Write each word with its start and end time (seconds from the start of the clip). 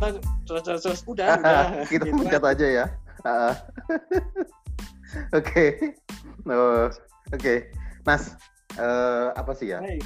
kita 0.00 0.16
terus 0.48 0.62
terus, 0.64 0.80
terus 0.82 1.00
udah 1.04 1.26
udah 1.36 1.60
kita 1.92 2.04
gitu 2.08 2.46
aja 2.48 2.66
ya. 2.66 2.86
Ah. 3.28 3.52
Oke. 5.38 5.92
Oh, 6.48 6.88
Oke. 7.36 7.68
Mas, 8.08 8.32
eh, 8.80 9.28
apa 9.36 9.52
sih 9.52 9.76
ya? 9.76 9.84
Hey, 9.84 10.00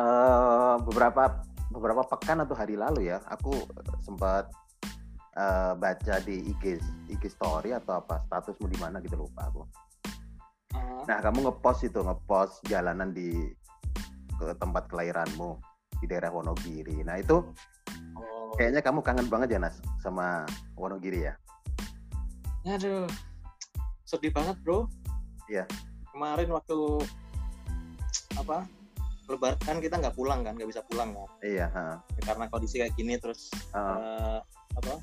Eh, 0.00 0.74
beberapa 0.86 1.44
beberapa 1.70 2.02
pekan 2.06 2.40
atau 2.40 2.56
hari 2.56 2.78
lalu 2.78 3.12
ya, 3.12 3.20
aku 3.28 3.52
sempat 4.00 4.48
eh, 5.36 5.72
baca 5.76 6.14
di 6.24 6.54
IG 6.54 6.80
IG 7.10 7.22
story 7.28 7.74
atau 7.76 8.00
apa 8.00 8.22
statusmu 8.30 8.70
di 8.70 8.78
mana 8.80 9.02
gitu 9.04 9.20
lupa 9.20 9.50
aku. 9.50 9.62
ah, 10.78 11.04
Nah, 11.04 11.18
kamu 11.20 11.50
ngepost 11.50 11.84
itu, 11.84 12.00
ngepost 12.00 12.64
jalanan 12.70 13.12
di 13.12 13.50
ke 14.40 14.56
tempat 14.56 14.88
kelahiranmu 14.88 15.60
di 16.00 16.06
daerah 16.08 16.32
Wonogiri. 16.32 17.04
Nah, 17.04 17.20
itu. 17.20 17.44
Kayaknya 18.56 18.80
kamu 18.82 19.00
kangen 19.04 19.28
banget 19.30 19.56
ya, 19.56 19.58
Nas, 19.62 19.78
sama 20.02 20.46
Wonogiri 20.74 21.28
ya? 21.30 21.34
Aduh, 22.66 23.08
sedih 24.04 24.32
banget 24.34 24.56
bro. 24.64 24.86
Iya. 25.50 25.64
Kemarin 26.10 26.50
waktu 26.52 26.78
apa 28.38 28.66
Lebaran 29.30 29.78
kita 29.78 29.94
nggak 30.02 30.18
pulang 30.18 30.42
kan, 30.42 30.58
nggak 30.58 30.66
bisa 30.66 30.82
pulang 30.90 31.14
kan, 31.14 31.30
Iya, 31.46 31.70
ha. 31.70 32.02
Ya, 32.18 32.22
karena 32.34 32.50
kondisi 32.50 32.82
kayak 32.82 32.98
gini 32.98 33.14
terus 33.14 33.46
Ah, 33.70 33.94
eh, 33.94 34.38
apa? 34.74 34.98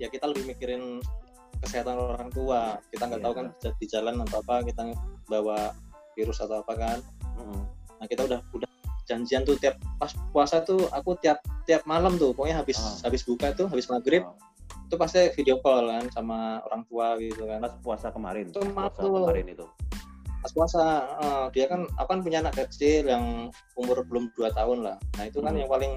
Ya 0.00 0.08
kita 0.08 0.24
lebih 0.32 0.48
mikirin 0.56 1.04
kesehatan 1.60 2.00
orang 2.00 2.32
tua. 2.32 2.80
Kita 2.88 3.12
nggak 3.12 3.20
Iya. 3.20 3.26
tahu 3.28 3.34
kan 3.36 3.46
di 3.76 3.86
jalan 3.92 4.24
atau 4.24 4.40
apa 4.40 4.64
kita 4.64 4.96
bawa 5.28 5.76
virus 6.16 6.40
atau 6.40 6.64
apa 6.64 6.72
kan. 6.80 6.98
mm-mm. 7.36 7.60
Nah 8.00 8.06
kita 8.08 8.24
udah 8.24 8.40
udah 8.56 8.70
janjian 9.04 9.44
tuh 9.44 9.60
tiap 9.60 9.76
pas 10.00 10.10
puasa 10.32 10.64
tuh 10.64 10.88
aku 10.88 11.12
tiap 11.20 11.44
tiap 11.62 11.82
malam 11.84 12.14
tuh 12.14 12.32
pokoknya 12.32 12.58
habis 12.58 12.76
Ah. 12.76 13.06
habis 13.06 13.22
buka 13.22 13.52
tuh 13.52 13.66
habis 13.66 13.86
maghrib 13.86 14.22
Oh, 14.22 14.34
itu 14.86 14.94
pasti 14.96 15.20
video 15.32 15.56
call 15.58 15.84
kan 15.86 16.04
sama 16.10 16.38
orang 16.62 16.84
tua 16.84 17.16
gitu 17.16 17.44
kan. 17.44 17.60
Pas 17.60 17.74
puasa 17.78 18.08
kemarin, 18.08 18.48
Itu 18.48 18.60
puasa 18.62 18.76
maklum. 18.92 19.24
kemarin 19.24 19.46
itu. 19.48 19.66
pas 20.38 20.50
puasa 20.50 20.82
eh, 21.22 21.46
dia 21.54 21.64
kan 21.66 21.86
aku 21.94 22.08
kan 22.08 22.20
punya 22.20 22.42
anak 22.42 22.58
kecil 22.58 23.06
yang 23.06 23.46
umur 23.72 24.02
belum 24.02 24.26
2 24.34 24.50
tahun 24.50 24.82
lah 24.82 24.98
nah 25.14 25.24
itu 25.24 25.38
kan 25.38 25.54
Hmm. 25.54 25.60
yang 25.62 25.70
paling 25.70 25.92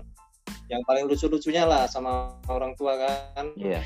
yang 0.67 0.81
paling 0.85 1.03
lucu-lucunya 1.05 1.65
lah 1.65 1.89
sama 1.89 2.29
orang 2.45 2.77
tua 2.77 2.93
kan 2.93 3.49
Iya. 3.57 3.81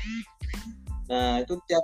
nah 1.08 1.40
itu 1.40 1.56
tiap 1.64 1.80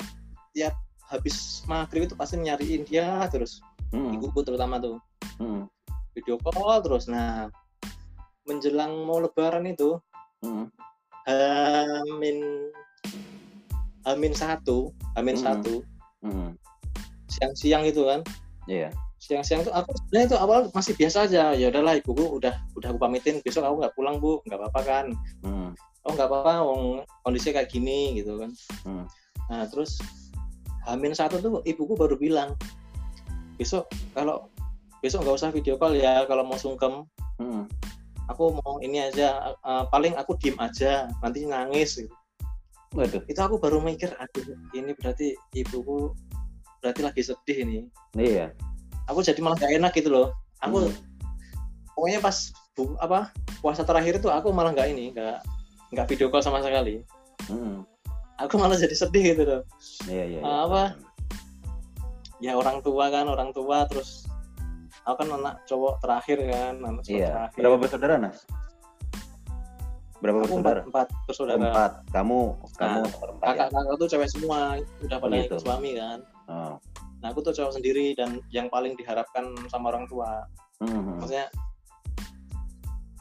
tiap 0.52 0.76
habis 1.08 1.64
maghrib 1.64 2.04
itu 2.04 2.12
pasti 2.12 2.36
nyariin 2.36 2.84
dia 2.84 3.24
terus 3.26 3.64
Mm-mm. 3.90 4.12
ibuku 4.12 4.44
terutama 4.44 4.76
tuh 4.76 5.00
Mm-mm. 5.38 5.64
video 6.12 6.36
call 6.36 6.76
terus 6.80 7.08
nah 7.08 7.48
menjelang 8.46 9.04
mau 9.04 9.18
lebaran 9.18 9.66
itu. 9.66 9.98
Hamin 11.26 12.38
Hamin 14.06 14.32
satu 14.32 14.94
Hamin 15.18 15.34
Hmm. 15.34 15.42
satu 15.42 15.74
Mm-mm. 16.22 16.54
siang-siang 17.26 17.82
itu 17.82 18.06
kan 18.06 18.22
Iya. 18.66 18.94
siang-siang 19.18 19.66
tuh 19.66 19.74
aku 19.74 19.90
sebenarnya 19.98 20.26
itu 20.30 20.36
awal 20.38 20.70
masih 20.70 20.94
biasa 20.94 21.26
aja 21.26 21.50
ya 21.50 21.66
udahlah 21.66 21.98
ibuku 21.98 22.22
udah 22.30 22.54
udah 22.72 22.88
aku 22.94 22.98
pamitin 22.98 23.42
besok 23.42 23.66
aku 23.66 23.82
nggak 23.82 23.94
pulang 23.98 24.22
bu 24.22 24.38
nggak 24.46 24.54
apa-apa 24.56 24.80
kan 24.82 25.06
Mm. 25.42 25.74
oh 26.06 26.12
nggak 26.14 26.28
apa-apa 26.30 26.52
wong 26.62 26.82
kondisinya 27.26 27.58
kayak 27.58 27.70
gini 27.74 28.14
gitu 28.14 28.38
kan 28.38 28.50
Hmm. 28.86 29.04
nah 29.50 29.66
terus 29.66 29.98
Hamin 30.86 31.10
satu 31.10 31.42
tuh 31.42 31.58
ibuku 31.66 31.98
baru 31.98 32.14
bilang 32.14 32.54
besok 33.58 33.90
kalau 34.14 34.46
besok 35.02 35.26
nggak 35.26 35.36
usah 35.36 35.50
video 35.50 35.74
call 35.74 35.98
ya 35.98 36.22
kalau 36.30 36.46
mau 36.46 36.54
sungkem 36.54 37.02
Mm-mm. 37.42 37.66
Aku 38.26 38.58
mau 38.58 38.78
ini 38.82 39.02
aja 39.02 39.54
eh, 39.54 39.84
paling 39.90 40.14
aku 40.18 40.34
diem 40.38 40.56
aja 40.58 41.06
nanti 41.22 41.46
nangis 41.46 42.00
gitu. 42.00 42.12
Waduh. 42.94 43.20
itu 43.28 43.40
aku 43.42 43.58
baru 43.60 43.82
mikir 43.82 44.14
aduh 44.16 44.56
ini 44.72 44.94
berarti 44.96 45.34
ibuku 45.52 46.14
berarti 46.80 47.00
lagi 47.02 47.20
sedih 47.20 47.58
ini 47.66 47.78
Iya. 48.16 48.54
aku 49.10 49.20
jadi 49.20 49.36
malah 49.42 49.58
gak 49.58 49.74
enak 49.74 49.92
gitu 49.92 50.08
loh 50.08 50.32
aku 50.62 50.86
Mm. 50.88 50.94
pokoknya 51.92 52.20
pas 52.22 52.36
bu, 52.78 52.94
apa 53.02 53.34
puasa 53.60 53.82
terakhir 53.82 54.22
itu 54.22 54.28
aku 54.30 54.48
malah 54.54 54.70
nggak 54.72 54.88
ini 54.96 55.10
nggak 55.12 55.42
nggak 55.92 56.06
video 56.08 56.30
call 56.30 56.40
sama 56.40 56.62
sekali 56.62 57.02
Mm-mm. 57.50 57.82
aku 58.38 58.54
malah 58.56 58.78
jadi 58.78 58.94
sedih 58.96 59.34
gitu 59.34 59.42
loh 59.44 59.62
Iya, 60.08 60.24
iya. 60.24 60.40
iya. 60.40 60.42
Apa? 60.46 60.82
ya 62.36 62.52
orang 62.52 62.84
tua 62.84 63.08
kan 63.08 63.26
orang 63.32 63.50
tua 63.56 63.88
terus 63.88 64.25
aku 65.06 65.16
kan 65.16 65.28
anak 65.32 65.54
cowok 65.64 65.94
terakhir 65.98 66.38
kan 66.44 66.74
anak 66.80 67.00
cowok 67.00 67.14
Iya. 67.16 67.28
terakhir 67.30 67.58
Berapa 67.58 67.76
bersaudara, 67.78 68.14
Nas? 68.18 68.38
Berapa 70.16 70.36
aku 70.38 70.44
empat 70.48 70.56
bersaudara? 70.56 70.80
empat 70.82 71.06
bersaudara 71.24 71.56
Empat. 71.62 71.92
Kamu, 72.10 72.40
kamu 72.74 72.98
Nah, 72.98 73.06
empat 73.06 73.46
ya? 73.46 73.54
kakak 73.54 73.68
kakak 73.70 73.94
tuh 73.96 74.08
cewek 74.08 74.28
semua 74.28 74.58
udah 75.00 75.18
pada 75.18 75.34
gitu. 75.36 75.46
ikut 75.48 75.60
suami 75.60 75.90
kan 75.94 76.18
Oh. 76.46 76.74
nah 77.18 77.28
aku 77.28 77.40
tuh 77.40 77.52
cowok 77.52 77.72
sendiri 77.72 78.12
dan 78.12 78.38
yang 78.48 78.66
paling 78.66 78.94
diharapkan 78.94 79.44
sama 79.66 79.90
orang 79.90 80.06
tua 80.06 80.46
Mhm. 80.78 81.18
maksudnya 81.18 81.46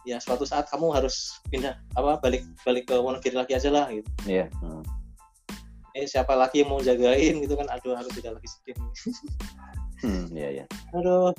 ya 0.03 0.17
suatu 0.19 0.43
saat 0.43 0.67
kamu 0.67 0.91
harus 0.91 1.15
pindah 1.47 1.73
apa 1.91 2.19
balik 2.19 2.45
balik 2.61 2.85
ke 2.85 2.93
Wonogiri 2.93 3.33
lagi 3.33 3.53
aja 3.53 3.69
lah 3.69 3.89
gitu 3.89 4.05
Iya. 4.23 4.45
Mm. 4.59 4.83
eh 5.95 6.05
siapa 6.05 6.33
lagi 6.33 6.59
yang 6.59 6.69
mau 6.69 6.79
jagain 6.79 7.39
gitu 7.39 7.55
kan 7.55 7.65
aduh 7.67 7.93
harus 7.93 8.11
tidak 8.11 8.35
lagi 8.35 8.47
sedih 8.47 8.75
Hmm, 9.97 10.27
Iya, 10.29 10.49
iya. 10.53 10.65
aduh 10.91 11.33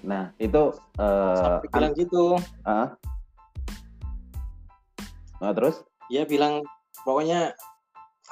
Nah, 0.00 0.32
itu 0.40 0.62
eh 0.96 1.36
sampai 1.36 1.68
bilang 1.68 1.92
gitu 1.96 2.24
ah. 2.64 2.96
Nah, 5.40 5.52
terus? 5.56 5.80
dia 6.10 6.26
bilang 6.26 6.66
pokoknya 7.06 7.54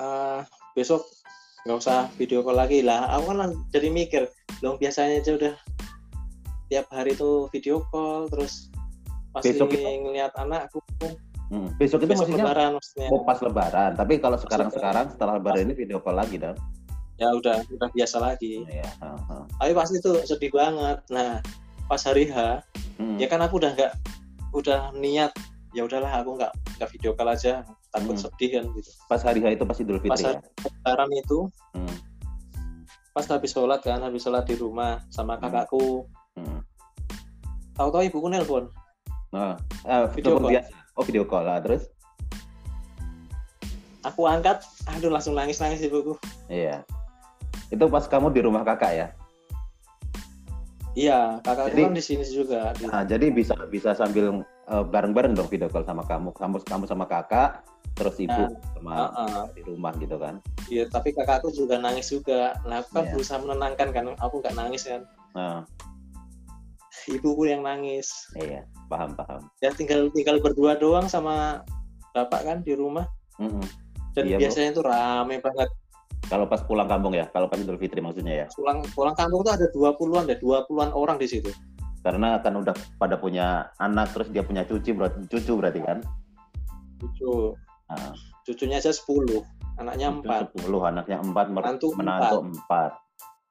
eh, 0.02 0.40
besok 0.74 1.06
nggak 1.62 1.78
usah 1.78 2.10
video 2.18 2.42
call 2.42 2.58
lagi 2.58 2.82
lah 2.82 3.06
aku 3.14 3.30
kan 3.30 3.54
jadi 3.70 3.88
mikir 3.92 4.22
dong 4.58 4.82
biasanya 4.82 5.22
aja 5.22 5.38
udah 5.38 5.54
tiap 6.66 6.86
hari 6.90 7.14
tuh 7.14 7.46
video 7.54 7.86
call 7.94 8.26
terus 8.26 8.66
masih 9.30 9.54
Besok 9.54 9.68
itu- 9.78 9.84
ngeliat 9.84 10.32
anakku 10.34 10.82
Hmm. 11.48 11.72
Besok 11.80 12.04
itu 12.04 12.12
besok 12.12 12.28
maksudnya 12.28 12.44
lebaran 12.44 12.70
maksudnya 12.76 13.08
Oh, 13.08 13.24
pas 13.24 13.40
lebaran. 13.40 13.96
Tapi 13.96 14.20
kalau 14.20 14.36
sekarang-sekarang 14.36 15.16
setelah 15.16 15.40
lebaran 15.40 15.64
ini 15.64 15.72
video 15.72 15.96
call 15.96 16.20
lagi 16.20 16.36
dong. 16.36 16.52
Ya 17.18 17.28
udah 17.30 17.60
udah 17.68 17.88
biasa 17.90 18.16
lagi 18.18 18.62
Iya. 18.64 18.86
heeh. 18.86 19.42
tapi 19.52 19.72
pasti 19.74 19.98
tuh 19.98 20.22
sedih 20.22 20.50
banget 20.50 21.02
nah 21.08 21.42
pas 21.84 22.00
hari 22.00 22.26
H 22.26 22.62
Hmm. 22.94 23.14
ya 23.14 23.26
kan 23.26 23.38
aku 23.38 23.58
udah 23.58 23.74
nggak 23.74 23.92
udah 24.50 24.90
niat 24.92 25.30
ya 25.70 25.82
udahlah 25.82 26.10
aku 26.16 26.34
nggak 26.34 26.50
nggak 26.50 26.90
video 26.90 27.10
call 27.12 27.28
aja 27.28 27.62
takut 27.88 28.14
Hmm. 28.14 28.22
sedih 28.24 28.50
kan 28.54 28.64
gitu 28.72 28.90
Pas 29.06 29.18
hari 29.20 29.38
H 29.38 29.46
itu 29.52 29.62
pas 29.62 29.76
Idul 29.76 29.98
pas 29.98 30.14
Fitri 30.14 30.22
ya. 30.24 30.30
hari 30.32 30.42
lebaran 30.64 31.10
itu 31.12 31.38
Hmm. 31.72 31.96
pas 33.10 33.22
habis 33.24 33.50
sholat 33.50 33.78
kan 33.80 33.98
habis 33.98 34.18
sholat 34.20 34.42
di 34.42 34.54
rumah 34.54 34.98
sama 35.08 35.34
Hmm. 35.34 35.42
kakakku 35.44 36.06
Hmm. 36.34 36.62
tahu-tahu 37.72 38.02
ibuku 38.04 38.26
nelpon 38.28 38.66
Nah, 39.28 39.54
eh, 39.84 40.08
Video 40.10 40.40
call. 40.40 40.50
biasa. 40.50 40.70
Oh, 40.94 41.04
video 41.04 41.22
call 41.22 41.44
lah 41.44 41.60
terus. 41.60 41.84
aku 44.00 44.24
angkat 44.24 44.62
aduh 44.88 45.10
langsung 45.10 45.34
nangis 45.34 45.58
nangis 45.58 45.82
ibuku 45.82 46.16
Iya. 46.48 46.80
Itu 47.68 47.84
pas 47.86 48.04
kamu 48.04 48.30
di 48.30 48.40
rumah 48.40 48.62
kakak 48.62 48.92
ya. 48.92 49.08
iya 50.92 51.38
kakakku 51.40 51.70
Jadi- 51.72 51.84
kan 51.84 51.94
di 51.94 52.02
sini 52.02 52.24
juga 52.26 52.74
Nah, 52.82 53.06
jadi 53.06 53.30
bisa 53.30 53.54
bisa 53.68 53.94
sambil 53.94 54.42
eh, 54.66 54.84
bareng-bareng 54.84 55.32
dong 55.32 55.46
video 55.46 55.70
call 55.70 55.80
sama 55.82 56.02
kamu, 56.02 56.34
kamu 56.34 56.58
kamu 56.60 56.84
sama 56.84 57.06
kakak, 57.06 57.62
terus 57.94 58.18
ibu 58.18 58.34
Nah, 58.34 58.50
sama 58.74 58.92
Heeh. 58.98 59.42
di 59.54 59.62
rumah 59.64 59.92
gitu 59.94 60.18
kan. 60.18 60.42
Iya, 60.66 60.84
tapi 60.86 61.14
kakakku 61.14 61.48
juga 61.50 61.78
nangis 61.78 62.08
juga 62.08 62.58
nah 62.64 62.82
aku 62.82 62.90
kan 62.92 63.04
Iya. 63.04 63.10
berusaha 63.14 63.38
menenangkan 63.38 63.88
kan 63.88 64.04
aku 64.16 64.34
nggak 64.38 64.54
nangis 64.54 64.82
kan 64.84 65.06
Nah, 65.32 65.62
ibuku 67.06 67.46
yang 67.46 67.62
nangis 67.62 68.10
iya, 68.34 68.66
paham 68.86 69.14
paham. 69.14 69.40
ya 69.58 69.70
tinggal 69.70 70.10
tinggal 70.10 70.36
berdua 70.38 70.76
doang 70.76 71.06
sama 71.06 71.64
bapak 72.10 72.42
kan 72.42 72.58
di 72.60 72.74
rumah 72.74 73.08
Mm-mm. 73.38 73.64
dan 74.12 74.24
Iya, 74.26 74.36
biasanya 74.36 74.70
tuh 74.74 74.84
rame 74.84 75.38
banget 75.38 75.70
Kalau 76.28 76.44
pas 76.44 76.60
pulang 76.60 76.84
kampung 76.84 77.16
ya, 77.16 77.24
kalau 77.32 77.48
pas 77.48 77.56
Idul 77.56 77.80
Fitri 77.80 78.04
maksudnya 78.04 78.44
ya. 78.44 78.46
pulang 78.52 78.84
pulang 78.92 79.16
kampung 79.16 79.40
tuh 79.40 79.52
ada 79.56 79.66
20-an 79.72 80.28
deh 80.28 80.36
20-an 80.38 80.92
orang 80.92 81.16
di 81.16 81.24
situ 81.24 81.48
Karena 81.98 82.38
kan 82.38 82.54
udah 82.54 82.76
pada 82.96 83.16
punya 83.16 83.72
anak 83.80 84.12
terus 84.12 84.28
dia 84.30 84.44
punya 84.44 84.62
cucu 84.62 84.92
berarti 84.92 85.24
cucu 85.26 85.52
berarti 85.56 85.80
kan. 85.82 85.98
cucu 86.98 87.54
Nah, 87.88 88.12
cucunya 88.44 88.76
aja 88.76 88.92
10 88.92 89.40
anaknya 89.80 90.12
cucu 90.12 90.28
4 90.28 90.68
10, 90.68 90.90
anaknya 90.92 91.16
4, 91.24 91.48
Menantu 91.48 91.86
menantu 91.96 92.36
4. 92.68 92.92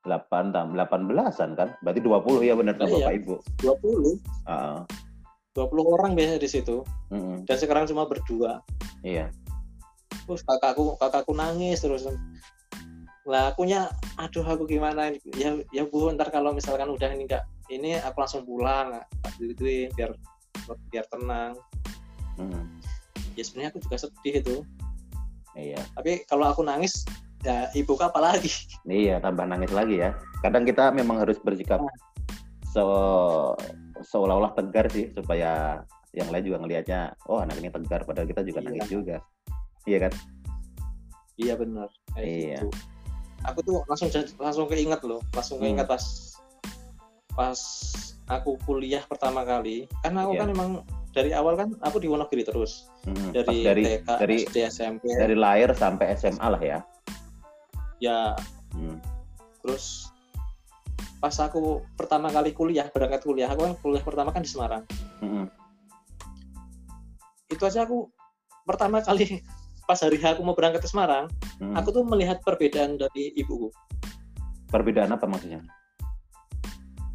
8 0.06 0.56
tambah 0.56 0.78
18-an 0.78 1.50
kan? 1.58 1.70
Berarti 1.82 2.00
20 2.00 2.46
ya 2.46 2.54
benar 2.56 2.78
kan 2.78 2.88
Iya. 2.88 2.96
Bapak 3.04 3.14
Ibu. 3.18 3.36
20 3.60 4.48
Heeh. 4.48 4.78
20 5.58 5.74
orang 5.90 6.12
biasanya 6.14 6.38
di 6.38 6.46
situ 6.48 6.86
Mm-mm. 7.10 7.42
dan 7.44 7.58
sekarang 7.58 7.90
cuma 7.90 8.06
berdua 8.06 8.62
Iya. 9.02 9.34
terus 10.24 10.46
kakakku 10.46 10.94
kakakku 10.96 11.34
nangis 11.34 11.82
terus 11.82 12.06
lah 13.28 13.52
akunya 13.52 13.92
aduh 14.16 14.42
aku 14.48 14.64
gimana 14.64 15.12
ini? 15.12 15.20
ya 15.36 15.52
ya 15.76 15.84
bu 15.84 16.08
ntar 16.16 16.32
kalau 16.32 16.56
misalkan 16.56 16.88
udah 16.88 17.12
ini 17.12 17.28
enggak 17.28 17.44
ini 17.68 18.00
aku 18.00 18.24
langsung 18.24 18.48
pulang 18.48 19.04
gituin 19.36 19.92
biar 20.00 20.16
biar 20.92 21.06
tenang 21.12 21.54
Hmm. 22.38 22.70
ya 23.34 23.42
sebenarnya 23.42 23.74
aku 23.74 23.82
juga 23.82 23.98
sedih 23.98 24.36
itu 24.46 24.56
Iya. 25.58 25.82
tapi 25.98 26.22
kalau 26.30 26.46
aku 26.54 26.62
nangis 26.62 27.02
ya 27.42 27.66
ibu 27.74 27.98
apa 27.98 28.22
lagi 28.22 28.46
Iya, 28.86 29.18
tambah 29.18 29.42
nangis 29.50 29.74
lagi 29.74 29.98
ya. 30.06 30.14
Kadang 30.46 30.62
kita 30.62 30.94
memang 30.94 31.18
harus 31.18 31.42
bersikap 31.42 31.82
se 32.62 32.82
seolah-olah 34.06 34.54
tegar 34.54 34.86
sih 34.94 35.10
supaya 35.18 35.82
yang 36.14 36.30
lain 36.30 36.46
juga 36.46 36.62
ngelihatnya, 36.62 37.18
oh 37.26 37.42
anak 37.42 37.58
ini 37.58 37.74
tegar 37.74 38.06
padahal 38.06 38.30
kita 38.30 38.46
juga 38.46 38.62
Iya. 38.62 38.66
nangis 38.70 38.88
juga. 38.88 39.18
Iya 39.90 39.98
kan? 40.06 40.14
iya 41.38 41.54
benar 41.54 41.90
kayak 42.14 42.26
Iya. 42.26 42.60
gitu 42.66 42.68
aku 43.48 43.60
tuh 43.64 43.78
langsung 43.88 44.10
langsung 44.38 44.68
keinget 44.68 45.00
loh 45.04 45.24
langsung 45.32 45.58
Hmm. 45.58 45.66
keinget 45.66 45.88
pas 45.88 46.04
pas 47.32 47.60
aku 48.28 48.60
kuliah 48.68 49.04
pertama 49.08 49.42
kali 49.42 49.88
karena 50.04 50.28
aku 50.28 50.34
Iya. 50.36 50.40
kan 50.44 50.50
emang 50.52 50.70
dari 51.16 51.32
awal 51.34 51.56
kan 51.56 51.70
aku 51.82 51.98
di 51.98 52.12
Wonogiri 52.12 52.44
terus 52.44 52.92
Hmm, 53.08 53.32
dari, 53.32 53.48
pas 53.48 53.56
dari 53.64 53.84
TK 53.88 54.08
dari 54.20 54.36
SD 54.44 54.58
SMP 54.68 55.04
dari 55.10 55.34
lahir 55.34 55.72
sampai 55.74 56.14
SMA 56.14 56.44
lah 56.44 56.62
ya. 56.62 56.80
ya 57.98 58.20
Hmm. 58.76 59.00
terus 59.64 60.12
pas 61.18 61.34
aku 61.34 61.82
pertama 61.98 62.30
kali 62.30 62.54
kuliah 62.54 62.86
berangkat 62.92 63.24
kuliah 63.24 63.50
aku 63.50 63.66
kan 63.66 63.74
kuliah 63.80 64.04
pertama 64.06 64.30
kan 64.30 64.44
di 64.44 64.50
Semarang 64.52 64.84
Hmm. 65.18 65.48
itu 67.48 67.64
aja 67.64 67.88
aku 67.88 68.12
pertama 68.68 69.00
kali 69.00 69.40
pas 69.88 69.96
hari 69.98 70.20
H 70.20 70.36
aku 70.36 70.44
mau 70.44 70.52
berangkat 70.52 70.84
ke 70.84 70.90
Semarang 70.90 71.32
Hmm. 71.58 71.74
aku 71.74 71.90
tuh 71.90 72.04
melihat 72.04 72.38
perbedaan 72.44 73.00
dari 73.00 73.34
ibuku 73.34 73.72
Perbedaan 74.68 75.10
apa 75.10 75.26
maksudnya? 75.26 75.64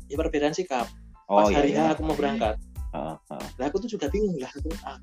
ya 0.08 0.16
perbedaan 0.16 0.50
sikap 0.50 0.88
Oh 1.24 1.38
pas 1.38 1.48
iya. 1.48 1.56
hari 1.56 1.70
iya. 1.70 1.84
H 1.86 1.94
aku 1.94 2.02
mau 2.02 2.16
berangkat 2.16 2.56
Ah, 2.92 3.16
ah. 3.28 3.40
lah 3.56 3.68
aku 3.68 3.80
tuh 3.80 3.88
juga 3.88 4.08
bingung 4.08 4.36
lah 4.36 4.50
aku, 4.50 4.68
ah, 4.82 5.00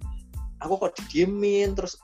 aku 0.60 0.74
kok 0.78 0.94
didiemin 1.00 1.74
terus 1.74 1.98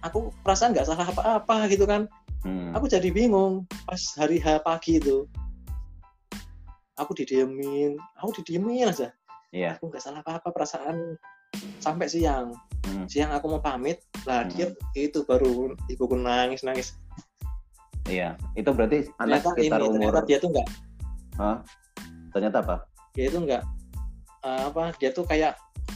aku 0.00 0.28
perasaan 0.42 0.72
nggak 0.72 0.84
salah 0.84 1.06
apa-apa 1.06 1.68
gitu 1.68 1.84
kan 1.84 2.08
Hmm. 2.40 2.72
aku 2.72 2.88
jadi 2.88 3.08
bingung 3.08 3.68
pas 3.84 4.00
hari 4.16 4.40
H 4.40 4.60
pagi 4.60 4.96
itu 4.96 5.28
aku 6.96 7.12
didiemin 7.14 7.96
aku 8.16 8.40
didiemin 8.40 8.88
aja 8.88 9.12
Iya. 9.50 9.76
aku 9.76 9.88
nggak 9.88 10.00
salah 10.00 10.20
apa-apa 10.20 10.48
perasaan 10.48 11.16
sampai 11.78 12.06
siang 12.06 12.56
Hmm. 12.80 13.04
siang 13.06 13.28
aku 13.30 13.46
mau 13.46 13.60
pamit 13.60 14.00
lah 14.24 14.44
Hmm. 14.44 14.52
dia 14.52 14.66
itu 14.94 15.24
baru 15.24 15.72
ibuku 15.86 16.16
nangis 16.16 16.60
nangis 16.62 16.92
Iya. 18.04 18.34
Itu 18.58 18.74
berarti 18.74 19.06
anak 19.22 19.44
ternyata 19.44 19.48
ini 19.54 19.68
sekitar 19.70 19.80
umur 19.86 19.94
ternyata 20.10 20.20
dia 20.26 20.38
tuh 20.40 20.50
nggak 20.50 20.68
Hah? 21.38 21.56
Ternyata 22.34 22.56
apa? 22.60 22.76
dia 23.10 23.24
itu 23.26 23.38
nggak 23.38 23.62
eh, 24.40 24.62
apa 24.66 24.82
dia 24.98 25.10
tuh 25.10 25.24
kayak 25.26 25.52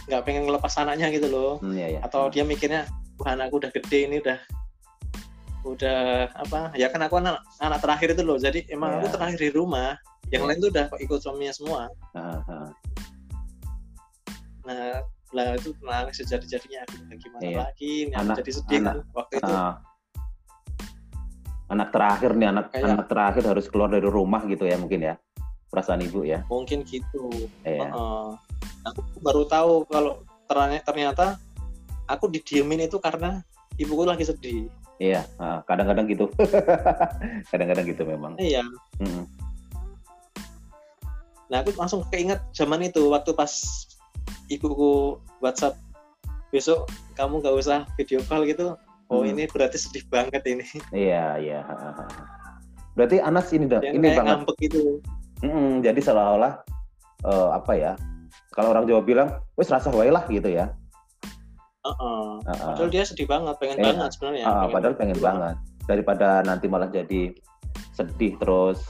nggak 0.06 0.22
pengen 0.22 0.44
ngelepas 0.46 0.72
anaknya 0.76 1.08
gitu 1.10 1.26
loh 1.30 1.52
Hmm, 1.62 1.74
iya, 1.74 1.96
iya. 1.96 2.00
atau 2.02 2.26
dia 2.28 2.42
mikirnya 2.42 2.84
wah 3.18 3.32
anakku 3.32 3.56
udah 3.58 3.70
gede 3.70 3.98
ini 4.06 4.18
udah 4.20 4.38
udah 5.64 6.28
apa 6.34 6.76
ya 6.76 6.92
kan 6.92 7.00
aku 7.00 7.16
anak 7.18 7.40
anak 7.56 7.80
terakhir 7.80 8.12
itu 8.12 8.22
loh 8.22 8.36
jadi 8.36 8.60
emang 8.68 9.00
aku 9.00 9.08
Iya. 9.08 9.14
terakhir 9.16 9.38
di 9.40 9.50
rumah 9.50 9.96
yang 10.28 10.44
Iya. 10.44 10.48
lain 10.52 10.58
tuh 10.60 10.70
udah 10.74 10.86
ikut 11.00 11.18
suaminya 11.18 11.54
semua 11.56 11.80
Ah, 12.12 12.38
ah. 12.44 12.68
nah 14.64 15.00
lah 15.34 15.58
itu 15.58 15.74
nangis 15.82 16.16
sejadi 16.16 16.46
jadinya 16.48 16.86
aduh 16.86 17.18
gimana 17.18 17.42
Iya. 17.42 17.56
lagi 17.60 17.90
ini 18.06 18.14
Anak- 18.14 18.38
jadi 18.38 18.50
sedih 18.54 18.78
anak- 18.80 18.94
kan 18.94 18.98
waktu 19.12 19.34
itu 19.36 19.52
Ah. 19.52 19.74
Anak 21.66 21.90
terakhir 21.90 22.30
nih, 22.32 22.48
anak 22.50 22.66
Kayak- 22.70 22.86
anak 22.86 23.06
terakhir 23.08 23.44
harus 23.48 23.66
keluar 23.66 23.88
dari 23.88 24.04
rumah 24.04 24.44
gitu 24.44 24.62
ya 24.62 24.76
mungkin 24.76 25.00
ya. 25.02 25.14
Perasaan 25.66 26.00
ibu 26.00 26.22
ya. 26.22 26.46
mungkin 26.46 26.86
gitu 26.86 27.26
Iya. 27.66 27.90
Heeh. 27.90 28.28
aku 28.84 29.00
baru 29.18 29.42
tahu 29.44 29.72
kalau 29.88 30.22
ternyata, 30.44 30.84
ternyata 30.86 31.26
aku 32.06 32.28
didiemin 32.28 32.84
itu 32.84 33.00
karena 33.00 33.40
ibuku 33.74 34.04
lagi 34.04 34.22
sedih 34.22 34.68
Iya, 34.96 35.26
ah, 35.36 35.64
kadang-kadang 35.64 36.06
gitu. 36.06 36.30
kadang-kadang 37.50 37.82
gitu 37.84 38.02
memang. 38.04 38.38
iya 38.38 38.62
Mm. 39.00 39.24
nah 41.44 41.58
aku 41.58 41.74
langsung 41.74 42.06
keinget 42.08 42.38
zaman 42.52 42.84
itu 42.84 43.02
waktu 43.08 43.32
pas 43.32 43.50
ibuku 44.48 45.16
WhatsApp 45.38 45.76
besok 46.48 46.86
kamu 47.14 47.40
nggak 47.40 47.56
usah 47.56 47.78
video 47.94 48.22
call 48.24 48.44
gitu 48.44 48.74
oh 49.06 49.20
Hmm. 49.20 49.30
ini 49.30 49.44
berarti 49.46 49.76
sedih 49.76 50.04
banget 50.08 50.40
ini 50.44 50.64
Iya, 50.90 51.36
iya. 51.36 51.60
Berarti 52.94 53.18
Anas 53.18 53.50
ini 53.50 53.66
yang 53.66 53.82
ini 53.92 54.06
kayak 54.06 54.16
banget. 54.16 54.28
ngambek 54.32 54.56
gitu 54.62 54.80
Mm-mm, 55.42 55.82
jadi 55.82 56.00
seolah-olah 56.00 56.52
eh, 57.22 57.48
apa 57.52 57.72
ya? 57.74 57.92
Kalau 58.50 58.70
orang 58.70 58.86
Jawa 58.86 59.02
bilang, 59.02 59.28
wes 59.54 59.68
rasa 59.68 59.90
wae 59.90 60.08
lah 60.08 60.24
gitu 60.26 60.46
ya. 60.46 60.72
Heeh. 61.84 62.28
Ah, 62.40 62.48
ah. 62.48 62.56
padahal 62.72 62.88
dia 62.88 63.04
sedih 63.04 63.26
banget 63.26 63.54
pengen 63.58 63.76
Iya. 63.76 63.84
banget 63.92 64.10
sebenarnya 64.14 64.44
Ah, 64.46 64.66
padahal 64.66 64.94
pengen 64.94 65.18
banget. 65.18 65.56
Daripada 65.84 66.40
nanti 66.40 66.64
malah 66.64 66.88
jadi 66.88 67.34
sedih 67.92 68.38
terus 68.38 68.80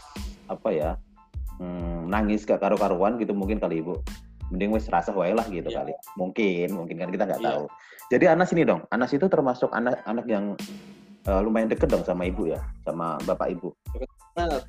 apa 0.47 0.69
ya? 0.71 0.91
hmm, 1.55 2.07
nangis 2.07 2.43
gak 2.43 2.59
karu-karuan 2.59 3.15
gitu 3.17 3.31
mungkin 3.31 3.59
kali 3.59 3.79
ibu. 3.79 3.99
Mending 4.51 4.71
wes 4.73 4.89
rasa 4.89 5.11
wae 5.11 5.33
lah 5.33 5.47
gitu 5.47 5.67
Iya. 5.67 5.81
kali. 5.81 5.93
Mungkin, 6.17 6.69
mungkin 6.73 6.97
kan 6.99 7.09
kita 7.09 7.25
nggak 7.25 7.41
Iya. 7.41 7.49
tahu. 7.53 7.65
Jadi 8.11 8.25
Anas 8.29 8.51
ini 8.53 8.63
dong, 8.63 8.85
Anas 8.89 9.11
itu 9.11 9.25
termasuk 9.25 9.71
anak-anak 9.71 10.27
yang 10.27 10.45
eh, 11.25 11.41
lumayan 11.41 11.73
deket 11.73 11.89
dong 11.89 12.05
sama 12.05 12.29
ibu 12.29 12.45
ya, 12.45 12.61
sama 12.85 13.17
bapak 13.25 13.49
ibu. 13.51 13.73
banget 14.37 14.61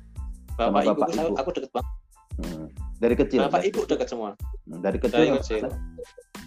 Sama 0.56 0.80
bapak, 0.80 0.96
bapak, 0.96 1.08
ibu, 1.10 1.20
ibu. 1.20 1.34
aku 1.36 1.50
deket 1.52 1.70
banget 1.70 1.90
Hmm. 2.36 2.64
Dari 2.96 3.14
kecil. 3.14 3.40
bapak 3.44 3.64
ibu 3.64 3.80
deket 3.84 4.08
semua 4.08 4.30
Hmm, 4.64 4.80
dari 4.80 4.96
kecil 4.96 5.20
Dari 5.20 5.36
kecil. 5.36 5.64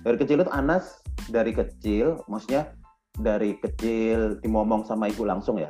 dari 0.02 0.18
kecil 0.18 0.38
itu 0.40 0.50
Anas 0.50 0.86
dari 1.28 1.52
kecil 1.52 2.06
maksudnya 2.26 2.74
dari 3.16 3.54
kecil 3.56 4.38
dimomong 4.40 4.82
sama 4.84 5.10
ibu 5.10 5.26
langsung 5.26 5.58
ya 5.58 5.70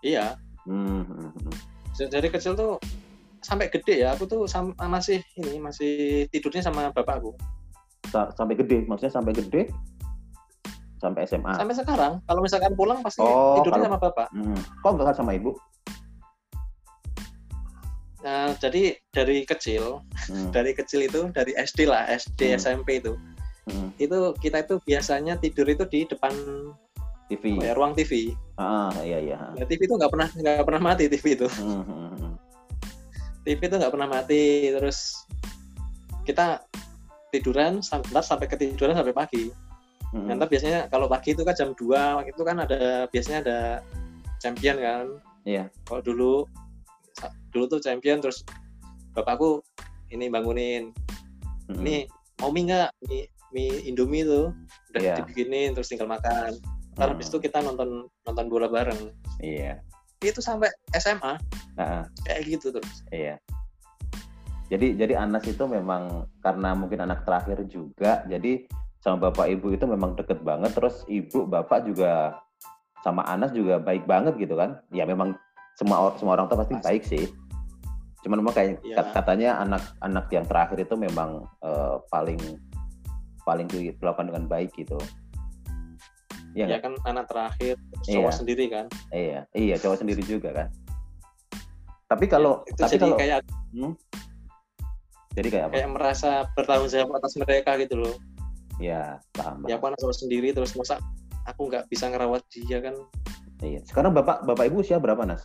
iya 0.00 0.36
hmm, 0.64 1.04
hmm, 1.04 1.30
hmm. 1.32 2.08
dari 2.08 2.28
kecil 2.28 2.52
tuh 2.52 2.76
sampai 3.40 3.68
gede 3.68 4.04
ya. 4.04 4.12
Aku 4.14 4.24
tuh 4.24 4.44
sam- 4.44 4.76
masih 4.76 5.20
ini 5.36 5.56
masih 5.56 5.92
tidurnya 6.28 6.60
sama 6.60 6.92
bapakku. 6.92 7.32
Sa- 8.08 8.30
sampai 8.34 8.56
gede 8.56 8.84
maksudnya 8.84 9.12
sampai 9.12 9.32
gede? 9.32 9.68
Sampai 11.00 11.24
SMA 11.24 11.56
sampai 11.56 11.72
sekarang 11.72 12.20
kalau 12.24 12.44
misalkan 12.44 12.76
pulang 12.76 13.00
pasti 13.00 13.24
Oh, 13.24 13.56
tidurnya 13.60 13.88
kalau- 13.88 13.96
sama 13.96 14.04
bapak. 14.04 14.28
Hmm. 14.30 14.60
kok 14.82 14.90
enggak 14.92 15.16
sama 15.16 15.32
ibu? 15.32 15.56
Nah 18.20 18.52
jadi 18.56 19.00
dari 19.08 19.48
kecil 19.48 20.04
Hmm, 20.28 20.52
dari 20.56 20.76
kecil 20.76 21.08
itu 21.08 21.32
dari 21.32 21.56
SD 21.56 21.88
lah 21.88 22.04
SD 22.06 22.52
Hmm. 22.52 22.56
SMP 22.60 23.00
itu. 23.00 23.16
Hmm. 23.70 23.92
itu 23.96 24.16
kita 24.40 24.66
itu 24.66 24.82
biasanya 24.82 25.38
tidur 25.38 25.62
itu 25.64 25.84
di 25.86 26.02
depan 26.02 26.32
TV 27.30 27.54
ya, 27.62 27.70
ruang 27.70 27.94
TV 27.94 28.34
ah 28.58 28.90
iya 29.00 29.22
iya 29.22 29.38
nah, 29.54 29.62
TV 29.62 29.86
itu 29.86 29.94
nggak 29.94 30.10
pernah 30.10 30.26
nggak 30.26 30.64
pernah 30.66 30.80
mati 30.82 31.06
TV 31.06 31.38
itu. 31.38 31.46
Hmm, 31.54 31.80
hmm, 31.80 32.08
hmm. 32.18 32.32
TV 33.44 33.60
itu 33.66 33.76
nggak 33.80 33.92
pernah 33.92 34.08
mati 34.08 34.68
terus 34.68 35.24
kita 36.28 36.60
tiduran 37.32 37.80
sam- 37.80 38.04
ntar 38.10 38.24
sampai 38.26 38.46
ketiduran 38.50 38.92
sampai 38.96 39.14
pagi. 39.14 39.44
Hmm, 40.10 40.26
Nah, 40.26 40.34
ntar 40.42 40.50
biasanya 40.50 40.90
kalau 40.90 41.06
pagi 41.06 41.32
itu 41.32 41.46
kan 41.46 41.54
jam 41.54 41.70
2 41.78 42.26
itu 42.26 42.42
kan 42.42 42.56
ada 42.60 43.06
biasanya 43.08 43.38
ada 43.46 43.58
champion 44.42 44.76
kan. 44.78 45.06
Iya. 45.48 45.72
kalau 45.88 46.04
dulu 46.04 46.32
dulu 47.48 47.64
tuh 47.64 47.80
champion 47.80 48.20
terus 48.20 48.44
bapakku 49.16 49.64
ini 50.12 50.28
bangunin 50.28 50.92
hmm. 51.72 51.80
ini 51.80 52.04
mau 52.44 52.52
mie 52.52 52.68
nggak? 52.68 52.90
Mie, 53.08 53.24
mie 53.56 53.88
indomie 53.88 54.20
tuh 54.28 54.52
udah 54.92 55.00
Iya. 55.00 55.14
dibikinin 55.24 55.72
terus 55.72 55.88
tinggal 55.88 56.12
makan. 56.12 56.60
Ntar 56.92 57.16
habis 57.16 57.32
itu 57.32 57.40
kita 57.40 57.64
nonton 57.64 58.04
nonton 58.28 58.46
bola 58.52 58.68
bareng. 58.68 59.16
Iya 59.40 59.80
itu 60.20 60.40
sampai 60.44 60.68
SMA 60.92 61.40
ah. 61.80 62.04
kayak 62.28 62.40
gitu 62.44 62.68
terus 62.68 63.00
Iya. 63.08 63.40
Jadi 64.70 64.94
jadi 64.94 65.18
Anas 65.18 65.42
itu 65.50 65.66
memang 65.66 66.30
karena 66.46 66.78
mungkin 66.78 67.02
anak 67.02 67.26
terakhir 67.26 67.66
juga, 67.66 68.22
jadi 68.30 68.70
sama 69.02 69.28
bapak 69.28 69.50
ibu 69.50 69.74
itu 69.74 69.82
memang 69.82 70.14
deket 70.14 70.46
banget. 70.46 70.70
Terus 70.78 71.02
ibu 71.10 71.42
bapak 71.42 71.90
juga 71.90 72.38
sama 73.02 73.26
Anas 73.26 73.50
juga 73.50 73.82
baik 73.82 74.06
banget 74.06 74.38
gitu 74.38 74.54
kan? 74.54 74.78
Ya 74.94 75.02
memang 75.02 75.34
semua 75.74 76.14
semua 76.22 76.38
orang 76.38 76.46
tuh 76.46 76.60
pasti 76.62 76.74
Pasti. 76.78 76.86
baik 76.86 77.02
sih. 77.02 77.24
Cuman 78.22 78.46
memang 78.46 78.54
kayak 78.54 78.78
kat- 78.94 79.10
katanya 79.10 79.58
anak-anak 79.58 80.26
yang 80.30 80.46
terakhir 80.46 80.78
itu 80.78 80.94
memang 80.94 81.50
eh, 81.66 81.96
paling 82.06 82.38
paling 83.42 83.66
diperlakukan 83.66 84.30
dengan 84.30 84.46
baik 84.46 84.70
gitu. 84.78 85.02
Iya 86.50 86.66
ya 86.66 86.78
kan 86.82 86.98
anak 87.06 87.30
terakhir 87.30 87.78
Iya. 88.04 88.14
cowok 88.18 88.32
sendiri 88.34 88.64
kan 88.66 88.86
Iya, 89.14 89.46
iya 89.54 89.74
cowok 89.78 90.02
sendiri 90.02 90.22
juga 90.26 90.50
kan. 90.50 90.68
Tapi 92.10 92.26
kalau 92.26 92.66
itu 92.66 92.80
tapi 92.80 92.98
jadi 92.98 93.02
kalau 93.06 93.16
kayak 93.16 93.38
hmm? 93.70 93.92
jadi 95.30 95.48
kayak 95.48 95.64
apa? 95.70 95.74
kayak 95.78 95.90
merasa 95.94 96.30
bertanggung 96.58 96.90
jawab 96.90 97.10
atas 97.22 97.38
mereka 97.38 97.78
gitu 97.78 97.94
loh 98.02 98.14
Ya, 98.80 99.20
paham. 99.30 99.62
ya 99.68 99.76
aku 99.78 99.92
anak 99.92 100.00
cowok 100.00 100.16
sendiri 100.16 100.50
terus 100.50 100.72
masa 100.74 100.98
aku 101.44 101.68
nggak 101.68 101.86
bisa 101.86 102.10
ngerawat 102.10 102.42
dia 102.50 102.82
kan 102.82 102.96
Iya. 103.60 103.84
Sekarang 103.84 104.16
bapak 104.16 104.42
bapak 104.42 104.72
ibu 104.72 104.80
usia 104.80 104.96
berapa 104.96 105.20
Nas? 105.22 105.44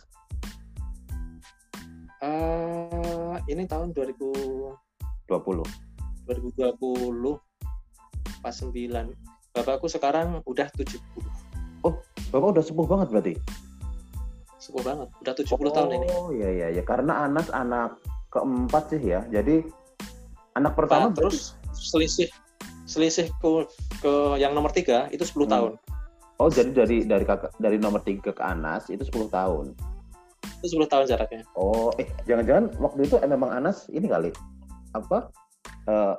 eh 2.18 3.36
ini 3.46 3.68
tahun 3.68 3.92
2000 3.92 4.16
20. 5.28 5.62
2020 6.26 7.36
49 8.40 9.25
bapakku 9.56 9.88
sekarang 9.88 10.44
udah 10.44 10.68
70 10.76 11.00
Bapak 12.26 12.58
udah 12.58 12.64
sepuh 12.64 12.84
banget 12.84 13.08
berarti. 13.08 13.34
sepuh 14.58 14.82
banget 14.82 15.08
udah 15.22 15.32
70 15.32 15.56
tahun 15.70 15.90
ini 15.94 16.06
Oh 16.10 16.28
iya 16.30 16.48
iya 16.50 16.68
ya 16.74 16.82
karena 16.82 17.24
Anas 17.24 17.46
anak 17.48 18.02
keempat 18.28 18.90
sih 18.90 19.00
ya. 19.00 19.22
Jadi 19.30 19.62
anak 20.52 20.74
pertama 20.74 21.08
Pak, 21.08 21.22
terus 21.22 21.54
selisih 21.72 22.26
selisih 22.84 23.30
ke, 23.38 23.48
ke 24.02 24.12
yang 24.36 24.52
nomor 24.52 24.74
tiga 24.74 25.06
itu 25.08 25.22
10 25.22 25.46
Hmm. 25.46 25.48
tahun 25.48 25.72
Oh 26.36 26.52
jadi 26.52 26.68
dari 26.68 27.06
dari 27.06 27.24
kakak 27.24 27.56
dari 27.56 27.80
nomor 27.80 28.02
tiga 28.02 28.28
ke 28.30 28.42
Anas 28.42 28.90
itu 28.90 29.00
10 29.02 29.30
tahun. 29.30 29.72
itu 30.58 30.66
10 30.74 30.84
tahun 30.86 31.04
jaraknya 31.06 31.42
Oh 31.54 31.92
eh 31.96 32.08
jangan-jangan 32.24 32.74
waktu 32.76 33.06
itu 33.06 33.16
eh, 33.16 33.28
memang 33.28 33.50
Anas 33.52 33.86
ini 33.88 34.04
kali 34.04 34.30
apa? 34.92 35.30
eh, 35.86 36.14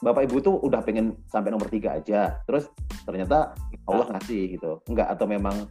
Bapak 0.00 0.24
ibu 0.28 0.40
tuh 0.40 0.56
udah 0.64 0.80
pengen 0.80 1.12
sampai 1.28 1.52
nomor 1.52 1.68
tiga 1.68 2.00
aja. 2.00 2.40
Terus 2.48 2.72
ternyata 3.04 3.52
Allah 3.84 4.06
ngasih 4.16 4.56
gitu. 4.56 4.80
Enggak 4.88 5.12
atau 5.12 5.28
memang 5.28 5.68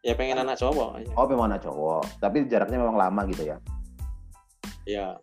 ya 0.00 0.16
pengen 0.16 0.40
anak 0.40 0.56
cowok 0.60 1.00
aja. 1.00 1.12
oh 1.16 1.26
memang 1.28 1.46
anak 1.52 1.64
cowok. 1.64 2.04
Tapi 2.20 2.44
jaraknya 2.48 2.76
memang 2.80 2.96
lama 3.00 3.22
gitu 3.32 3.48
ya. 3.48 3.56
ya 4.84 5.16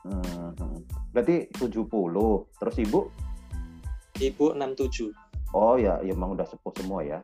Hmm. 0.00 0.56
Berarti 1.12 1.52
70. 1.60 1.84
Terus 2.56 2.76
ibu? 2.80 3.00
ibu 4.20 4.52
67 4.52 5.12
Oh 5.50 5.74
ya, 5.80 5.98
ya 6.04 6.12
emang 6.14 6.36
udah 6.36 6.46
sepuh 6.46 6.72
semua 6.76 7.00
ya. 7.02 7.18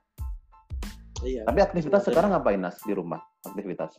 iya 1.24 1.44
Tapi 1.48 1.60
aktivitas 1.64 2.04
Sudah. 2.04 2.12
sekarang 2.12 2.30
ngapain 2.36 2.60
Nas 2.60 2.76
di 2.84 2.92
rumah? 2.92 3.20
Aktivitas. 3.46 3.96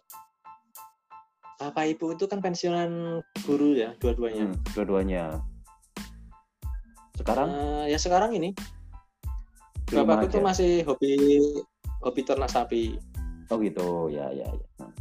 bapak 1.57 1.89
ibu 1.89 2.13
itu 2.13 2.29
kan 2.29 2.37
pensiunan 2.37 3.17
guru 3.41 3.73
ya 3.73 3.97
dua-duanya 3.97 4.45
Hmm, 4.45 4.57
dua-duanya. 4.77 5.23
Sekarang? 7.17 7.49
Eh, 7.49 7.85
ya 7.91 7.97
sekarang 7.97 8.31
ini. 8.37 8.53
Bapakku 9.89 10.27
tuh 10.29 10.43
masih 10.43 10.85
hobi 10.85 11.17
hobi 12.03 12.21
ternak 12.21 12.51
sapi. 12.51 13.01
Oh 13.47 13.57
gitu, 13.57 14.11
ya 14.11 14.27
ya 14.35 14.45
ya. 14.45 14.67
Nah, 14.83 14.91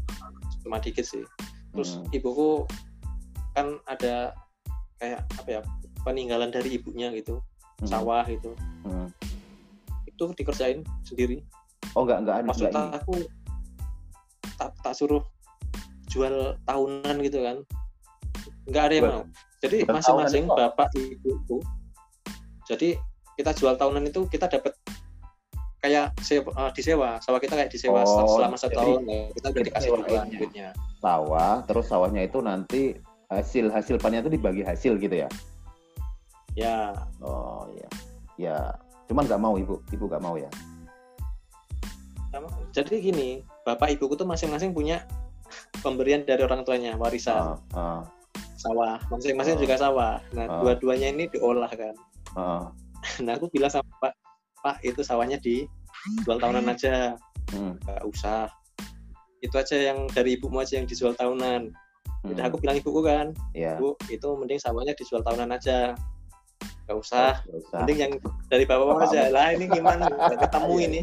cuma 0.62 0.78
dikit 0.78 1.02
sih. 1.02 1.26
Terus 1.75 1.99
hmm, 1.99 2.14
ibuku 2.14 2.64
kan 3.52 3.82
ada 3.90 4.32
kayak 5.02 5.26
apa 5.37 5.49
ya 5.50 5.61
peninggalan 6.06 6.54
dari 6.54 6.78
ibunya 6.78 7.11
gitu. 7.12 7.42
Hmm, 7.82 7.88
sawah 7.90 8.25
gitu. 8.25 8.56
Hmm. 8.87 9.11
itu 10.06 10.32
dikerjain 10.32 10.80
sendiri. 11.04 11.44
Oh 11.92 12.08
enggak 12.08 12.25
enggak 12.25 12.37
maksud 12.49 12.73
enggak 12.73 12.88
ini. 12.88 12.96
aku 12.96 13.14
tak 14.56 14.70
tak 14.80 14.94
suruh 14.96 15.20
jual 16.08 16.56
tahunan 16.64 17.16
gitu 17.20 17.44
kan. 17.44 17.56
Nggak 18.64 18.85
ada 18.88 18.94
yang 18.94 19.04
mau. 19.04 19.23
Jadi 19.61 19.76
masing-masing 19.85 20.44
bapak 20.49 20.88
ibuku 20.96 21.61
jadi 22.66 22.99
kita 23.38 23.50
jual 23.54 23.75
tahunan 23.78 24.11
itu 24.11 24.26
kita 24.26 24.50
dapat 24.50 24.75
kayak 25.78 26.16
sewa, 26.18 26.50
eh, 26.50 26.70
disewa. 26.75 27.11
Sawah 27.23 27.38
kita 27.38 27.54
kayak 27.54 27.70
disewa 27.70 28.02
Oh, 28.02 28.26
selama 28.26 28.56
satu 28.58 28.75
tahun. 28.75 29.00
Ya, 29.06 29.23
kita 29.38 29.46
udah 29.54 29.62
dikasih 29.70 29.88
duit 29.94 30.23
duitnya. 30.35 30.68
Sawah, 30.99 31.62
terus 31.68 31.87
sawahnya 31.87 32.26
itu 32.26 32.38
nanti 32.42 32.82
hasil 33.30 33.70
hasil 33.70 34.02
panennya 34.02 34.26
itu 34.26 34.32
dibagi 34.35 34.62
hasil 34.66 34.99
gitu 34.99 35.14
ya. 35.14 35.28
ya. 36.58 36.96
Oh 37.23 37.68
iya. 37.70 37.88
Ya, 38.37 38.56
cuman 39.06 39.28
nggak 39.30 39.40
mau 39.40 39.54
ibu, 39.56 39.78
ibu 39.94 40.04
nggak 40.11 40.23
mau 40.25 40.35
ya. 40.37 40.50
jadi 42.68 43.00
gini 43.00 43.40
bapak 43.64 43.96
ibuku 43.96 44.12
tuh 44.12 44.28
masing-masing 44.28 44.76
punya 44.76 45.00
pemberian 45.80 46.20
dari 46.20 46.44
orang 46.44 46.68
tuanya 46.68 46.92
warisan. 47.00 47.56
Ah, 47.73 47.73
ah, 47.73 48.00
sawah. 48.61 49.00
Masing-masing 49.08 49.56
Oh. 49.56 49.61
juga 49.64 49.80
sawah. 49.80 50.20
Nah 50.37 50.61
dua-duanya 50.61 51.16
ini 51.16 51.32
diolah 51.32 51.73
kan 51.73 51.96
ah. 52.37 52.71
nah 53.25 53.33
aku 53.35 53.49
bilang 53.50 53.73
sama 53.73 53.88
pak 53.99 54.12
pak 54.61 54.76
itu 54.83 55.00
sawahnya 55.00 55.38
dijual 55.40 56.38
tahunan 56.38 56.66
aja. 56.71 57.14
Hmm, 57.55 57.78
nggak 57.87 58.02
usah. 58.07 58.50
Itu 59.38 59.55
aja 59.57 59.76
yang 59.93 60.11
dari 60.11 60.35
ibumu 60.35 60.59
aja 60.59 60.81
yang 60.83 60.88
dijual 60.90 61.14
tahunan. 61.14 61.71
Jadi 62.26 62.40
hmm, 62.43 62.49
aku 62.50 62.57
bilang 62.59 62.76
ibuku 62.83 63.00
kan 63.07 63.31
ya. 63.55 63.78
bu 63.78 63.95
itu 64.11 64.26
mending 64.35 64.59
sawahnya 64.59 64.99
dijual 64.99 65.23
tahunan 65.23 65.55
aja. 65.55 65.95
Nggak 66.87 66.99
usah. 66.99 67.43
Usah. 67.47 67.83
mending 67.87 67.99
yang 68.02 68.12
dari 68.50 68.64
bapak 68.66 68.87
Bapak- 68.90 69.07
aja. 69.14 69.23
Lah 69.31 69.55
ini 69.55 69.71
gimana? 69.71 70.11
Ketemu 70.35 70.75
Iya, 70.75 70.87
ini. 70.90 71.00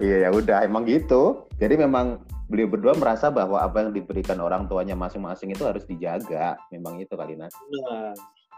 Iya 0.00 0.16
ya 0.24 0.30
udah 0.36 0.58
emang 0.68 0.84
gitu. 0.84 1.48
Jadi 1.56 1.80
memang 1.80 2.20
beliau 2.52 2.68
berdua 2.68 2.92
merasa 2.94 3.32
bahwa 3.32 3.58
apa 3.64 3.82
yang 3.82 3.96
diberikan 3.96 4.36
orang 4.44 4.68
tuanya 4.68 4.92
masing-masing 4.92 5.56
itu 5.56 5.64
harus 5.64 5.88
dijaga. 5.88 6.60
Memang 6.68 7.00
itu 7.00 7.16
kali 7.16 7.34
Nas. 7.40 7.52
Nah, 7.72 8.12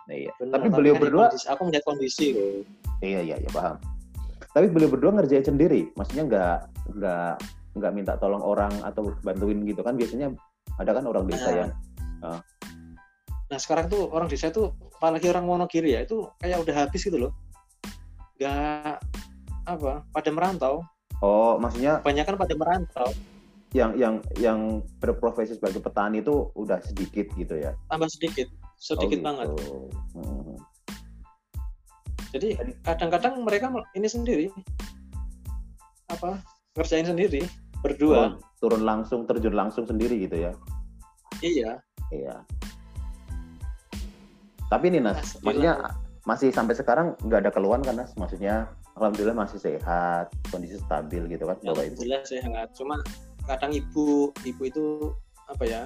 iya. 0.09 0.33
benar. 0.41 0.61
Tapi 0.61 0.69
beliau 0.73 0.95
kan 0.97 1.03
berdua 1.05 1.27
kondisi- 1.29 1.49
aku 1.49 1.61
melihat 1.69 1.85
kondisi 1.85 2.27
loh 2.33 2.53
iya 3.05 3.21
iya 3.23 3.37
iya 3.39 3.51
paham. 3.53 3.77
Tapi 4.53 4.67
beliau 4.73 4.91
berdua 4.91 5.13
ngerjain 5.15 5.45
sendiri. 5.45 5.93
Maksudnya 5.95 6.25
nggak 6.27 6.57
nggak 6.99 7.33
nggak 7.79 7.93
minta 7.95 8.19
tolong 8.19 8.43
orang 8.43 8.75
atau 8.83 9.15
bantuin 9.23 9.63
gitu 9.63 9.81
kan 9.87 9.95
biasanya 9.95 10.35
ada 10.79 10.91
kan 10.95 11.05
orang 11.07 11.25
desa 11.31 11.49
Nah. 11.49 11.55
yang 11.55 11.71
nah 13.49 13.57
sekarang 13.57 13.89
tuh 13.89 14.13
orang 14.13 14.29
desa 14.29 14.53
tuh 14.53 14.77
apalagi 15.01 15.33
orang 15.33 15.49
Wonogiri 15.49 15.97
ya 15.97 16.05
itu 16.05 16.29
kayak 16.37 16.61
udah 16.61 16.75
habis 16.85 17.01
gitu 17.01 17.17
loh 17.17 17.33
nggak 18.37 19.01
apa 19.65 20.05
pada 20.13 20.31
merantau 20.35 20.85
oh 21.25 21.57
maksudnya 21.57 22.05
kebanyakan 22.05 22.37
pada 22.37 22.55
merantau 22.59 23.09
yang 23.73 23.97
yang 23.97 24.21
yang 24.37 24.85
berprofesi 25.01 25.57
sebagai 25.57 25.81
petani 25.81 26.21
itu 26.25 26.49
udah 26.57 26.81
sedikit 26.81 27.29
gitu 27.37 27.57
ya. 27.57 27.77
tambah 27.89 28.09
sedikit 28.09 28.49
Oh, 28.79 28.95
sedikit 28.95 29.19
gitu. 29.19 29.27
banget 29.27 29.47
Hmm. 30.15 30.55
jadi 32.31 32.49
kadang-kadang 32.87 33.43
mereka 33.43 33.67
ini 33.99 34.07
sendiri 34.07 34.47
apa 36.09 36.39
ngerjain 36.79 37.11
sendiri 37.11 37.43
berdua 37.83 38.39
Turun, 38.39 38.39
turun 38.63 38.83
langsung 38.87 39.21
terjun 39.27 39.55
langsung 39.55 39.85
sendiri 39.87 40.19
gitu 40.27 40.47
ya. 40.47 40.53
iya 41.43 41.79
Iya. 42.09 42.41
Tapi 44.69 44.85
ini 44.93 45.01
Nas, 45.01 45.17
Mas, 45.17 45.45
maksudnya 45.45 45.73
masih 46.25 46.49
sampai 46.53 46.73
sekarang 46.77 47.17
nggak 47.25 47.49
ada 47.49 47.53
keluhan 47.53 47.81
kan 47.85 48.01
Nas? 48.01 48.13
Maksudnya 48.17 48.69
alhamdulillah 48.97 49.37
masih 49.37 49.61
sehat, 49.61 50.33
kondisi 50.53 50.77
stabil 50.81 51.25
gitu 51.29 51.45
kan 51.49 51.57
ya, 51.61 51.73
Bapak 51.73 51.85
Ibu. 51.89 52.01
alhamdulillah 52.01 52.23
sehat 52.25 52.69
cuma 52.77 52.97
kadang 53.49 53.73
ibu 53.73 54.33
ibu 54.45 54.63
itu 54.65 54.85
apa 55.49 55.65
ya 55.65 55.83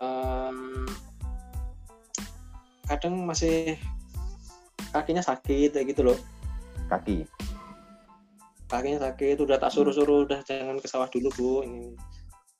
em, 0.00 0.88
kadang 2.88 3.14
masih 3.28 3.76
kakinya 4.90 5.20
sakit 5.20 5.76
kayak 5.76 5.92
gitu 5.92 6.02
loh 6.08 6.18
Kaki. 6.88 7.28
kakinya 8.72 9.12
sakit 9.12 9.36
udah 9.44 9.60
tak 9.60 9.72
suruh-suruh 9.72 10.24
udah 10.24 10.40
jangan 10.48 10.80
ke 10.80 10.88
sawah 10.88 11.08
dulu 11.12 11.28
bu 11.36 11.52
ini 11.68 11.92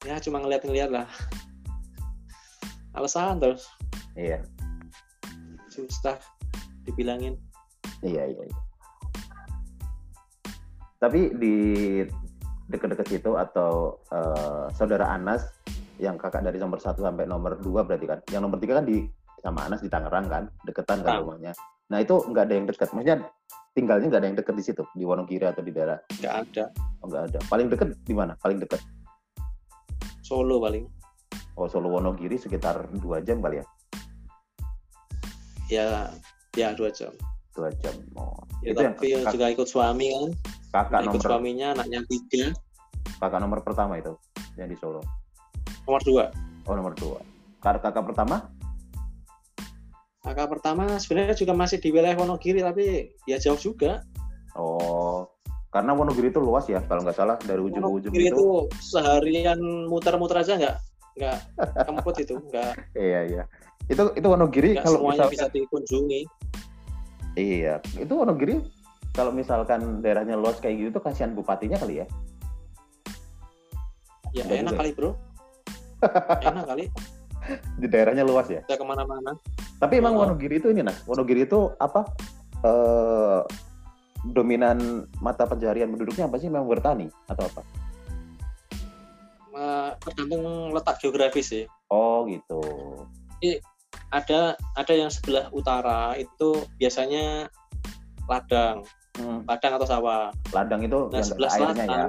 ya 0.05 0.21
cuma 0.21 0.39
ngeliat-ngeliat 0.45 0.93
lah 0.93 1.09
alasan 2.97 3.41
terus 3.41 3.65
Iya. 4.19 4.43
susah 5.73 6.19
dibilangin 6.85 7.39
Iya, 8.03 8.31
iya, 8.31 8.43
iya. 8.47 8.59
Tapi 10.99 11.35
di 11.35 11.55
dekat-dekat 12.71 13.07
situ 13.11 13.35
atau 13.35 14.03
eh, 14.11 14.67
saudara 14.75 15.15
Anas 15.15 15.47
yang 15.99 16.15
kakak 16.15 16.47
dari 16.47 16.63
nomor 16.63 16.79
satu 16.79 17.03
sampai 17.03 17.27
nomor 17.27 17.59
dua 17.59 17.83
berarti 17.83 18.07
kan? 18.07 18.19
Yang 18.31 18.43
nomor 18.47 18.59
tiga 18.63 18.79
kan 18.79 18.87
di 18.87 19.03
sama 19.43 19.71
Anas 19.71 19.81
di 19.83 19.91
Tangerang 19.91 20.27
kan, 20.27 20.45
deketan 20.67 21.01
kan 21.07 21.23
rumahnya. 21.23 21.53
Nah 21.89 21.99
itu 22.03 22.21
nggak 22.21 22.45
ada 22.51 22.55
yang 22.55 22.67
dekat, 22.69 22.89
maksudnya 22.93 23.17
tinggalnya 23.73 24.07
nggak 24.11 24.21
ada 24.21 24.29
yang 24.29 24.39
dekat 24.39 24.55
di 24.59 24.65
situ 24.67 24.83
di 24.93 25.05
Wonogiri 25.07 25.47
atau 25.47 25.63
di 25.63 25.71
daerah 25.71 25.99
nggak 26.19 26.35
ada 26.35 26.65
oh, 27.01 27.07
nggak 27.07 27.23
ada. 27.31 27.39
Paling 27.47 27.67
dekat 27.71 27.89
di 28.03 28.15
mana? 28.15 28.35
Paling 28.43 28.59
dekat 28.59 28.81
Solo 30.27 30.61
paling 30.61 30.85
oh 31.57 31.67
Solo 31.71 31.89
Wonogiri 31.95 32.37
sekitar 32.37 32.91
dua 32.99 33.23
jam 33.23 33.39
kali 33.41 33.63
ya, 33.63 33.67
ya 35.71 35.87
ya 36.59 36.69
dua 36.75 36.91
jam 36.93 37.15
dua 37.55 37.71
jam. 37.81 37.95
Oh, 38.19 38.37
ya, 38.61 38.75
itu 38.75 38.81
yang 38.83 38.95
tapi 38.99 39.09
kak- 39.25 39.35
juga 39.35 39.47
ikut 39.55 39.69
suami 39.71 40.07
kan 40.13 40.31
kakak 40.69 41.01
ikut 41.09 41.21
nomor 41.23 41.31
suaminya 41.33 41.67
anaknya 41.79 42.01
tiga 42.11 42.47
kakak 43.19 43.41
nomor 43.41 43.59
pertama 43.65 43.97
itu 43.97 44.13
yang 44.59 44.69
di 44.69 44.77
Solo. 44.77 45.01
nomor 45.87 46.03
dua 46.05 46.27
Oh 46.69 46.77
nomor 46.77 46.93
dua. 46.93 47.25
Kakak 47.65 47.97
kakak 47.97 48.13
pertama? 48.13 48.45
Kakak 50.29 50.49
pertama 50.61 51.01
sebenarnya 51.01 51.35
juga 51.35 51.53
masih 51.57 51.81
di 51.81 51.89
wilayah 51.89 52.17
Wonogiri 52.21 52.61
tapi 52.61 53.17
ya 53.25 53.41
jauh 53.41 53.57
juga 53.57 54.05
Oh, 54.59 55.31
karena 55.71 55.95
Wonogiri 55.95 56.35
itu 56.35 56.43
luas 56.43 56.67
ya, 56.67 56.83
kalau 56.91 57.07
nggak 57.07 57.15
salah 57.15 57.39
dari 57.47 57.63
ujung 57.63 57.79
ke 57.79 57.91
ujung 58.03 58.13
Wonogiri 58.13 58.27
itu. 58.27 58.35
itu 58.35 58.47
seharian 58.83 59.61
muter-muter 59.87 60.43
aja 60.43 60.59
nggak 60.59 60.77
nggak 61.19 61.39
kemput 61.87 62.17
itu 62.19 62.35
nggak 62.51 62.73
Iya 62.99 63.21
iya. 63.31 63.43
Itu 63.87 64.11
itu 64.19 64.27
Wonogiri 64.27 64.75
kalau 64.83 64.99
semuanya 64.99 65.31
misal 65.31 65.31
bisa 65.31 65.47
dikunjungi 65.55 66.23
iya, 67.39 67.79
itu 67.95 68.11
Wonogiri 68.11 68.59
kalau 69.15 69.31
misalkan 69.31 70.03
daerahnya 70.03 70.35
luas 70.35 70.59
kayak 70.59 70.75
gitu 70.83 70.91
tuh 70.99 71.03
kasihan 71.07 71.33
bupatinya 71.39 71.79
kali 71.79 72.03
ya. 72.03 72.07
ya 74.35 74.43
Nggak 74.43 74.59
enak 74.59 74.73
juga. 74.75 74.81
kali 74.83 74.91
bro 74.93 75.11
enak 76.51 76.65
kali 76.67 76.85
Di 77.81 77.87
daerahnya 77.89 78.23
luas 78.23 78.47
ya. 78.49 78.61
bisa 78.67 78.77
ke 78.77 78.85
mana-mana 78.85 79.33
Tapi 79.79 80.03
emang 80.03 80.15
Oh. 80.19 80.27
Wonogiri 80.27 80.59
itu 80.59 80.69
ini 80.75 80.83
nah, 80.83 80.95
Wonogiri 81.07 81.47
itu 81.47 81.71
apa? 81.79 82.05
eh 82.59 83.41
dominan 84.27 85.07
mata 85.23 85.47
pencarian 85.47 85.87
penduduknya 85.95 86.27
apa 86.27 86.37
sih? 86.37 86.51
Memang 86.51 86.67
bertani 86.67 87.07
atau 87.31 87.47
apa? 87.47 87.63
Eh, 89.59 89.91
tergantung 90.07 90.71
letak 90.71 90.99
geografis 91.03 91.51
sih. 91.51 91.65
Oh 91.91 92.27
gitu. 92.27 92.59
Ada 94.11 94.55
ada 94.75 94.93
yang 94.95 95.11
sebelah 95.11 95.51
utara 95.51 96.15
itu 96.15 96.63
biasanya 96.79 97.47
ladang, 98.27 98.83
Hmm, 99.19 99.43
ladang 99.51 99.73
atau 99.79 99.87
sawah. 99.87 100.31
ladang 100.55 100.83
itu 100.87 100.99
Nah 101.11 101.19
yang 101.19 101.27
sebelah 101.27 101.51
ada 101.51 101.59
airnya 101.59 101.85
ya. 101.87 102.07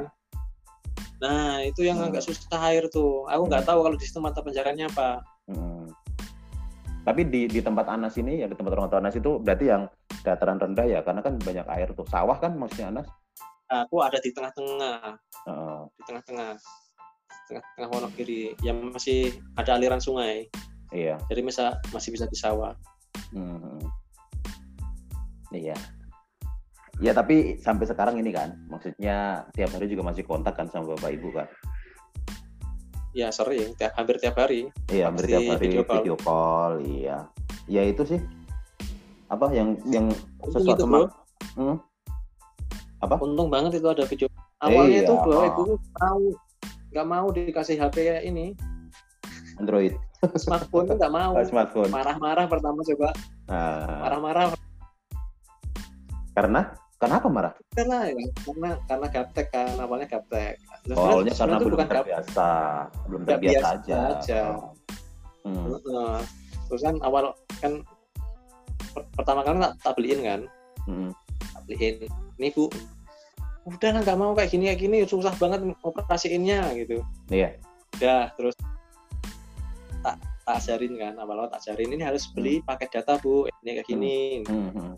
Nah 1.20 1.60
itu 1.64 1.84
yang 1.84 2.00
Hmm. 2.00 2.10
agak 2.12 2.24
susah 2.24 2.60
air 2.72 2.88
tuh. 2.88 3.28
Aku 3.28 3.48
nggak 3.48 3.64
Hmm. 3.64 3.70
tahu 3.70 3.80
kalau 3.84 3.96
di 4.00 4.06
situ 4.08 4.20
mata 4.24 4.40
pencariannya 4.40 4.88
apa. 4.88 5.20
Hmm. 5.52 5.86
Tapi 7.04 7.22
di 7.26 7.50
di 7.50 7.60
tempat 7.60 7.90
Anas 7.90 8.16
ini 8.16 8.44
ya 8.44 8.48
di 8.48 8.56
tempat 8.56 8.72
orang 8.76 8.88
tua 8.88 9.00
Anas 9.02 9.16
itu 9.18 9.40
berarti 9.42 9.66
yang 9.68 9.84
dataran 10.22 10.60
rendah 10.60 10.86
ya 10.86 11.00
karena 11.02 11.20
kan 11.24 11.36
banyak 11.40 11.66
air 11.68 11.90
tuh. 11.96 12.06
Sawah 12.08 12.38
kan 12.38 12.56
maksudnya 12.56 12.92
Anas. 12.94 13.08
Aku 13.70 14.02
ada 14.02 14.18
di 14.18 14.34
tengah-tengah, 14.34 15.14
Heeh. 15.46 15.80
di 15.94 16.02
tengah-tengah, 16.10 16.58
tengah-tengah 17.46 17.90
Wonogiri 17.94 18.58
yang 18.66 18.90
masih 18.90 19.30
ada 19.54 19.78
aliran 19.78 20.02
sungai. 20.02 20.50
iya. 20.90 21.22
Jadi 21.30 21.42
bisa 21.46 21.78
masih 21.94 22.10
bisa 22.10 22.26
di 22.26 22.34
sawah. 22.34 22.74
Hmm. 23.30 23.78
Iya. 25.54 25.78
Ya 27.00 27.16
tapi 27.16 27.56
sampai 27.64 27.88
sekarang 27.88 28.20
ini 28.20 28.36
kan, 28.36 28.60
maksudnya 28.68 29.48
tiap 29.56 29.72
hari 29.72 29.88
juga 29.88 30.12
masih 30.12 30.28
kontak 30.28 30.60
kan 30.60 30.68
sama 30.68 31.00
bapak 31.00 31.16
ibu 31.16 31.32
kan? 31.32 31.48
Ya 33.16 33.32
sering, 33.32 33.72
tiap, 33.80 33.96
hampir 33.96 34.20
tiap 34.20 34.36
hari. 34.36 34.68
Iya, 34.92 35.08
hampir 35.08 35.32
tiap 35.32 35.48
hari 35.48 35.64
video 35.64 35.84
video 35.88 36.16
call. 36.20 36.28
call. 36.28 36.72
iya. 36.84 37.18
Ya 37.72 37.88
itu 37.88 38.04
sih. 38.04 38.20
Apa 39.32 39.48
yang 39.56 39.80
yang 39.88 40.12
Untung 40.44 40.54
sesuatu 40.60 40.84
itu, 40.84 41.08
Hmm? 41.56 41.78
Apa? 43.00 43.16
Untung 43.24 43.48
banget 43.48 43.80
itu 43.80 43.88
ada 43.88 44.04
video. 44.04 44.28
Awalnya 44.60 45.00
Iya. 45.00 45.08
itu 45.08 45.14
bapak 45.16 45.46
ibu 45.56 45.64
mau 45.80 46.22
nggak 46.90 47.08
mau 47.08 47.28
dikasih 47.32 47.80
HP 47.80 47.96
kayak 47.96 48.24
ini, 48.28 48.58
Android, 49.56 49.96
smartphone 50.36 51.00
nggak 51.00 51.14
mau. 51.16 51.32
Oh, 51.32 51.46
smartphone. 51.48 51.88
Marah-marah 51.96 52.44
pertama 52.52 52.84
coba, 52.84 53.16
Nah, 53.48 54.04
marah-marah 54.04 54.46
karena 56.36 56.62
kenapa 57.00 57.28
marah? 57.32 57.54
karena 57.72 58.12
ya, 58.12 58.28
karena 58.44 58.70
karena 58.86 59.08
gaptek 59.08 59.48
kan 59.50 59.72
awalnya 59.80 60.08
gaptek. 60.08 60.60
Nah, 60.86 60.96
Soalnya 60.96 61.32
sebenarnya- 61.32 61.36
karena 61.40 61.56
belum 61.58 61.72
bukan 61.72 61.88
gaptek. 61.88 61.98
terbiasa, 62.04 62.50
belum 63.08 63.20
Nggak 63.24 63.32
terbiasa 63.40 63.56
biasa 63.56 63.70
aja. 63.72 64.00
aja. 64.20 64.42
Oh. 65.48 65.48
Hmm. 65.48 66.20
Terus 66.70 66.82
kan 66.84 66.96
awal 67.02 67.24
kan 67.64 67.74
per- 68.92 69.10
pertama 69.16 69.42
kali 69.42 69.58
tak, 69.58 69.74
tak 69.82 69.94
beliin 69.98 70.22
kan, 70.22 70.42
Hmm. 70.86 71.10
tak 71.56 71.62
beliin. 71.66 71.96
Ini 72.38 72.48
bu, 72.54 72.64
udah 73.66 73.90
nggak 74.00 74.18
mau 74.20 74.32
kayak 74.36 74.52
gini 74.52 74.64
kayak 74.70 74.80
gini 74.80 74.98
susah 75.04 75.34
banget 75.36 75.60
operasiinnya 75.82 76.72
gitu. 76.78 77.00
Iya. 77.32 77.58
Udah 77.98 78.32
terus 78.36 78.56
tak 80.00 80.16
tak 80.46 80.56
ajarin 80.58 80.94
kan 80.96 81.14
awal-awal 81.20 81.50
tak 81.52 81.62
ajarin 81.68 81.94
ini 81.94 82.04
harus 82.04 82.28
beli 82.32 82.64
paket 82.64 82.90
data 83.02 83.20
bu 83.20 83.46
ini 83.62 83.70
kayak 83.80 83.88
gini. 83.88 84.18
Hmm, 84.48 84.70
hmm. 84.74 84.94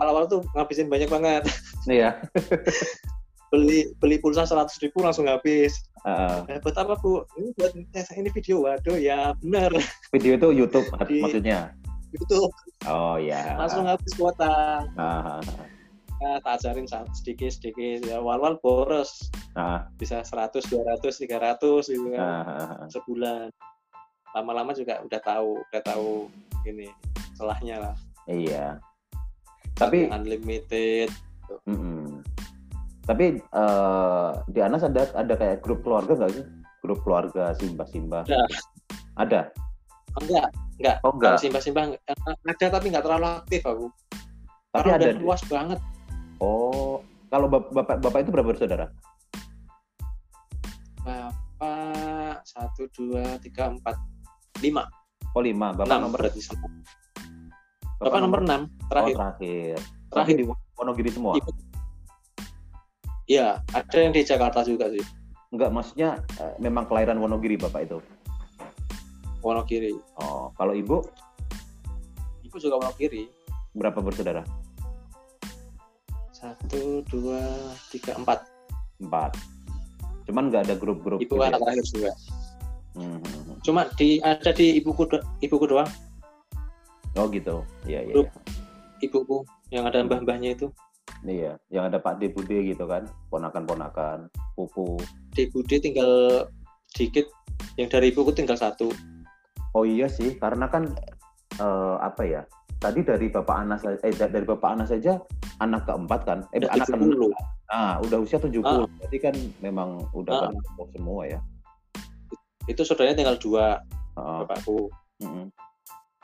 Awal-awal 0.00 0.24
tuh 0.26 0.40
ngabisin 0.56 0.88
banyak 0.88 1.12
banget. 1.12 1.44
Iya. 1.84 2.16
beli 3.52 3.90
beli 3.98 4.16
pulsa 4.22 4.46
seratus 4.46 4.78
ribu 4.80 5.02
langsung 5.04 5.28
habis. 5.28 5.76
Heeh. 6.06 6.56
Eh, 6.56 6.58
buat 6.64 6.76
apa 6.80 6.96
bu? 6.96 7.26
Ini 7.36 7.48
buat 7.58 7.72
ini 8.16 8.30
video. 8.32 8.64
Waduh 8.64 8.96
ya 8.96 9.36
benar 9.44 9.74
video 10.08 10.40
itu 10.40 10.48
YouTube 10.56 10.86
Di- 11.08 11.20
maksudnya. 11.20 11.76
itu 12.10 12.50
Oh 12.90 13.14
iya. 13.20 13.54
langsung 13.54 13.86
habis 13.86 14.10
kuota. 14.18 14.82
Ah, 14.98 15.38
Nah, 16.20 16.36
tak 16.44 16.60
ajarin 16.60 16.84
sedikit 17.16 17.48
sedikit 17.48 18.04
ya 18.04 18.20
awal-awal 18.20 18.60
boros 18.60 19.32
ah, 19.56 19.88
bisa 19.96 20.20
100 20.20 20.68
200 20.68 21.00
300 21.00 21.80
gitu 21.88 22.12
kan 22.12 22.20
ah. 22.20 22.84
sebulan 22.92 23.48
lama-lama 24.36 24.76
juga 24.76 25.00
udah 25.00 25.16
tahu 25.16 25.56
udah 25.72 25.80
tahu 25.80 26.28
ini 26.68 26.92
celahnya 27.40 27.80
lah 27.80 27.94
Iya. 28.28 28.84
Tapi 29.80 29.98
unlimited 30.06 31.08
mm-mm. 31.64 32.20
tapi 33.02 33.40
eh, 33.40 34.30
di 34.46 34.60
Anas 34.60 34.84
ada 34.84 35.08
ada 35.16 35.34
kayak 35.34 35.64
grup 35.64 35.80
keluarga 35.80 36.12
nggak 36.14 36.32
sih? 36.36 36.44
Grup 36.80 37.00
keluarga 37.02 37.56
simbah-simbah. 37.56 38.22
Ada. 38.24 38.44
Ada. 39.16 39.40
enggak 40.20 40.46
enggak 40.76 40.96
Oh 41.06 41.14
enggak. 41.14 41.38
simbah-simbah 41.38 41.94
eh, 41.94 42.16
ada 42.44 42.66
tapi 42.68 42.86
nggak 42.90 43.04
terlalu 43.04 43.26
aktif 43.30 43.62
aku 43.62 43.86
Tapi 44.70 44.86
Karena 44.86 44.92
ada. 44.94 45.06
udah 45.06 45.16
luas 45.18 45.42
banget 45.46 45.80
Oh, 46.40 46.98
kalau 47.28 47.46
bap- 47.46 47.70
bapak 47.70 48.00
bapak 48.00 48.18
itu 48.24 48.30
berapa 48.32 48.48
bersaudara? 48.48 48.86
bapak 51.00 52.42
satu 52.44 52.84
dua 52.92 53.38
tiga 53.40 53.70
empat 53.70 53.96
lima 54.60 54.84
Oh 55.30 55.40
lima. 55.40 55.70
Bapak 55.70 55.86
enam 55.86 56.10
nomor 56.10 56.26
berarti 56.26 56.42
sama 56.42 56.66
bapak 58.00 58.18
nomor 58.24 58.40
enam 58.42 58.60
Oh, 58.66 58.88
terakhir 58.88 59.14
terakhir. 59.14 59.76
Terakhir 59.76 60.10
terakhir 60.10 60.34
di 60.34 60.44
Wonogiri 60.80 61.10
semua. 61.12 61.34
Iya, 63.30 63.62
ada 63.70 63.96
yang 64.00 64.10
di 64.10 64.26
Jakarta 64.26 64.66
juga 64.66 64.90
sih, 64.90 65.04
Enggak, 65.54 65.70
maksudnya 65.70 66.18
eh, 66.42 66.54
memang 66.58 66.88
kelahiran 66.90 67.20
Wonogiri 67.22 67.54
bapak 67.60 67.86
itu. 67.86 67.98
Wonogiri. 69.44 69.94
Oh, 70.18 70.50
kalau 70.58 70.74
ibu 70.74 71.06
Ibu 72.42 72.56
juga 72.58 72.82
Wonogiri. 72.82 73.30
berapa 73.70 74.02
bersaudara? 74.02 74.42
Satu, 76.34 77.06
dua, 77.06 77.38
tiga, 77.94 78.18
empat. 78.18 78.42
Empat. 78.98 79.38
Cuman 80.26 80.50
nggak 80.50 80.66
ada 80.66 80.74
grup-grup. 80.74 81.22
Ibu 81.22 81.38
gitu 81.38 81.38
anak 81.38 81.62
ya? 81.62 81.62
terakhir 81.62 81.84
juga. 81.86 82.12
Hmm, 82.98 83.22
hmm, 83.22 83.22
hmm. 83.22 83.56
Cuma 83.62 83.86
di 83.94 84.18
ada 84.18 84.50
di 84.50 84.82
ibuku 84.82 85.06
ibuku 85.38 85.64
doang, 85.70 85.86
Oh 87.14 87.26
gitu. 87.28 87.66
Iya 87.84 88.06
iya. 88.06 88.14
Grup. 88.14 88.28
iya. 88.28 88.40
ibuku 89.00 89.38
yang 89.72 89.88
ada 89.88 90.04
mbah-mbahnya 90.04 90.52
itu. 90.52 90.68
Iya, 91.20 91.56
yang 91.68 91.88
ada 91.88 91.96
Pak 91.96 92.16
D 92.16 92.28
Bude 92.28 92.64
gitu 92.64 92.84
kan, 92.84 93.08
ponakan-ponakan, 93.28 94.28
pupu. 94.54 94.96
Bude 95.32 95.76
tinggal 95.80 96.44
sedikit, 96.86 97.28
yang 97.76 97.88
dari 97.88 98.08
ibuku 98.08 98.30
tinggal 98.30 98.56
satu. 98.56 98.92
Oh 99.72 99.84
iya 99.84 100.04
sih, 100.06 100.36
karena 100.36 100.68
kan 100.68 100.92
eh, 101.56 101.96
apa 101.98 102.22
ya? 102.24 102.42
Tadi 102.76 103.04
dari 103.04 103.28
Bapak 103.28 103.56
Anas 103.58 103.84
eh 103.84 104.12
da- 104.14 104.28
dari 104.28 104.44
Bapak 104.44 104.68
Anas 104.72 104.88
saja 104.88 105.20
anak 105.58 105.84
keempat 105.84 106.20
kan? 106.24 106.38
Eh 106.52 106.60
Udah 106.60 106.70
anak 106.72 106.86
70. 106.88 106.96
keenam. 106.96 107.32
Ah, 107.68 107.92
udah 108.00 108.18
usia 108.20 108.40
70. 108.40 108.64
Ah. 108.64 108.88
Berarti 108.96 109.18
kan 109.20 109.34
memang 109.60 110.08
udah 110.12 110.48
Ah. 110.48 110.52
sepuh 110.52 110.88
semua 110.92 111.22
ya. 111.24 111.40
Itu 112.64 112.80
saudaranya 112.82 113.20
tinggal 113.20 113.36
dua, 113.36 113.80
Ah, 114.16 114.44
bapakku. 114.44 114.88
mm-mm. 115.20 115.48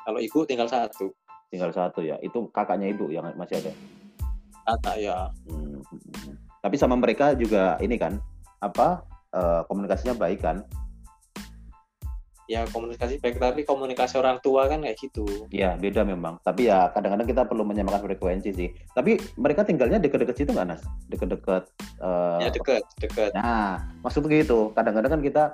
Kalau 0.07 0.23
ibu 0.23 0.47
tinggal 0.47 0.71
satu. 0.71 1.11
Tinggal 1.51 1.75
satu 1.75 1.99
ya. 2.07 2.15
Itu 2.23 2.47
kakaknya 2.55 2.95
ibu 2.95 3.11
yang 3.11 3.27
masih 3.35 3.59
ada. 3.59 3.73
Kata 4.67 4.93
ya, 4.99 5.31
Hmm. 5.51 5.83
Tapi 6.63 6.75
sama 6.79 6.95
mereka 6.99 7.35
juga 7.35 7.79
ini 7.83 7.99
kan 7.99 8.19
apa 8.63 9.03
eh, 9.35 9.63
komunikasinya 9.67 10.15
baik 10.15 10.43
kan? 10.43 10.63
ya 12.47 12.63
komunikasi 12.71 13.19
baik 13.19 13.43
tapi 13.43 13.67
komunikasi 13.67 14.23
orang 14.23 14.39
tua 14.39 14.71
kan 14.71 14.79
kayak 14.79 14.95
gitu. 15.03 15.27
Iya 15.51 15.75
beda 15.83 16.07
memang. 16.07 16.39
Tapi 16.47 16.71
ya 16.71 16.95
kadang-kadang 16.95 17.27
kita 17.27 17.43
perlu 17.43 17.67
menyamakan 17.67 18.07
frekuensi 18.07 18.55
sih. 18.55 18.71
Tapi 18.95 19.19
mereka 19.35 19.67
tinggalnya 19.67 19.99
dekat-dekat 19.99 20.39
situ 20.39 20.55
nggak 20.55 20.71
Nas? 20.71 20.83
Dekat-dekat. 21.11 21.67
eh, 21.99 22.39
Ya 22.47 22.51
deket, 22.55 22.87
deket. 23.03 23.35
Nah 23.35 23.83
maksudnya 24.07 24.47
gitu. 24.47 24.71
Kadang-kadang 24.79 25.19
kan 25.19 25.23
kita 25.27 25.45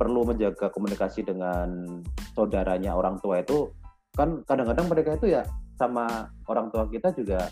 perlu 0.00 0.24
menjaga 0.24 0.72
komunikasi 0.72 1.20
dengan 1.20 2.00
saudaranya 2.32 2.96
orang 2.96 3.20
tua 3.20 3.44
itu 3.44 3.68
kan 4.12 4.44
kadang-kadang 4.44 4.86
mereka 4.92 5.16
itu 5.16 5.32
ya 5.32 5.42
sama 5.80 6.28
orang 6.44 6.68
tua 6.68 6.84
kita 6.88 7.16
juga 7.16 7.48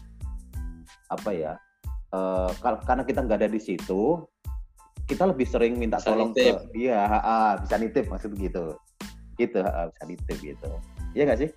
apa 1.09 1.31
ya? 1.33 1.55
kar- 2.59 2.83
karena 2.83 3.07
kita 3.07 3.23
nggak 3.23 3.39
ada 3.39 3.51
di 3.51 3.63
situ, 3.63 4.27
kita 5.07 5.31
lebih 5.31 5.47
sering 5.47 5.79
minta 5.79 6.03
Bisa 6.03 6.11
tolong 6.11 6.35
nitip. 6.35 6.59
ke 6.59 6.75
dia, 6.75 7.07
ha, 7.07 7.19
ha, 7.23 7.39
bisa 7.63 7.79
nitip 7.79 8.11
maksud 8.11 8.35
gitu, 8.35 8.75
gitu, 9.39 9.59
ha, 9.63 9.71
ha, 9.71 9.81
bisa 9.95 10.03
nitip 10.11 10.37
gitu, 10.43 10.71
iya 11.15 11.23
nggak 11.23 11.39
sih? 11.39 11.51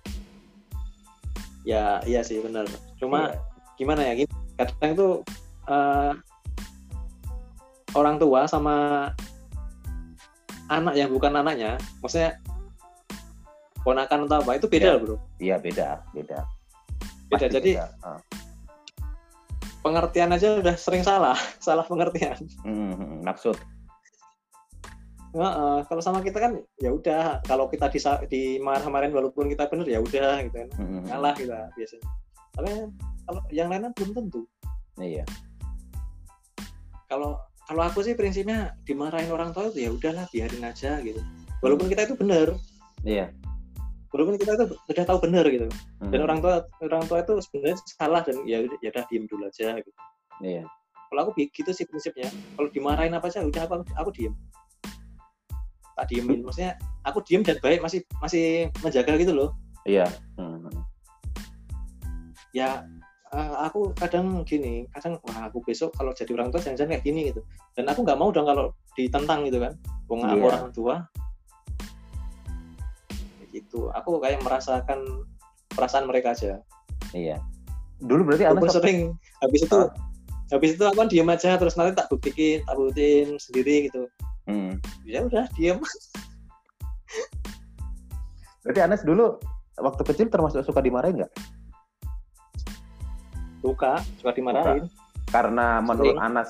Ya, 1.66 1.98
iya 2.06 2.22
sih 2.22 2.38
benar. 2.38 2.70
Cuma 3.02 3.34
Iya. 3.34 3.42
gimana 3.82 4.00
ya? 4.06 4.12
gini, 4.14 4.30
Kadang 4.54 4.94
itu 4.94 5.08
eh, 5.66 6.12
orang 7.98 8.16
tua 8.22 8.46
sama 8.46 9.10
anak 10.70 10.94
yang 10.94 11.10
bukan 11.10 11.34
anaknya, 11.34 11.82
maksudnya 11.98 12.38
ponakan 13.84 14.24
atau 14.24 14.40
apa 14.40 14.56
itu 14.56 14.66
beda 14.66 14.90
Iya. 14.90 15.00
bro. 15.00 15.16
Iya 15.38 15.56
beda, 15.60 15.88
beda. 16.10 16.38
Beda. 17.28 17.38
Pasti 17.38 17.52
Jadi 17.52 17.70
beda. 17.76 17.86
Ah. 18.02 18.20
pengertian 19.80 20.32
aja 20.32 20.56
udah 20.58 20.74
sering 20.74 21.04
salah, 21.04 21.36
salah 21.62 21.84
pengertian. 21.84 22.40
Hmm, 22.64 22.92
hmm, 22.92 22.96
hmm. 22.96 23.20
maksud 23.22 23.56
Heeh, 25.34 25.78
kalau 25.90 25.98
sama 25.98 26.22
kita 26.22 26.38
kan 26.38 26.62
ya 26.78 26.94
udah 26.94 27.42
kalau 27.42 27.66
kita 27.66 27.90
di 27.90 27.98
dimarah-marahin 28.30 29.10
walaupun 29.10 29.50
kita 29.50 29.66
bener 29.66 29.82
ya 29.84 29.98
udah 29.98 30.46
gitu 30.46 30.54
kan 30.54 30.70
Mm-mm. 30.78 31.10
ngalah 31.10 31.34
kita 31.34 31.74
biasanya 31.74 32.06
tapi 32.54 32.70
kalau 33.26 33.40
yang 33.50 33.66
lain 33.66 33.82
kan 33.82 33.92
belum 33.98 34.10
tentu 34.14 34.46
Iya. 34.94 35.26
kalau 37.10 37.34
kalau 37.66 37.82
aku 37.82 38.06
sih 38.06 38.14
prinsipnya 38.14 38.78
dimarahin 38.86 39.26
orang 39.26 39.50
tua 39.50 39.74
itu 39.74 39.82
ya 39.82 39.90
udahlah 39.90 40.30
biarin 40.30 40.62
aja 40.62 41.02
gitu 41.02 41.18
walaupun 41.58 41.90
kita 41.90 42.06
itu 42.06 42.14
bener 42.14 42.54
Iya. 43.02 43.34
Walaupun 44.14 44.38
kita 44.38 44.54
itu 44.54 44.64
udah 44.78 45.04
tahu 45.04 45.18
bener 45.26 45.42
gitu 45.50 45.66
dan 45.98 46.18
Mm. 46.22 46.26
orang 46.30 46.38
tua 46.38 46.54
orang 46.86 47.04
tua 47.04 47.18
itu 47.20 47.34
sebenarnya 47.42 47.76
salah 47.98 48.22
dan 48.22 48.38
ya 48.46 48.62
udah 48.62 48.78
ya 48.78 48.94
udah 48.94 49.04
diem 49.10 49.24
dulu 49.26 49.42
aja 49.44 49.74
gitu 49.74 49.90
Iya. 50.38 50.62
kalau 51.10 51.20
aku 51.26 51.30
gitu 51.50 51.70
sih 51.74 51.82
prinsipnya 51.82 52.30
kalau 52.54 52.70
dimarahin 52.70 53.10
apa 53.10 53.26
aja 53.26 53.42
udah 53.42 53.66
aku 53.66 53.82
aku 53.92 54.10
diem 54.14 54.34
tak 55.94 56.06
diemin 56.06 56.40
maksudnya 56.46 56.78
aku 57.02 57.18
diem 57.26 57.42
dan 57.42 57.58
baik 57.58 57.82
masih 57.82 58.06
masih 58.22 58.70
menjaga 58.80 59.18
gitu 59.18 59.34
loh 59.34 59.50
Iya. 59.82 60.06
Mm. 60.38 60.70
ya 62.54 62.86
eh, 63.34 63.54
aku 63.66 63.90
kadang 63.98 64.46
gini 64.46 64.86
kadang 64.94 65.18
wah 65.26 65.50
aku 65.50 65.58
besok 65.66 65.90
kalau 65.98 66.14
jadi 66.14 66.30
orang 66.38 66.54
tua 66.54 66.62
jangan-jangan 66.62 66.96
kayak 66.96 67.04
gini 67.04 67.20
gitu 67.34 67.42
dan 67.74 67.90
aku 67.90 68.06
nggak 68.06 68.14
mau 68.14 68.30
dong 68.30 68.46
kalau 68.46 68.70
ditentang 68.94 69.42
gitu 69.42 69.58
kan 69.58 69.74
wong 70.06 70.22
Iya. 70.22 70.38
orang 70.38 70.70
tua 70.70 70.94
gitu 73.74 73.90
aku 73.90 74.22
kayak 74.22 74.38
merasakan 74.40 75.02
perasaan 75.74 76.06
mereka 76.06 76.30
aja 76.30 76.62
Iya. 77.10 77.42
Dulu 77.98 78.22
berarti 78.26 78.46
aku 78.46 78.62
Anas 78.62 78.74
sering 78.74 78.98
habis 79.38 79.66
itu 79.66 79.74
Ah. 79.76 79.90
habis 80.50 80.78
itu 80.78 80.82
aku 80.82 80.96
kan 80.96 81.10
diem 81.10 81.26
aja 81.26 81.58
terus 81.58 81.74
nanti 81.74 81.98
tak 81.98 82.06
buktiin 82.06 82.62
tak 82.62 82.78
buktiin 82.78 83.34
sendiri 83.36 83.90
gitu 83.90 84.06
Hmm. 84.46 84.78
ya 85.02 85.26
udah 85.26 85.50
diem 85.58 85.82
Berarti 88.62 88.80
Anas 88.80 89.02
dulu 89.02 89.36
waktu 89.76 90.02
kecil 90.06 90.26
termasuk 90.30 90.62
suka 90.62 90.80
dimarahin 90.80 91.20
nggak? 91.20 91.32
suka 93.60 93.96
suka 94.20 94.32
dimarahin 94.32 94.84
Karena 95.24 95.80
menurut 95.80 96.14
Sering. 96.14 96.20
Anas, 96.20 96.48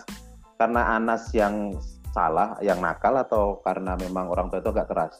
karena 0.58 0.82
Anas 0.98 1.22
yang 1.32 1.78
salah, 2.10 2.58
yang 2.60 2.82
nakal 2.82 3.16
atau 3.16 3.62
karena 3.62 3.94
memang 3.96 4.28
orang 4.28 4.50
tua 4.50 4.60
itu 4.60 4.70
agak 4.70 4.90
keras? 4.92 5.14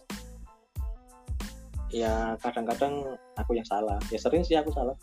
Ya 1.95 2.35
kadang-kadang 2.43 3.07
aku 3.39 3.55
yang 3.55 3.67
salah 3.67 3.95
ya 4.11 4.19
sering 4.19 4.43
sih 4.43 4.59
aku 4.59 4.75
salah 4.75 4.97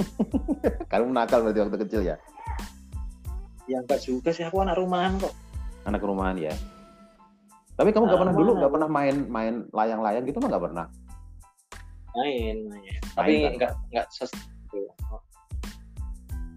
Kamu 0.90 1.12
nakal 1.12 1.44
berarti 1.44 1.60
waktu 1.60 1.78
kecil 1.86 2.00
ya? 2.02 2.16
ya 3.68 3.78
enggak 3.78 4.02
juga 4.02 4.34
sih 4.34 4.42
aku 4.42 4.58
anak 4.58 4.74
rumahan 4.80 5.14
kok 5.20 5.30
Anak 5.86 6.02
rumahan 6.02 6.34
ya. 6.36 6.50
Tapi 7.78 7.88
kamu 7.88 8.04
nggak 8.04 8.18
Ah, 8.18 8.22
pernah 8.26 8.34
dulu 8.36 8.50
nggak 8.58 8.72
pernah 8.74 8.88
main 8.90 9.16
main 9.30 9.54
layang-layang 9.70 10.24
gitu 10.26 10.36
mah 10.42 10.48
nggak 10.50 10.64
pernah? 10.66 10.86
main 12.10 12.56
main 12.66 13.00
tapi 13.14 13.32
enggak 13.46 13.70
enggak 13.94 14.06
ses 14.10 14.34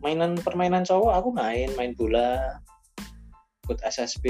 mainan 0.02 0.34
permainan 0.36 0.82
cowok 0.82 1.14
aku 1.14 1.30
main 1.30 1.70
main 1.78 1.94
bola 1.94 2.58
ikut 3.64 3.80
SSB 3.86 4.26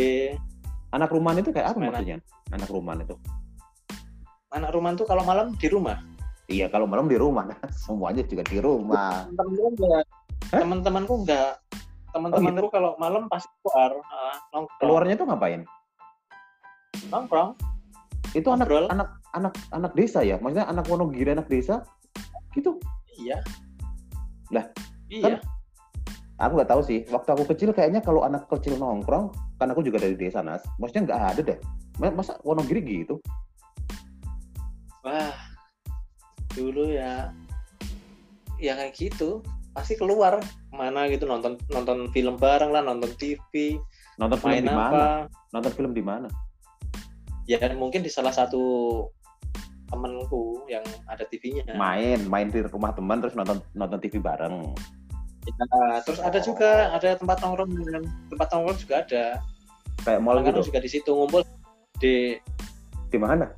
Anak 0.92 1.10
rumahan 1.10 1.42
itu 1.42 1.50
kayak 1.50 1.74
apa 1.74 1.80
Mainan. 1.80 1.90
maksudnya? 1.96 2.18
Anak 2.54 2.70
rumahan 2.70 3.02
itu? 3.02 3.16
Anak 4.54 4.70
rumahan 4.72 4.96
tuh 4.96 5.08
kalau 5.10 5.24
malam 5.26 5.54
di 5.58 5.68
rumah 5.68 5.98
Iya 6.44 6.68
kalau 6.68 6.84
malam 6.84 7.08
di 7.08 7.16
rumah, 7.16 7.48
semuanya 7.88 8.20
juga 8.28 8.44
di 8.44 8.60
rumah. 8.60 9.24
temen-temen 9.32 9.72
enggak 9.80 10.06
teman-temanku 10.52 11.14
enggak 11.24 11.52
teman-temanku 12.12 12.68
kalau 12.70 12.94
malam 13.00 13.26
pasti 13.32 13.50
keluar 13.64 13.96
nongkrong 14.52 14.78
Keluarnya 14.78 15.14
itu 15.18 15.26
ngapain? 15.26 15.62
nongkrong 17.10 17.56
Itu 18.36 18.50
anak 18.52 18.66
Ngobrol. 18.68 18.86
anak 18.92 19.10
anak 19.34 19.54
anak 19.72 19.92
desa 19.96 20.20
ya? 20.26 20.36
Maksudnya 20.42 20.66
anak 20.68 20.86
Wonogiri 20.90 21.32
anak 21.32 21.48
desa? 21.48 21.86
Gitu? 22.54 22.76
iya 23.18 23.40
Lah, 24.52 24.68
iya 25.10 25.38
Aku 26.42 26.58
nggak 26.60 26.70
tahu 26.70 26.82
sih. 26.82 27.06
Waktu 27.14 27.30
aku 27.40 27.44
kecil 27.56 27.72
kayaknya 27.72 28.02
kalau 28.02 28.26
anak 28.26 28.50
kecil 28.50 28.76
nongkrong, 28.76 29.30
kan 29.62 29.70
aku 29.70 29.86
juga 29.86 30.02
dari 30.02 30.18
desa 30.18 30.42
Nas. 30.42 30.66
Maksudnya 30.82 31.14
nggak 31.14 31.22
ada 31.22 31.42
deh. 31.46 31.58
Ma- 32.02 32.12
Masa 32.14 32.36
Wonogiri 32.42 32.82
gitu? 32.84 33.22
Wah 35.04 35.36
dulu 36.56 36.90
ya 36.90 37.30
ya 38.58 38.74
kayak 38.80 38.96
gitu 38.96 39.44
pasti 39.74 39.98
keluar 39.98 40.40
mana 40.70 41.10
gitu 41.10 41.26
nonton 41.26 41.58
nonton 41.70 42.10
film 42.14 42.38
bareng 42.38 42.72
lah 42.72 42.82
nonton 42.86 43.10
TV 43.18 43.78
Nonton 44.22 44.38
film 44.38 44.54
main 44.54 44.66
di 44.66 44.74
mana? 44.74 45.26
Nonton 45.50 45.72
film 45.74 45.92
di 45.94 46.04
mana? 46.06 46.30
ya 47.44 47.60
mungkin 47.76 48.00
di 48.00 48.08
salah 48.08 48.32
satu 48.32 48.64
temenku 49.92 50.64
yang 50.72 50.80
ada 51.12 51.28
TV-nya 51.28 51.76
Main, 51.76 52.24
main 52.32 52.48
di 52.48 52.64
rumah 52.64 52.96
teman 52.96 53.20
terus 53.20 53.36
nonton 53.36 53.60
nonton 53.76 54.00
TV 54.00 54.18
bareng. 54.18 54.72
Ya, 55.44 56.00
terus 56.08 56.24
ada 56.24 56.40
juga 56.40 56.96
ada 56.96 57.20
tempat 57.20 57.44
nongkrong 57.44 57.72
tempat 58.32 58.48
nongkrong 58.48 58.80
juga 58.80 59.04
ada 59.04 59.26
Kayak 60.08 60.20
mall 60.24 60.40
gitu. 60.40 60.72
juga 60.72 60.80
di 60.80 60.90
situ 60.90 61.12
ngumpul 61.12 61.44
di 62.00 62.40
Di 63.12 63.18
mana? 63.20 63.52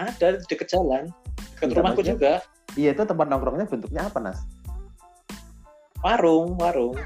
Ada 0.00 0.26
di 0.40 0.44
deket 0.48 0.68
jalan 0.72 1.04
dekat 1.58 1.68
Iya, 1.68 1.76
rumahku 1.76 2.02
juga 2.02 2.32
Iya 2.72 2.90
itu 2.94 3.02
tempat 3.02 3.26
nongkrongnya 3.26 3.66
bentuknya 3.66 4.06
apa 4.06 4.18
Nas? 4.22 4.40
warung 6.00 6.56
warung 6.56 6.96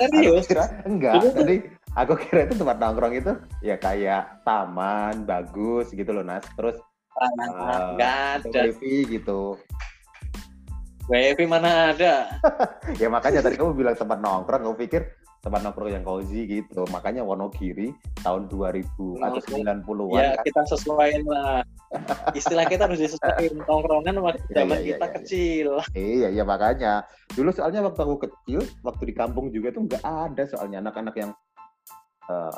Aku 0.00 0.06
serius 0.16 0.46
kira 0.48 0.64
enggak. 0.86 1.20
Tuh- 1.20 1.34
Tadi 1.34 1.56
aku 1.92 2.12
kira 2.16 2.46
itu 2.46 2.54
tempat 2.56 2.78
nongkrong 2.78 3.12
itu 3.12 3.32
ya 3.60 3.76
kayak 3.76 4.40
taman 4.46 5.26
bagus 5.26 5.90
gitu 5.90 6.14
loh 6.14 6.24
Nas. 6.24 6.46
Terus 6.56 6.78
Ah, 7.20 7.92
nggak 7.98 8.16
ada 8.40 8.60
TV 8.70 8.80
gitu. 9.10 9.60
wifi 11.10 11.44
mana 11.44 11.90
ada 11.92 12.30
Ya 13.02 13.10
makanya 13.10 13.42
tadi 13.42 13.58
kamu 13.58 13.74
bilang 13.74 13.98
tempat 13.98 14.22
nongkrong, 14.22 14.62
kamu 14.62 14.76
pikir 14.78 15.02
tempat 15.40 15.60
nongkrong 15.64 15.92
yang 15.92 16.04
cozy 16.04 16.44
gitu. 16.44 16.84
Makanya 16.92 17.24
Wonogiri 17.24 17.96
tahun 18.20 18.48
2000 18.52 18.84
atau 19.24 19.40
Nongkrong. 19.40 19.80
90-an 19.84 20.20
ya 20.20 20.28
kan. 20.36 20.44
kita 20.44 20.60
sesuaiin 20.68 21.24
lah 21.24 21.64
istilah 22.36 22.64
kita 22.68 22.86
harus 22.86 23.00
disesuaikan 23.00 23.58
tongkrongan 23.68 24.14
waktu 24.20 24.40
Iya, 24.52 24.56
zaman 24.62 24.76
iya, 24.78 24.86
kita 24.86 24.96
iya, 24.96 25.08
iya. 25.08 25.16
kecil 25.16 25.68
Iya, 25.96 26.28
iya 26.36 26.44
makanya. 26.44 26.92
Dulu 27.32 27.50
soalnya 27.56 27.80
waktu 27.82 28.00
aku 28.04 28.16
kecil, 28.28 28.60
waktu 28.84 29.02
di 29.08 29.14
kampung 29.16 29.48
juga 29.50 29.72
tuh 29.72 29.88
nggak 29.88 30.04
ada 30.04 30.42
soalnya 30.44 30.84
anak-anak 30.84 31.14
yang 31.16 31.30
eh, 32.28 32.54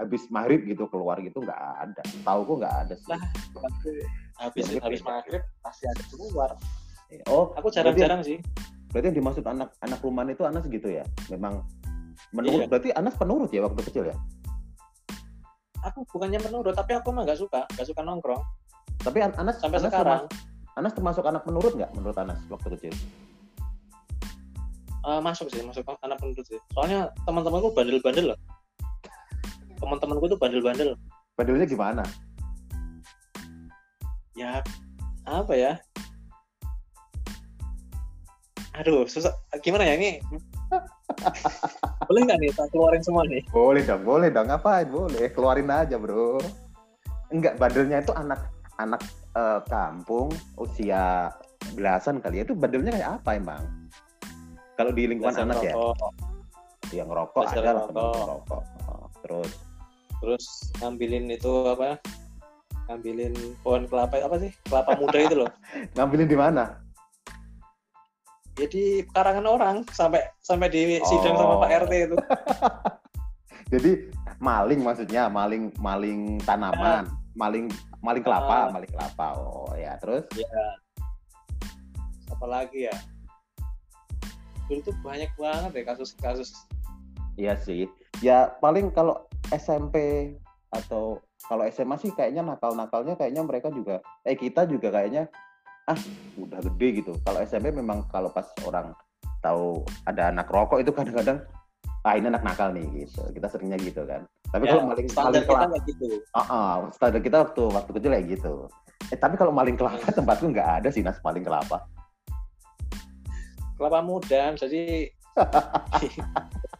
habis 0.00 0.24
maghrib 0.32 0.64
gitu 0.66 0.88
keluar 0.88 1.20
gitu 1.20 1.38
nggak 1.44 1.62
ada. 1.84 2.02
Tahu 2.24 2.40
kok 2.48 2.56
nggak 2.64 2.76
ada 2.88 2.94
sih. 2.96 3.08
Lah. 3.12 3.22
habis 4.42 4.64
Ya, 4.72 4.80
habis 4.82 5.00
maghrib 5.04 5.42
pasti 5.62 5.84
ada 5.86 6.02
keluar 6.10 6.50
Oh, 7.28 7.52
aku 7.60 7.68
jarang-jarang 7.68 8.24
sih 8.24 8.40
berarti 8.92 9.08
yang 9.12 9.16
dimaksud 9.24 9.44
anak 9.48 9.72
anak 9.80 10.00
rumahan 10.04 10.32
itu 10.32 10.44
Anas 10.44 10.64
gitu 10.68 10.88
ya? 10.88 11.04
Memang 11.32 11.64
menurut 12.32 12.64
Iya. 12.64 12.68
berarti 12.68 12.90
Anas 12.92 13.14
penurut 13.14 13.50
ya 13.52 13.60
waktu 13.62 13.80
kecil 13.86 14.04
ya? 14.08 14.16
aku 15.82 16.06
bukannya 16.08 16.38
menurut 16.38 16.72
tapi 16.72 16.94
aku 16.94 17.10
mah 17.10 17.26
nggak 17.26 17.38
suka 17.38 17.66
nggak 17.74 17.86
suka 17.86 18.00
nongkrong 18.02 18.42
Tapi 19.02 19.18
An- 19.18 19.34
Anas 19.34 19.58
sampai 19.58 19.82
Anas 19.82 19.90
sekarang 19.90 20.20
termasuk, 20.30 20.78
Anas 20.78 20.92
termasuk 20.94 21.24
anak 21.26 21.42
penurut 21.42 21.74
nggak 21.74 21.90
menurut 21.98 22.14
Anas 22.14 22.38
waktu 22.46 22.78
kecil? 22.78 22.94
Eh, 25.02 25.18
masuk 25.18 25.50
sih 25.50 25.58
masuk 25.66 25.82
anak 26.00 26.22
penurut 26.22 26.46
sih 26.46 26.58
soalnya 26.70 27.10
teman-temanku 27.26 27.74
bandel-bandel 27.74 28.30
loh 28.30 28.38
teman-temanku 29.82 30.30
tuh 30.30 30.38
bandel-bandel 30.38 30.94
Bandelnya 31.34 31.66
gimana? 31.66 32.06
ya 34.32 34.62
apa 35.26 35.52
ya 35.52 35.72
aduh 38.72 39.04
susah 39.04 39.34
gimana 39.60 39.84
ya 39.84 39.98
ini 39.98 40.22
boleh 42.08 42.20
nggak 42.26 42.38
nih 42.42 42.50
tak 42.52 42.66
keluarin 42.74 43.02
semua 43.02 43.22
nih 43.26 43.42
Boleh 43.48 43.82
dong, 43.86 44.02
boleh 44.02 44.28
dong. 44.28 44.46
Ngapain? 44.50 44.86
Boleh. 44.90 45.30
Keluarin 45.32 45.70
aja, 45.70 45.96
bro. 45.96 46.40
Enggak, 47.32 47.56
bandelnya 47.56 48.04
itu 48.04 48.12
anak 48.12 48.50
anak 48.76 49.00
eh, 49.36 49.60
kampung 49.70 50.28
usia 50.58 51.32
belasan 51.78 52.18
kali 52.20 52.42
ya. 52.42 52.44
Itu 52.44 52.58
bandelnya 52.58 52.92
kayak 52.92 53.10
apa 53.22 53.30
emang? 53.38 53.62
Kalau 54.76 54.90
di 54.90 55.04
lingkungan 55.06 55.32
Biasa 55.32 55.46
Anas 55.46 55.60
ya, 55.62 55.74
ngerokok, 55.76 56.12
yang 56.92 57.08
ngerokok 57.12 57.42
Biasa 57.44 57.54
ada 57.54 57.60
lah 57.60 57.72
ngerokok. 57.72 57.88
teman 57.92 58.12
ngerokok. 58.18 58.62
Oh, 58.88 59.06
terus 59.22 59.50
terus 60.22 60.44
ngambilin 60.78 61.24
itu 61.30 61.52
apa 61.66 61.98
ngambilin 62.90 63.34
pohon 63.62 63.86
kelapa 63.86 64.22
apa 64.22 64.36
sih 64.42 64.50
kelapa 64.66 64.98
muda 64.98 65.18
itu 65.18 65.34
loh 65.38 65.50
ngambilin 65.94 66.28
di 66.30 66.38
mana? 66.38 66.81
Jadi 68.52 69.08
karangan 69.10 69.46
orang 69.48 69.76
sampai 69.90 70.20
sampai 70.44 70.68
di 70.68 71.00
sidang 71.08 71.34
sama. 71.36 71.64
Pak 71.64 71.70
RT 71.88 71.92
itu 72.10 72.16
Jadi 73.72 74.12
maling 74.36 74.84
maksudnya, 74.84 75.32
maling 75.32 75.72
maling 75.80 76.36
tanaman, 76.44 77.08
maling 77.32 77.72
maling 78.04 78.20
kelapa, 78.20 78.68
Ah. 78.68 78.72
maling 78.72 78.90
kelapa. 78.92 79.26
Oh 79.40 79.72
ya, 79.72 79.96
terus 79.96 80.28
ya 80.36 80.44
apa 82.28 82.46
lagi 82.48 82.88
ya 82.88 82.96
dulu 84.66 84.80
tuh 84.82 84.96
banyak 85.04 85.28
banget 85.36 85.72
ya 85.72 85.84
kasus-kasus 85.94 86.52
Iya 87.36 87.56
sih. 87.56 87.88
Ya 88.20 88.52
paling 88.60 88.92
kalau 88.92 89.24
SMP 89.48 89.96
atau 90.68 91.16
kalau 91.48 91.64
SMA 91.68 91.96
sih 91.96 92.12
kayaknya 92.12 92.44
nakal-nakalnya 92.44 93.16
kayaknya 93.16 93.40
mereka 93.40 93.68
juga 93.72 94.00
eh 94.24 94.36
kita 94.36 94.68
juga 94.68 94.92
kayaknya 94.92 95.28
ah 95.90 95.98
udah 96.38 96.60
gede 96.62 97.02
gitu. 97.02 97.12
Kalau 97.26 97.38
SMP 97.42 97.74
memang 97.74 98.06
kalau 98.10 98.30
pas 98.30 98.46
orang 98.62 98.94
tahu 99.42 99.82
ada 100.06 100.30
anak 100.30 100.46
rokok 100.46 100.78
itu 100.78 100.94
kadang-kadang 100.94 101.42
ah 102.02 102.14
ini 102.14 102.30
anak 102.30 102.42
nakal 102.46 102.70
nih 102.70 102.86
gitu. 103.06 103.22
Kita 103.34 103.46
seringnya 103.50 103.78
gitu 103.82 104.06
kan. 104.06 104.22
Tapi 104.52 104.68
Ya, 104.68 104.76
kalau 104.76 104.84
maling 104.92 105.08
standar 105.08 105.42
maling 105.42 105.48
kita 105.48 105.64
nggak 105.66 105.82
gitu 105.88 106.06
ah, 106.36 106.40
ah, 106.44 106.74
standar 106.92 107.20
kita 107.24 107.36
waktu 107.42 107.62
waktu 107.72 107.90
kecil 107.98 108.10
kayak 108.12 108.26
gitu. 108.38 108.54
Eh 109.10 109.18
tapi 109.18 109.34
kalau 109.34 109.50
maling 109.50 109.74
kelapa 109.74 110.06
tempatku 110.12 110.46
nggak 110.52 110.68
ada 110.82 110.88
sih 110.92 111.02
nas 111.02 111.18
maling 111.24 111.42
kelapa. 111.42 111.82
kelapa 113.80 113.98
muda 113.98 114.54
jadi 114.54 115.10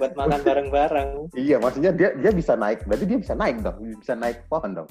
buat 0.00 0.16
makan 0.16 0.40
bareng-bareng 0.40 1.28
Iya, 1.36 1.60
maksudnya 1.60 1.92
dia 1.92 2.16
dia 2.16 2.32
bisa 2.32 2.56
naik, 2.56 2.88
berarti 2.88 3.04
dia 3.04 3.20
bisa 3.20 3.36
naik 3.36 3.60
dong, 3.60 3.76
bisa 4.00 4.16
naik 4.16 4.48
pohon 4.48 4.72
dong. 4.72 4.88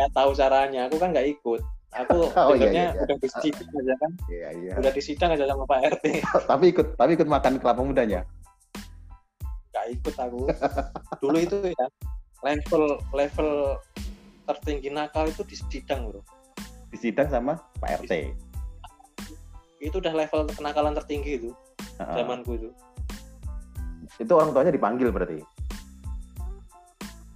nggak 0.00 0.10
tahu 0.16 0.30
caranya 0.32 0.88
aku 0.88 0.96
kan 0.96 1.12
nggak 1.12 1.28
ikut 1.36 1.60
aku 1.90 2.18
Oh, 2.38 2.52
iya, 2.52 2.68
iya, 2.68 2.84
iya. 2.92 3.02
udah 3.02 3.16
disidang 3.18 3.70
aja 3.80 3.94
kan 3.96 4.12
Iya 4.28 4.48
iya. 4.54 4.72
udah 4.76 4.92
disidang 4.92 5.30
aja 5.32 5.44
sama 5.46 5.64
Pak 5.64 5.80
RT 5.96 6.04
tapi 6.50 6.64
ikut 6.70 6.86
tapi 6.94 7.10
ikut 7.14 7.28
makan 7.28 7.52
kelapa 7.56 7.80
mudanya. 7.80 8.22
nggak 9.68 9.86
ikut 9.94 10.14
aku 10.16 10.40
dulu 11.20 11.38
itu 11.38 11.56
ya 11.70 11.86
level 12.42 12.82
level 13.12 13.50
tertinggi 14.44 14.88
nakal 14.88 15.24
itu 15.24 15.44
di 15.44 15.56
sidang 15.56 16.08
bro 16.08 16.20
Disidang 16.88 17.28
sama 17.28 17.60
Pak 17.78 18.04
RT. 18.04 18.32
itu 19.78 19.94
udah 19.94 20.10
level 20.10 20.48
kenakalan 20.50 20.96
tertinggi 20.96 21.36
itu 21.36 21.50
Heeh. 22.00 22.16
zamanku 22.16 22.56
itu 22.56 22.70
Itu 24.18 24.34
orang 24.34 24.50
tuanya 24.50 24.74
dipanggil 24.74 25.14
berarti. 25.14 25.38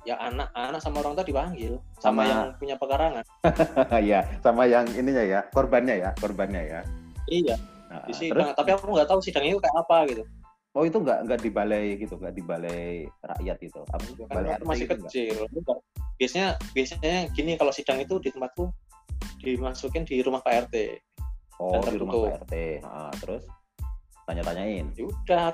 Ya 0.03 0.19
anak 0.19 0.51
anak 0.53 0.81
sama 0.83 0.99
orang 1.01 1.15
tua 1.15 1.27
dipanggil 1.27 1.79
Sama- 1.97 2.23
sama, 2.23 2.23
yang 2.27 2.43
punya 2.59 2.75
pekarangan 2.75 3.25
Iya, 4.07 4.21
sama 4.43 4.62
yang 4.67 4.87
ininya 4.93 5.23
ya, 5.23 5.41
korbannya 5.55 5.95
ya, 6.03 6.11
korbannya 6.19 6.62
ya. 6.67 6.81
iya 7.31 7.57
Nah, 7.93 8.09
di 8.09 8.17
terus, 8.17 8.33
sidang 8.33 8.57
tapi 8.57 8.73
aku 8.73 8.88
nggak 8.88 9.05
tahu 9.05 9.21
sidangnya 9.21 9.53
itu 9.53 9.61
kayak 9.61 9.77
apa 9.85 9.97
gitu 10.09 10.23
oh 10.73 10.83
itu 10.88 10.97
nggak 10.97 11.19
nggak 11.29 11.41
di 11.45 11.51
balai 11.53 11.87
gitu, 12.01 12.15
nggak 12.17 12.33
di 12.33 12.41
balai 12.41 13.05
rakyat 13.21 13.57
gitu. 13.61 13.85
Apa 13.93 14.05
balai 14.33 14.49
RT 14.49 14.57
aku 14.57 14.65
masih 14.65 14.87
kecil 14.88 15.37
Enggak. 15.53 15.79
biasanya 16.17 16.49
biasanya 16.73 17.17
gini 17.37 17.53
kalau 17.61 17.69
sidang 17.77 18.01
itu 18.01 18.17
di 18.25 18.33
tempatku 18.33 18.73
dimasukin 19.45 20.09
di 20.09 20.25
rumah 20.25 20.41
Pak 20.41 20.73
RT 20.73 20.77
Oh, 21.61 21.79
di 21.85 21.95
rumah. 22.01 22.17
Pak 22.17 22.49
RT. 22.49 22.55
Nah, 22.81 23.12
terus 23.21 23.45
tanya-tanyain. 24.25 24.88
ya 24.97 25.05
udah 25.05 25.47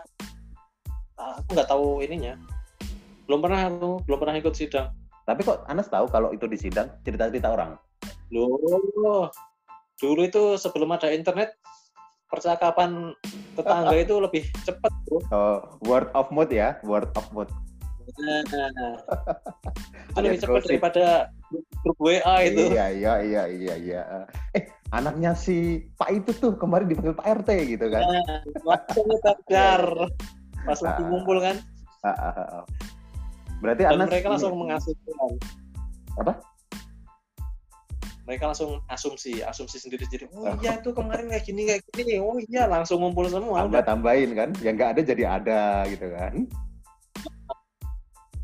aku 1.18 1.48
nggak 1.50 1.68
tahu 1.68 1.86
ininya 2.06 2.38
belum 3.28 3.44
pernah 3.44 3.60
aku 3.68 3.90
belum 4.08 4.18
pernah 4.18 4.34
ikut 4.34 4.54
sidang 4.56 4.88
Tapi 5.22 5.44
kok 5.44 5.68
Anas 5.68 5.92
tahu 5.92 6.08
kalau 6.08 6.32
itu 6.32 6.48
di 6.48 6.56
sidang 6.56 6.88
cerita-cerita 7.04 7.52
orang? 7.52 7.76
loh 8.28 9.28
dulu 9.98 10.20
itu 10.24 10.56
sebelum 10.56 10.88
ada 10.90 11.12
internet 11.12 11.52
percakapan 12.26 13.12
tetangga 13.52 13.92
itu 13.94 14.16
lebih 14.16 14.48
cepat 14.62 14.88
bro 15.04 15.18
Oh, 15.28 15.58
word 15.82 16.08
of 16.12 16.28
mouth 16.28 16.48
ya, 16.48 16.76
word 16.80 17.08
of 17.12 17.24
mouth. 17.32 17.52
nah, 18.16 18.40
itu 20.08 20.20
lebih 20.20 20.38
cepat 20.38 20.62
daripada 20.64 21.04
grup 21.84 21.98
WA 21.98 22.36
itu 22.42 22.72
Iya, 22.72 22.86
iya, 22.90 23.12
iya, 23.20 23.42
iya, 23.48 23.74
iya. 23.76 24.00
Eh, 24.52 24.64
anaknya 24.90 25.32
si 25.32 25.56
Pak 25.94 26.08
itu 26.14 26.30
tuh 26.32 26.56
kemarin 26.56 26.88
dipanggil 26.88 27.12
Pak 27.12 27.44
RT 27.44 27.50
gitu 27.68 27.86
kan. 27.88 28.04
nah, 28.04 28.40
langsung 28.64 29.08
kejar 29.18 29.82
pas 30.68 30.78
lagi 30.80 31.00
Ah. 31.00 31.08
ngumpul 31.08 31.38
kan 31.40 31.56
Ah, 31.98 32.14
ah, 32.14 32.32
ah, 32.32 32.48
ah. 32.60 32.64
Berarti 33.58 33.82
dan 33.86 33.98
Anas 33.98 34.08
mereka 34.10 34.28
langsung 34.34 34.54
mengasumsikan 34.54 35.32
Apa? 36.18 36.32
mereka 38.28 38.52
langsung 38.52 38.84
asumsi 38.92 39.40
asumsi 39.40 39.80
sendiri 39.80 40.04
sendiri 40.04 40.28
oh 40.36 40.44
Oh. 40.44 40.54
iya 40.60 40.76
tuh 40.84 40.92
kemarin 40.92 41.32
kayak 41.32 41.48
gini 41.48 41.64
kayak 41.64 41.80
gini 41.96 42.20
oh 42.20 42.36
iya 42.36 42.68
langsung 42.68 43.00
ngumpul 43.00 43.24
semua 43.24 43.64
tambah 43.64 43.72
udah 43.72 43.84
tambahin 43.88 44.30
kan, 44.36 44.52
yang 44.60 44.76
nggak 44.76 44.92
ada 44.92 45.00
jadi 45.00 45.24
ada 45.40 45.62
gitu 45.88 46.06
kan. 46.12 46.34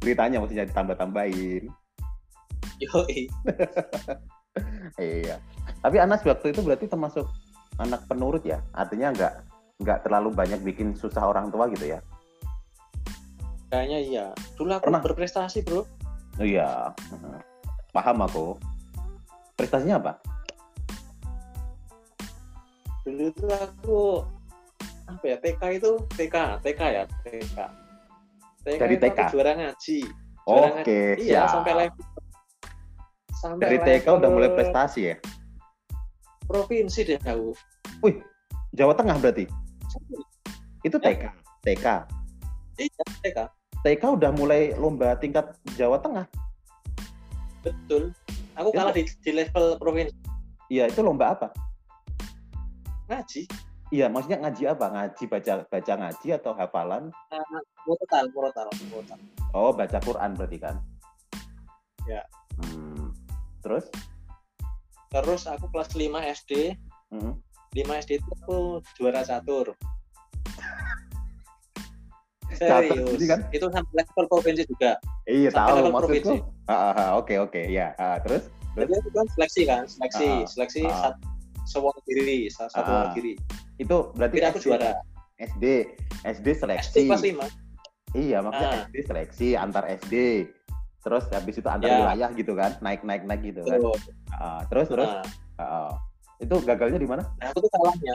Beritanya 0.01 0.41
maksudnya 0.41 0.65
ditambah 0.65 0.97
tambahin. 0.97 1.69
yoi 2.81 3.29
Iya. 5.01 5.37
Tapi 5.85 5.97
Anas 6.01 6.25
waktu 6.25 6.57
itu 6.57 6.61
berarti 6.65 6.87
termasuk 6.89 7.29
anak 7.77 8.09
penurut 8.09 8.41
ya. 8.47 8.65
Artinya 8.73 9.13
nggak 9.13 9.33
nggak 9.85 9.99
terlalu 10.07 10.33
banyak 10.33 10.61
bikin 10.65 10.97
susah 10.97 11.29
orang 11.29 11.53
tua 11.53 11.69
gitu 11.69 11.93
ya. 11.93 12.01
Kayaknya 13.67 13.99
iya 14.01 14.27
dulu 14.55 14.71
aku 14.73 14.85
Pernah. 14.87 15.03
berprestasi 15.03 15.63
bro 15.63 15.83
Oh 16.35 16.43
iya. 16.43 16.91
Paham 17.91 18.19
aku. 18.21 18.59
Prestasinya 19.55 20.03
apa? 20.03 20.13
dulu 23.01 23.29
itu 23.29 23.47
aku 23.47 24.01
apa 25.05 25.25
ya 25.25 25.37
TK 25.39 25.63
itu 25.77 25.91
TK 26.11 26.37
TK 26.59 26.81
ya 26.83 27.05
TK 27.23 27.57
TK 28.65 28.81
Dari 28.81 28.97
TK? 28.97 29.19
juara 29.29 29.53
ngaji 29.55 29.99
Oke, 30.43 30.73
ngaji. 31.15 31.23
iya 31.23 31.45
sampai 31.47 31.73
level 31.79 32.05
sampai 33.31 33.61
Dari 33.61 33.77
TK 33.79 34.07
udah 34.11 34.29
mulai 34.29 34.51
prestasi 34.51 35.01
ya. 35.07 35.17
provinsi 36.43 37.01
deh 37.05 37.21
aku 37.21 37.53
Wih, 38.01 38.17
Jawa 38.73 38.93
Tengah 38.93 39.17
berarti. 39.19 39.45
Itu 40.81 40.97
Ya. 40.99 41.05
TK. 41.07 41.23
TK. 41.63 41.87
Iya 42.77 43.05
TK 43.23 43.39
TK 43.81 44.03
udah 44.17 44.31
mulai 44.33 44.73
lomba 44.75 45.13
tingkat 45.15 45.53
Jawa 45.75 45.99
Tengah. 45.99 46.25
betul 47.61 48.13
aku 48.55 48.69
Itu- 48.69 48.77
kalah 48.77 48.93
di, 48.93 49.03
di 49.21 49.31
level 49.33 49.77
provinsi 49.77 50.15
Iya, 50.67 50.89
itu 50.89 51.01
lomba 51.01 51.33
apa? 51.33 51.49
ngaji 53.07 53.45
Iya, 53.93 54.09
maksudnya 54.09 54.41
ngaji 54.41 54.63
apa? 54.67 54.87
Ngaji 54.91 55.23
baca 55.29 55.53
baca 55.69 55.93
ngaji 55.95 56.29
atau 56.35 56.51
hafalan? 56.53 57.13
murotal 57.85 58.25
murotal 58.33 58.67
murotal 58.89 59.19
Oh, 59.53 59.71
baca 59.71 60.01
Quran 60.01 60.35
berarti 60.35 60.59
kan? 60.59 60.77
Ya. 62.05 62.25
Hmm. 62.59 63.13
Terus? 63.61 63.87
terus 65.09 65.47
aku 65.47 65.71
kelas 65.71 65.95
5 65.95 66.11
SD 66.27 66.75
Hmm. 67.13 67.39
5 67.71 68.03
SD 68.03 68.19
itu 68.19 68.31
aku 68.43 68.59
juara 68.99 69.23
catur 69.23 69.79
Jadi 72.57 73.27
kan? 73.27 73.41
itu 73.51 73.67
sampai 73.67 73.93
level 73.95 74.25
provinsi 74.27 74.63
juga 74.67 74.93
Iya, 75.25 75.49
Sampai 75.51 75.59
tahu 75.65 75.77
level 75.81 75.93
maksudku. 75.93 76.05
provinsi. 76.07 76.37
Ah, 76.65 76.73
ah, 76.73 76.93
ah, 76.95 77.11
Oke, 77.17 77.35
oke, 77.37 77.63
ya. 77.67 77.93
Terus? 78.23 78.45
jadi 78.75 78.91
itu 78.91 79.11
kan 79.11 79.27
seleksi 79.39 79.63
kan 79.65 79.83
seleksi 79.87 80.27
Ah, 80.27 80.43
seleksi 80.45 80.81
ah. 80.85 80.99
sat, 81.01 81.15
sewakili 81.65 82.51
sa- 82.51 82.67
satu 82.69 82.91
Ah. 82.91 83.01
wakili 83.07 83.39
Itu 83.75 84.11
berarti 84.13 84.37
aku 84.41 84.59
SD. 84.59 84.65
juara 84.65 84.91
SD, 85.37 85.65
SD 86.23 86.47
SD 86.47 86.47
seleksi. 86.55 87.01
kelas 87.07 87.23
5 87.23 87.47
Iya, 88.15 88.39
maksudnya 88.41 88.71
Ah. 88.71 88.83
SD 88.87 88.97
seleksi 89.03 89.49
antar 89.55 89.85
SD. 89.89 90.15
Terus 91.01 91.25
habis 91.29 91.55
itu 91.55 91.69
antar 91.69 91.87
Ya. 91.87 91.99
wilayah 92.01 92.31
gitu 92.33 92.53
kan, 92.55 92.79
naik-naik 92.81 93.23
naik 93.23 93.43
gitu 93.45 93.61
kan. 93.63 93.79
Ah, 94.33 94.63
terus 94.67 94.87
terus 94.89 95.11
ah, 95.11 95.23
ah. 95.59 95.93
itu 96.37 96.55
gagalnya 96.61 96.97
di 96.97 97.07
mana? 97.07 97.23
nah, 97.39 97.47
aku 97.49 97.63
tuh 97.63 97.71
kalahnya 97.71 98.15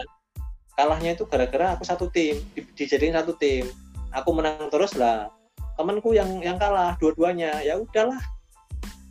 kalahnya 0.74 1.12
itu 1.12 1.24
gara-gara 1.24 1.76
aku 1.76 1.84
satu 1.84 2.08
tim 2.08 2.36
di, 2.52 2.62
dijadiin 2.74 3.12
satu 3.12 3.36
tim 3.36 3.68
aku 4.12 4.30
menang 4.34 4.70
terus 4.70 4.94
lah 4.96 5.30
temanku 5.76 6.12
yang 6.12 6.28
yang 6.40 6.58
kalah 6.58 6.96
dua-duanya 6.98 7.62
ya 7.62 7.78
udahlah 7.78 8.20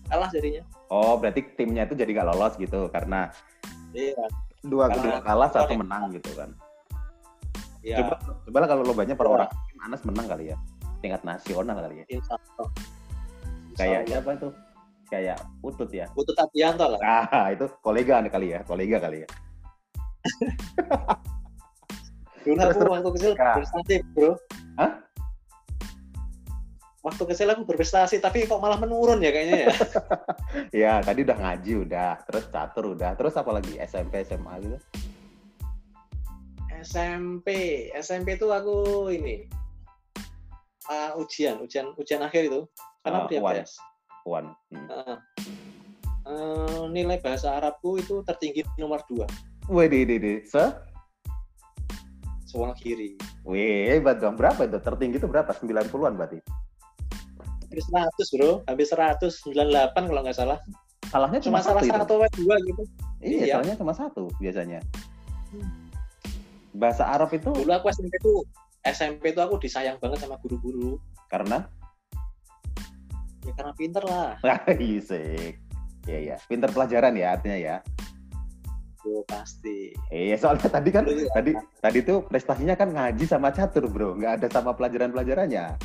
kalah 0.06 0.28
jadinya 0.30 0.64
Oh, 0.88 1.20
berarti 1.20 1.44
timnya 1.52 1.84
itu 1.84 1.92
jadi 1.92 2.16
gak 2.16 2.28
lolos 2.32 2.56
gitu 2.56 2.88
karena 2.88 3.28
iya 3.92 4.16
dua 4.64 4.88
Karena- 4.88 4.96
kedua 4.96 5.16
kalah 5.20 5.48
satu 5.52 5.76
menang 5.76 6.08
gitu 6.12 6.32
kan. 6.32 6.50
iya 7.84 8.00
Coba 8.00 8.16
coba 8.42 8.56
lah 8.58 8.68
kalau 8.68 8.82
lombanya 8.82 9.12
per 9.12 9.28
Iya. 9.28 9.34
orang 9.36 9.50
tim 9.68 9.78
Anas 9.84 10.00
menang 10.02 10.26
kali 10.26 10.44
ya. 10.48 10.56
Tingkat 10.98 11.22
nasional 11.22 11.76
kali 11.78 11.94
ya. 12.00 12.04
insya 12.08 12.34
Allah 12.34 12.68
Kayak 13.76 14.00
apa 14.10 14.30
itu? 14.34 14.48
Kayak 15.08 15.38
utut 15.60 15.90
ya. 15.92 16.04
Putut 16.10 16.36
Adianto 16.36 16.84
lah 16.88 17.00
Ah, 17.04 17.52
itu 17.52 17.68
kolega 17.80 18.18
nih 18.18 18.32
kali 18.32 18.46
ya, 18.50 18.60
kolega 18.64 18.96
kali 18.98 19.22
ya. 19.22 19.28
dulu 22.42 22.60
aku 22.60 22.80
waktu 22.88 23.10
kecil 23.12 23.32
berprestasi 23.36 23.94
bro 24.16 24.32
Hah? 24.78 25.08
waktu 27.08 27.22
kecil 27.24 27.48
aku 27.54 27.62
berprestasi 27.64 28.20
tapi 28.20 28.44
kok 28.44 28.60
malah 28.60 28.76
menurun 28.76 29.22
ya 29.24 29.30
kayaknya 29.32 29.56
ya 29.64 29.68
Ya, 30.84 30.92
tadi 31.00 31.24
udah 31.24 31.38
ngaji 31.40 31.72
udah, 31.88 32.20
terus 32.28 32.44
catur 32.52 32.92
udah, 32.92 33.16
terus 33.16 33.34
apa 33.38 33.50
lagi 33.54 33.80
SMP, 33.80 34.26
SMA 34.26 34.52
gitu. 34.60 34.78
SMP 36.84 37.48
SMP 37.96 38.38
itu 38.38 38.46
aku 38.52 39.08
ini 39.10 39.50
ah, 40.86 41.18
ujian 41.18 41.58
ujian 41.58 41.90
ujian 41.98 42.22
akhir 42.22 42.46
itu 42.52 42.70
karena 43.02 43.26
Puan. 44.22 44.44
Hmm. 44.70 44.86
Ah. 44.92 45.18
Eh, 46.28 46.82
nilai 46.92 47.18
bahasa 47.24 47.56
Arabku 47.56 47.96
itu 47.96 48.20
tertinggi 48.20 48.60
nomor 48.76 49.00
2 49.08 49.72
Wih, 49.72 49.88
di, 49.88 50.04
di? 50.04 50.34
Sebelah 52.48 52.72
kiri. 52.80 53.14
Wih, 53.44 53.92
hebat 53.92 54.18
dong. 54.18 54.34
Berapa 54.40 54.64
itu? 54.64 54.80
Tertinggi 54.80 55.20
itu 55.20 55.28
berapa? 55.28 55.52
90-an 55.52 56.16
berarti? 56.16 56.40
Hampir 57.68 57.84
100 57.84 58.32
bro, 58.32 58.50
hampir 58.64 58.86
100, 58.88 59.44
98 59.44 60.08
kalau 60.08 60.20
nggak 60.24 60.36
salah. 60.36 60.58
Salahnya 61.12 61.40
cuma, 61.44 61.60
Cuma 61.60 61.68
salah 61.68 61.82
satu 61.84 61.92
satu 62.04 62.14
atau 62.24 62.40
dua 62.40 62.56
gitu. 62.64 62.82
Iya, 63.20 63.36
Iya. 63.44 63.52
salahnya 63.60 63.76
cuma 63.76 63.92
satu 63.92 64.24
biasanya. 64.40 64.80
Hmm. 65.52 65.68
Bahasa 66.76 67.04
Arab 67.08 67.32
itu 67.32 67.48
Dulu 67.52 67.72
aku 67.72 67.88
SMP 67.92 68.16
itu 68.16 68.32
SMP 68.84 69.36
itu 69.36 69.40
aku 69.44 69.60
disayang 69.60 70.00
banget 70.00 70.24
sama 70.24 70.40
guru-guru. 70.40 70.96
karena 71.28 71.68
Ya 73.44 73.52
karena 73.56 73.72
pinter 73.76 74.04
lah. 74.04 74.36
Isik. 74.80 75.60
Iya, 76.08 76.18
iya. 76.24 76.36
Pinter 76.48 76.68
pelajaran 76.72 77.12
ya 77.16 77.36
artinya 77.36 77.56
ya. 77.56 77.76
Bro, 79.08 79.24
pasti. 79.24 79.96
Iya, 80.12 80.36
soalnya 80.36 80.68
tadi 80.76 80.92
kan 80.92 81.08
Iya. 81.08 81.32
tadi 81.32 81.52
tadi 81.80 81.98
tuh 82.04 82.28
prestasinya 82.28 82.76
kan 82.76 82.92
ngaji 82.92 83.24
sama 83.24 83.48
catur, 83.48 83.88
Bro. 83.88 84.20
Nggak 84.20 84.44
ada 84.44 84.46
sama 84.52 84.76
pelajaran-pelajarannya. 84.76 85.80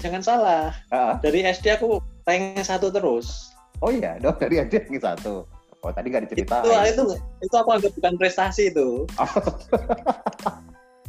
Jangan 0.00 0.22
salah, 0.24 0.72
Ah, 0.88 1.20
dari 1.20 1.44
SD 1.44 1.76
aku 1.76 2.00
rank 2.24 2.64
satu 2.64 2.88
terus. 2.88 3.52
Oh 3.84 3.92
iya, 3.92 4.16
dong 4.16 4.40
dari 4.40 4.56
aja 4.56 4.80
yang 4.80 4.96
satu. 4.98 5.44
Oh, 5.82 5.92
tadi 5.92 6.08
nggak 6.08 6.24
Itu, 6.30 6.48
diceritain. 6.48 6.88
itu, 6.88 7.04
itu 7.44 7.54
aku 7.58 7.70
anggap 7.74 7.92
bukan 7.98 8.14
prestasi 8.16 8.72
itu. 8.72 9.04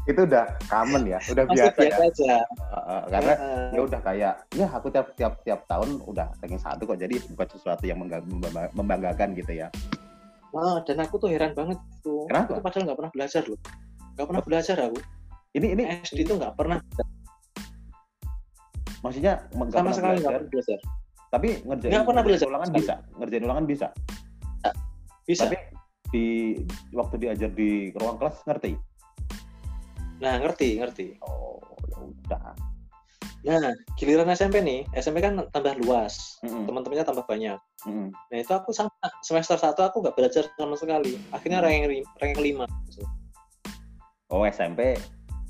Itu 0.04 0.28
udah 0.28 0.60
common 0.68 1.08
ya, 1.08 1.16
udah 1.32 1.48
Masih 1.48 1.64
biasa 1.64 1.80
ya. 1.80 1.84
biasa 1.88 2.04
aja. 2.12 2.34
Ah, 2.60 2.76
ah, 2.76 3.02
karena 3.08 3.34
Heeh. 3.40 3.68
ya 3.72 3.80
udah 3.88 4.00
kayak 4.04 4.34
ya 4.52 4.68
aku 4.68 4.88
tiap 4.92 5.08
tiap 5.16 5.34
tiap 5.48 5.64
tahun 5.64 6.04
udah 6.04 6.28
ranking 6.44 6.60
satu 6.60 6.84
kok 6.84 7.00
jadi 7.00 7.16
bukan 7.32 7.48
sesuatu 7.48 7.88
yang 7.88 8.04
membanggakan 8.76 9.32
gitu 9.32 9.64
ya 9.64 9.72
Dan 10.86 10.98
aku 11.02 11.16
tuh 11.18 11.30
heran 11.34 11.52
banget 11.52 11.82
tuh. 12.00 12.30
Kenapa? 12.30 12.54
Aku 12.56 12.62
padahal 12.62 12.84
nggak 12.86 12.98
pernah 13.02 13.14
belajar 13.14 13.42
loh. 13.50 13.60
Nggak 14.14 14.28
pernah 14.30 14.44
belajar 14.46 14.78
aku. 14.86 15.00
ini 15.54 15.68
ini 15.78 15.84
SD 16.02 16.26
itu 16.26 16.34
nggak 16.34 16.58
pernah 16.58 16.82
maksudnya 19.04 19.34
sama 19.52 19.70
pernah 19.70 19.94
sekali 19.94 20.18
nggak 20.18 20.34
pernah 20.34 20.50
belajar. 20.50 20.80
tapi 21.30 21.48
ngerjain, 21.62 21.92
Nggak 21.94 22.06
pernah 22.10 22.22
ngerjain 22.24 22.26
belajar 22.26 22.48
ulangan 22.50 22.68
sekali. 22.68 22.80
bisa 22.82 22.94
ngerjain 23.14 23.44
ulangan 23.44 23.66
bisa 23.66 23.88
Bisa. 25.24 25.42
tapi 25.46 25.58
di 26.10 26.26
waktu 26.90 27.16
diajar 27.18 27.50
di 27.52 27.70
ruang 27.94 28.18
kelas 28.18 28.38
ngerti 28.44 28.72
Nah, 30.24 30.40
ngerti, 30.40 30.80
ngerti. 30.80 31.08
oh 31.22 31.60
ya 31.86 31.98
udah 32.00 32.50
Nah, 33.44 33.76
giliran 34.00 34.32
SMP 34.32 34.64
nih, 34.64 34.88
SMP 34.96 35.20
kan 35.20 35.36
tambah 35.52 35.76
luas, 35.78 36.40
Mm-mm, 36.42 36.64
teman-temannya 36.64 37.04
tambah 37.04 37.28
banyak. 37.28 37.60
mm-mm. 37.84 38.08
Nah, 38.08 38.38
itu 38.40 38.48
aku 38.50 38.72
sama 38.72 38.88
semester 39.20 39.60
1 39.60 39.76
aku 39.76 40.00
nggak 40.00 40.16
belajar 40.16 40.48
sama 40.56 40.80
sekali. 40.80 41.20
Akhirnya 41.30 41.60
Hmm. 41.60 41.68
rank 41.68 41.84
ri- 41.86 42.08
rank 42.18 42.34
kelima. 42.34 42.66
oh 44.28 44.42
SMP 44.44 44.98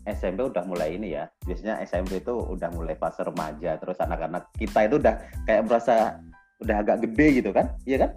SMP 0.04 0.44
udah 0.44 0.68
mulai 0.68 1.00
ini 1.00 1.16
ya 1.16 1.32
biasanya 1.40 1.80
SMP 1.82 2.20
itu 2.20 2.36
udah 2.36 2.68
mulai 2.76 3.00
fase 3.00 3.24
remaja 3.24 3.80
terus 3.80 3.96
anak-anak 3.96 4.52
kita 4.60 4.92
itu 4.92 5.00
udah 5.00 5.16
kayak 5.48 5.64
merasa 5.64 6.20
udah 6.60 6.84
agak 6.84 7.00
gede 7.02 7.40
gitu 7.40 7.56
kan 7.56 7.72
iya 7.86 8.04
kan 8.04 8.12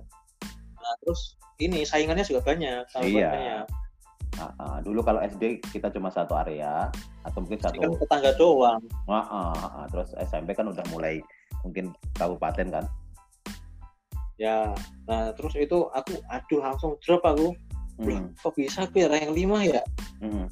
Nah, 0.77 0.95
terus 1.03 1.35
ini 1.59 1.83
saingannya 1.83 2.23
juga 2.23 2.47
banyak. 2.47 2.83
Iya. 2.99 3.31
banyak. 3.31 3.65
Ah, 4.37 4.53
ah. 4.59 4.77
dulu 4.79 5.03
kalau 5.03 5.19
SD 5.19 5.59
kita 5.65 5.91
cuma 5.91 6.11
satu 6.11 6.35
area 6.37 6.91
atau 7.27 7.39
mungkin 7.43 7.59
satu 7.59 7.79
kan 7.83 7.91
tetangga 7.99 8.31
doang. 8.39 8.81
Ah, 9.11 9.19
ah, 9.19 9.53
ah. 9.83 9.87
terus 9.91 10.15
SMP 10.23 10.55
kan 10.55 10.71
udah 10.71 10.87
mulai 10.95 11.19
mungkin 11.67 11.91
kabupaten 12.15 12.71
kan 12.71 12.87
Ya, 14.37 14.69
nah 15.09 15.33
terus 15.33 15.57
itu 15.57 15.89
aku 15.97 16.21
aduh 16.29 16.61
langsung 16.61 16.93
drop 17.01 17.25
aku. 17.25 17.57
Hmm, 17.97 18.37
kok 18.37 18.53
bisa 18.53 18.85
aku 18.85 19.01
ya 19.01 19.09
rank 19.09 19.33
5 19.33 19.65
ya? 19.65 19.81
hmm. 20.21 20.45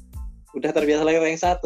Udah 0.57 0.73
terbiasa 0.73 1.05
lagi 1.05 1.21
rank 1.21 1.37
1. 1.37 1.61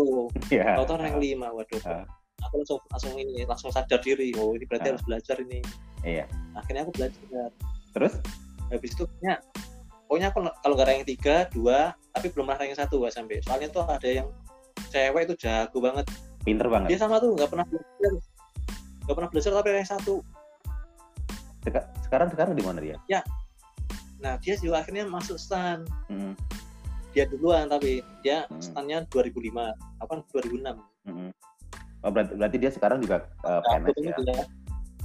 Iya. 0.52 0.76
Tahu-tahu 0.76 1.00
rank 1.00 1.16
5. 1.16 1.40
Waduh. 1.48 1.82
Ah. 1.88 2.04
Aku 2.44 2.60
langsung 2.60 2.80
langsung 2.92 3.14
ini 3.16 3.48
langsung 3.48 3.72
sadar 3.72 4.04
diri. 4.04 4.36
Oh, 4.36 4.52
ini 4.52 4.68
berarti 4.68 4.92
Ah. 4.92 5.00
harus 5.00 5.04
belajar 5.08 5.40
ini. 5.40 5.64
Iya. 6.04 6.28
Akhirnya 6.60 6.84
aku 6.84 6.94
belajar. 7.00 7.50
Terus 7.96 8.14
Habis 8.70 8.92
itu 8.94 9.02
pokoknya 9.08 9.34
pokoknya 10.06 10.28
aku 10.30 10.38
kalau 10.46 10.74
nggak 10.78 10.88
rank 10.92 11.04
3, 11.08 11.36
2, 11.56 11.96
tapi 12.14 12.28
belum 12.36 12.46
pernah 12.52 12.60
rank 12.60 12.76
1 12.76 13.08
SMP. 13.08 13.32
Soalnya 13.42 13.68
tuh 13.72 13.82
ada 13.88 14.10
yang 14.12 14.28
cewek 14.88 15.22
itu 15.26 15.36
jago 15.38 15.78
banget. 15.80 16.08
pinter 16.40 16.72
banget. 16.72 16.88
Dia 16.90 17.00
sama 17.00 17.20
tuh 17.20 17.36
nggak 17.36 17.52
pernah 17.52 17.66
belajar. 17.68 18.12
Nggak 19.04 19.16
pernah 19.16 19.30
belajar 19.30 19.52
tapi 19.54 19.70
rank 19.70 19.88
1. 19.90 20.24
Seka- 21.60 21.88
sekarang 22.02 22.28
sekarang 22.32 22.54
di 22.56 22.64
mana 22.64 22.80
dia? 22.80 22.98
Nah, 24.20 24.40
dia 24.40 24.56
juga 24.56 24.80
akhirnya 24.80 25.04
masuk 25.06 25.36
stan. 25.36 25.84
Hmm, 26.08 26.36
Dia 27.10 27.26
duluan 27.26 27.66
tapi 27.66 28.00
dia 28.22 28.46
Hmm. 28.46 28.62
stannya 28.62 29.04
2005. 29.08 29.74
Apa 29.98 30.22
2006. 30.30 30.78
hmm. 31.04 31.32
Oh, 32.00 32.10
berarti, 32.10 32.32
berarti 32.38 32.58
dia 32.58 32.72
sekarang 32.72 33.04
juga 33.04 33.28
uh, 33.44 33.60
PNS 33.62 33.98
ya? 33.98 34.16
dia. 34.16 34.44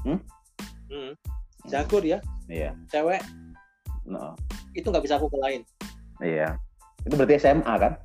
Hmm? 0.05 0.21
Hmm. 0.87 1.13
Jago 1.65 1.99
dia, 1.99 2.19
Iya. 2.47 2.77
cewek 2.87 3.19
No. 4.05 4.37
itu 4.73 4.85
nggak 4.85 5.03
bisa 5.03 5.17
aku 5.17 5.27
kelain. 5.27 5.65
Iya. 6.21 6.55
Itu 7.03 7.17
berarti 7.17 7.41
SMA 7.41 7.75
kan? 7.75 7.99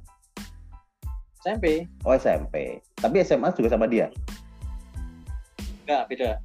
SMP 1.40 1.88
Oh 2.04 2.12
SMP. 2.12 2.84
Tapi 3.00 3.24
SMA 3.24 3.56
juga 3.56 3.72
sama 3.72 3.88
dia. 3.88 4.12
nggak 5.88 6.06
beda. 6.06 6.38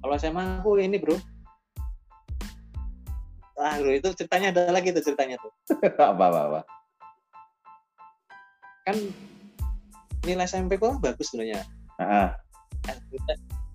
Kalau 0.00 0.14
SMA 0.16 0.64
aku 0.64 0.80
ini 0.80 0.96
bro. 0.96 1.18
Ah 3.60 3.76
bro 3.76 3.92
itu 3.92 4.08
ceritanya 4.16 4.54
ada 4.56 4.72
lagi 4.72 4.94
tuh 4.94 5.04
ceritanya 5.04 5.36
tuh. 5.36 5.52
apa 6.00 6.24
apa 6.32 6.40
apa. 6.48 6.60
Kan 8.88 8.96
nilai 10.24 10.48
SMP 10.48 10.80
ku 10.80 10.96
kan 10.96 10.98
bagus 11.02 11.28
sebenarnya. 11.28 11.60
Ah, 12.00 12.32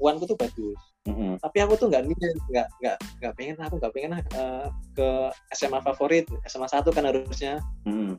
Uanku 0.02 0.26
tuh 0.26 0.36
bagus. 0.36 0.80
mm-mm. 1.06 1.38
Tapi 1.38 1.58
aku 1.62 1.78
tuh 1.78 1.88
nggak 1.88 2.04
nilai, 2.10 2.34
nggak 2.50 2.68
nggak 2.82 2.98
nggak 3.22 3.34
pengen 3.38 3.56
aku 3.62 3.78
nggak 3.78 3.94
pengen 3.94 4.12
eh, 4.18 4.68
ke 4.98 5.10
SMA 5.54 5.80
favorit 5.86 6.26
SMA 6.50 6.66
satu 6.66 6.90
kan 6.90 7.06
harusnya. 7.06 7.62
Mm-mm. 7.86 8.18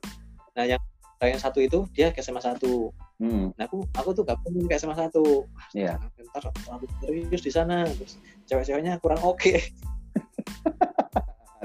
Yang 0.54 0.80
satu 1.20 1.58
itu 1.64 1.78
dia 1.96 2.12
ke 2.12 2.20
SMA 2.20 2.44
satu. 2.44 2.92
Mm-mm. 3.16 3.56
Nah 3.56 3.64
aku 3.64 3.88
aku 3.96 4.12
tuh 4.12 4.22
gak 4.28 4.36
pengen 4.44 4.68
ke 4.68 4.76
SMA 4.76 4.92
satu. 4.92 5.48
Iya. 5.72 5.96
Ntar 6.32 6.52
terlalu 6.52 6.86
serius 7.00 7.42
di 7.42 7.52
sana. 7.52 7.88
Terus 7.88 8.20
cewek-ceweknya 8.44 9.00
kurang 9.00 9.20
oke. 9.24 9.56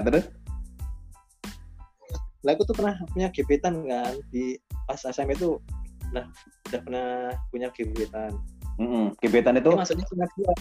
Terus? 0.08 0.24
Lah 2.42 2.58
aku 2.58 2.62
tuh 2.66 2.74
pernah 2.74 2.96
punya 3.14 3.28
gebetan 3.30 3.86
kan 3.86 4.18
di 4.34 4.58
pas 4.88 4.98
SMP 4.98 5.38
itu 5.38 5.62
udah 6.10 6.26
udah 6.72 6.80
pernah 6.82 7.08
punya 7.52 7.68
gebetan. 7.70 8.32
Mm-mm. 8.80 9.14
Gebetan 9.20 9.60
itu 9.60 9.70
Dia 9.70 9.78
maksudnya 9.78 10.06
cuma 10.08 10.24
dua. 10.34 10.52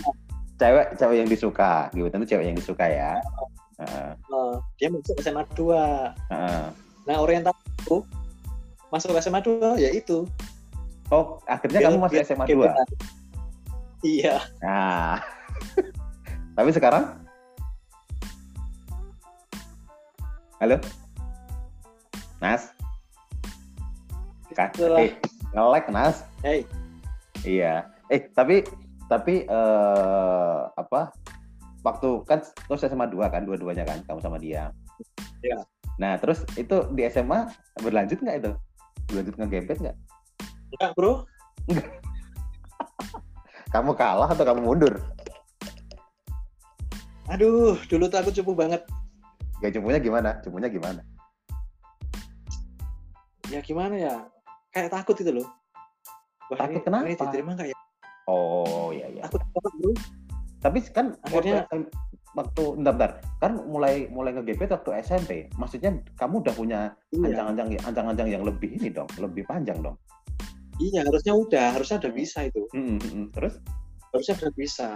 cewek 0.60 0.88
cewek 1.00 1.16
yang 1.26 1.30
disuka. 1.32 1.74
Gebetan 1.96 2.22
itu 2.22 2.30
cewek 2.38 2.46
yang 2.52 2.58
disuka 2.60 2.86
ya. 2.86 3.12
Ah, 3.82 4.14
Eh, 4.14 4.56
dia 4.78 4.94
masuk 4.94 5.18
SMA 5.26 5.42
2. 5.58 6.14
ah. 6.30 6.70
Nah 7.10 7.18
orientasiku 7.18 8.06
masuk 8.92 9.16
SMA 9.24 9.40
2 9.40 9.80
ya 9.80 9.90
itu. 9.96 10.28
Oh, 11.12 11.40
akhirnya 11.48 11.80
kamu 11.88 11.98
masuk 12.00 12.16
Biar- 12.20 12.28
SMA 12.28 12.46
2. 12.46 12.52
gebetan. 12.52 12.88
Iya. 14.04 14.36
Nah. 14.60 15.18
Tapi 16.60 16.70
sekarang? 16.76 17.04
Halo? 20.60 20.78
Nas? 22.44 22.70
Kak, 24.52 24.76
eh, 24.78 25.16
nge-lag 25.56 25.86
Nas? 25.90 26.28
Hey, 26.44 26.68
Iya. 27.48 27.88
Eh, 28.12 28.28
tapi 28.36 28.68
tapi 29.08 29.48
eh 29.48 30.62
apa? 30.76 31.16
Waktu 31.82 32.10
kan 32.30 32.44
terus 32.44 32.86
SMA 32.86 33.10
2 33.10 33.32
kan, 33.32 33.48
dua-duanya 33.48 33.88
kan 33.88 34.04
kamu 34.06 34.20
sama 34.22 34.38
dia. 34.38 34.70
Iya. 35.42 35.66
Nah, 35.98 36.20
terus 36.22 36.46
itu 36.60 36.86
di 36.94 37.08
SMA 37.10 37.50
berlanjut 37.82 38.22
nggak 38.22 38.38
itu? 38.46 38.52
Berlanjut 39.12 39.36
nge-gebet 39.36 39.78
nggak? 39.84 39.98
enggak 40.72 40.92
bro. 40.96 41.28
Kamu 43.76 43.92
kalah 44.00 44.32
atau 44.32 44.48
kamu 44.48 44.64
mundur? 44.64 44.96
Aduh, 47.28 47.76
dulu 47.92 48.08
tuh 48.08 48.20
aku 48.24 48.32
cupu 48.32 48.56
banget. 48.56 48.84
Gak 49.60 49.76
cumunya 49.76 50.00
gimana? 50.00 50.40
Cumunya 50.44 50.72
gimana? 50.72 51.04
Ya 53.52 53.60
gimana 53.60 53.96
ya? 54.00 54.16
Kayak 54.72 54.96
takut 54.96 55.16
gitu 55.20 55.44
loh. 55.44 55.48
Wah, 56.48 56.58
Takut 56.60 56.80
ini, 56.80 56.84
kenapa? 56.84 57.04
Ini 57.08 57.16
diterima 57.20 57.52
nggak 57.56 57.68
ya? 57.72 57.78
Oh, 58.32 58.96
iya 58.96 59.08
iya. 59.12 59.24
Takut 59.28 59.44
banget 59.52 59.74
bro. 59.80 59.92
Tapi 60.64 60.78
kan 60.92 61.06
Akhirnya- 61.28 61.68
waktu, 62.32 62.64
bentar, 62.80 62.94
bentar. 62.96 63.12
kan 63.40 63.52
mulai 63.68 64.08
mulai 64.08 64.32
nge-gebet 64.36 64.72
waktu 64.72 65.04
SMP. 65.04 65.32
Maksudnya 65.60 65.92
kamu 66.16 66.42
udah 66.46 66.54
punya 66.56 66.80
Iya. 67.12 67.28
ancang-ancang 67.44 67.68
ancang-ancang 67.84 68.28
yang 68.32 68.44
lebih 68.48 68.72
ini 68.80 68.88
dong, 68.90 69.10
lebih 69.20 69.44
panjang 69.44 69.80
dong. 69.84 69.98
Iya, 70.80 71.06
harusnya 71.06 71.34
udah, 71.36 71.66
harusnya 71.78 72.02
udah 72.02 72.12
Hmm. 72.12 72.20
bisa 72.24 72.40
itu. 72.48 72.62
Mm, 72.74 72.86
mm, 72.88 72.98
mm. 72.98 73.26
Terus? 73.38 73.54
Harusnya 74.10 74.36
udah 74.42 74.52
bisa. 74.56 74.88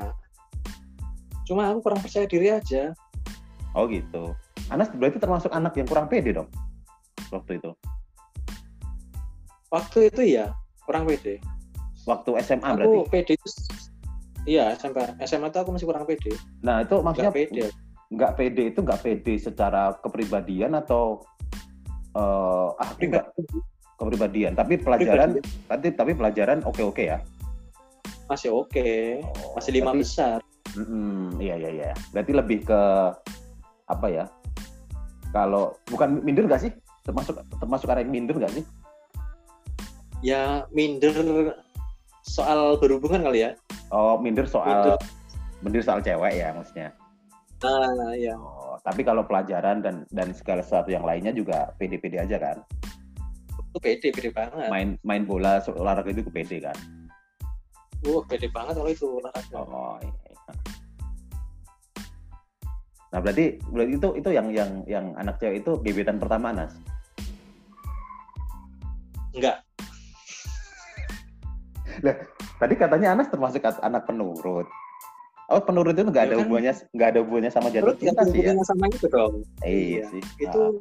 Cuma 1.46 1.70
aku 1.70 1.80
kurang 1.86 2.02
percaya 2.02 2.26
diri 2.26 2.50
aja. 2.50 2.90
Oh 3.78 3.86
gitu. 3.86 4.34
Anas 4.72 4.90
berarti 4.90 5.20
termasuk 5.22 5.54
anak 5.54 5.78
yang 5.78 5.86
kurang 5.86 6.10
pede 6.10 6.34
dong 6.34 6.50
waktu 7.30 7.62
itu. 7.62 7.70
waktu 9.68 10.08
itu 10.08 10.22
ya 10.40 10.56
kurang 10.86 11.06
pede 11.06 11.42
Waktu 12.06 12.38
SMA 12.46 12.64
aku 12.64 12.78
berarti. 12.78 13.10
pede 13.12 13.34
itu 13.34 13.48
iya 14.46 14.74
SMP 14.78 15.02
SMA 15.26 15.50
itu 15.50 15.60
aku 15.60 15.70
masih 15.76 15.88
kurang 15.90 16.06
pede. 16.08 16.34
Nah, 16.62 16.86
itu 16.86 16.96
maksudnya 17.02 17.30
nggak 17.34 17.38
pede. 17.38 17.66
nggak 18.14 18.32
pede 18.38 18.64
itu 18.70 18.80
nggak 18.86 19.02
pede 19.02 19.34
secara 19.42 19.98
kepribadian 20.00 20.78
atau 20.78 21.26
eh 22.16 22.70
ah 22.78 22.90
enggak. 23.02 23.26
Kepribadian, 23.96 24.54
tapi 24.60 24.76
pelajaran 24.76 25.40
tapi 25.72 25.88
tapi 25.96 26.12
pelajaran 26.16 26.60
oke-oke 26.68 27.04
ya. 27.04 27.20
masih 28.26 28.52
oke. 28.52 29.22
Oh, 29.22 29.54
masih 29.54 29.72
lima 29.78 29.94
berarti- 29.94 30.02
besar. 30.02 30.40
Mm-mm, 30.76 31.40
iya 31.40 31.56
iya 31.56 31.70
iya. 31.72 31.92
Berarti 32.12 32.32
lebih 32.34 32.60
ke 32.66 32.82
apa 33.86 34.08
ya? 34.10 34.26
Kalau 35.30 35.78
bukan 35.88 36.26
minder 36.26 36.50
nggak 36.50 36.68
sih? 36.68 36.72
Termasuk 37.06 37.38
termasuk 37.62 37.88
arah 37.88 38.02
minder 38.02 38.36
nggak 38.36 38.52
sih? 38.52 38.66
ya 40.26 40.66
minder 40.74 41.14
soal 42.26 42.82
berhubungan 42.82 43.22
kali 43.30 43.46
ya 43.46 43.52
Oh, 43.94 44.18
minder 44.18 44.46
soal 44.46 44.96
Minder. 44.96 44.98
minder 45.62 45.82
soal 45.82 46.00
cewek 46.02 46.34
ya 46.36 46.50
maksudnya. 46.54 46.90
nah 47.64 48.14
ya 48.14 48.36
Oh, 48.38 48.78
tapi 48.84 49.02
kalau 49.02 49.26
pelajaran 49.26 49.82
dan 49.82 50.06
dan 50.14 50.30
segala 50.36 50.62
sesuatu 50.62 50.92
yang 50.92 51.02
lainnya 51.02 51.32
juga 51.32 51.74
pede-pede 51.78 52.20
aja 52.22 52.38
kan. 52.38 52.58
itu 53.76 53.78
pede 53.84 54.08
pede 54.12 54.30
banget 54.32 54.68
Main 54.72 54.96
main 55.04 55.24
bola 55.26 55.60
olahraga 55.68 56.12
itu 56.12 56.24
pede 56.30 56.62
kan. 56.62 56.76
wah 58.06 58.22
pede 58.28 58.48
banget 58.54 58.74
kalau 58.78 58.92
itu 58.92 59.06
olahraga 59.08 59.56
Oh, 59.58 59.98
iya. 60.00 60.12
iya. 60.12 60.54
Nah, 63.12 63.20
berarti 63.24 63.46
berarti 63.72 63.92
itu 63.96 64.10
itu 64.20 64.30
yang 64.30 64.48
yang 64.52 64.72
yang 64.86 65.06
anak 65.16 65.40
cewek 65.40 65.64
itu 65.64 65.72
gebetan 65.82 66.20
pertama 66.20 66.52
Nas. 66.52 66.76
enggak 69.32 69.60
Tadi 72.66 72.82
katanya 72.82 73.14
Anas 73.14 73.30
termasuk 73.30 73.62
anak 73.62 74.10
penurut. 74.10 74.66
Oh, 75.54 75.62
penurut 75.62 75.94
itu 75.94 76.02
nggak 76.02 76.18
Ya 76.18 76.26
ada 76.26 76.36
kan. 76.36 76.42
hubungannya 76.42 76.74
nggak 76.98 77.10
ada 77.14 77.20
hubungannya 77.22 77.52
sama 77.54 77.70
jatuh 77.70 77.94
terus 77.94 78.02
cinta 78.02 78.26
sih 78.26 78.42
ya. 78.42 78.50
hubungannya 78.50 78.66
sama 78.66 78.86
itu 78.90 79.06
dong 79.06 79.34
Iya 79.62 79.70
Iya. 79.70 80.06
sih. 80.10 80.22
itu 80.42 80.58
Ah, 80.58 80.72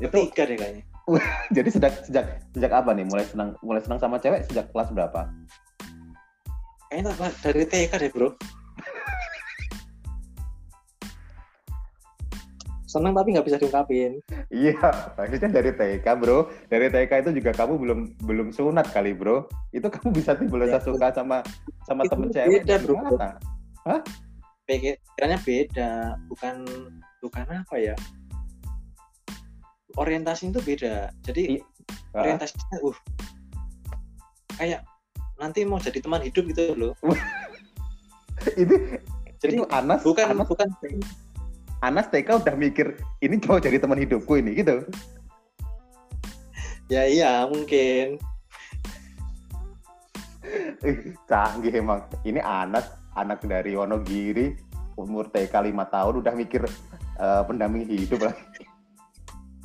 itu 0.00 0.16
tiga 0.24 0.42
deh 0.48 0.56
kayaknya 0.56 0.82
jadi 1.60 1.68
sejak 1.68 1.92
sejak 2.08 2.24
sejak 2.56 2.72
apa 2.72 2.96
nih 2.96 3.04
mulai 3.04 3.28
senang 3.28 3.52
mulai 3.60 3.84
senang 3.84 4.00
sama 4.00 4.16
cewek 4.16 4.48
sejak 4.48 4.72
kelas 4.72 4.88
berapa? 4.88 5.28
kayaknya 6.88 7.12
dari 7.44 7.64
TK 7.68 7.92
deh 8.00 8.08
bro 8.08 8.32
senang 12.90 13.14
tapi 13.14 13.38
nggak 13.38 13.46
bisa 13.46 13.62
diungkapin 13.62 14.18
Iya, 14.50 14.74
maksudnya 15.14 15.62
dari 15.62 15.70
TK 15.70 16.06
bro. 16.18 16.50
Dari 16.66 16.90
TK 16.90 17.22
itu 17.22 17.30
juga 17.38 17.54
kamu 17.54 17.78
belum 17.78 17.98
belum 18.26 18.48
sunat 18.50 18.90
kali 18.90 19.14
bro. 19.14 19.46
Itu 19.70 19.86
kamu 19.86 20.10
bisa 20.10 20.34
tiba 20.34 20.58
Ya, 20.66 20.82
suka 20.82 21.14
sama 21.14 21.46
sama 21.86 22.02
itu 22.02 22.10
temen 22.10 22.28
cewek 22.34 22.66
beda, 22.66 22.74
bro. 22.82 22.94
mana? 22.98 23.30
pikirannya 24.70 25.38
beda 25.42 25.90
bukan 26.30 26.62
bukan 27.18 27.44
apa 27.50 27.76
ya 27.76 27.94
orientasi 29.98 30.54
itu 30.54 30.60
beda 30.62 31.10
jadi 31.26 31.58
Iya. 31.58 31.62
Ah, 32.14 32.22
orientasinya 32.22 32.78
uh 32.86 32.98
kayak 34.54 34.86
nanti 35.40 35.66
mau 35.66 35.82
jadi 35.82 35.98
teman 35.98 36.22
hidup 36.22 36.46
gitu 36.54 36.78
loh 36.78 36.92
itu 38.60 38.74
jadi 39.42 39.56
itu 39.58 39.64
Anas 39.74 40.06
bukan 40.06 40.26
Anas, 40.36 40.46
bukan 40.46 40.68
Anas 41.80 42.12
TK 42.12 42.44
udah 42.44 42.54
mikir 42.60 43.00
ini 43.24 43.40
mau 43.48 43.56
jadi 43.56 43.80
teman 43.80 43.96
hidupku 43.96 44.36
ini 44.36 44.60
gitu. 44.60 44.84
ya 46.92 47.08
iya 47.08 47.48
mungkin 47.48 48.20
Ih, 50.82 51.14
Canggih 51.30 51.70
emang. 51.78 52.02
Ini 52.26 52.42
Anas 52.42 52.90
anak 53.14 53.44
dari 53.46 53.78
Wonogiri 53.78 54.58
umur 54.98 55.30
TK 55.32 55.54
5 55.72 55.94
tahun 55.94 56.14
udah 56.20 56.34
mikir 56.36 56.62
eh, 57.16 57.42
pendamping 57.48 57.88
hidup 57.88 58.28
lah. 58.28 58.34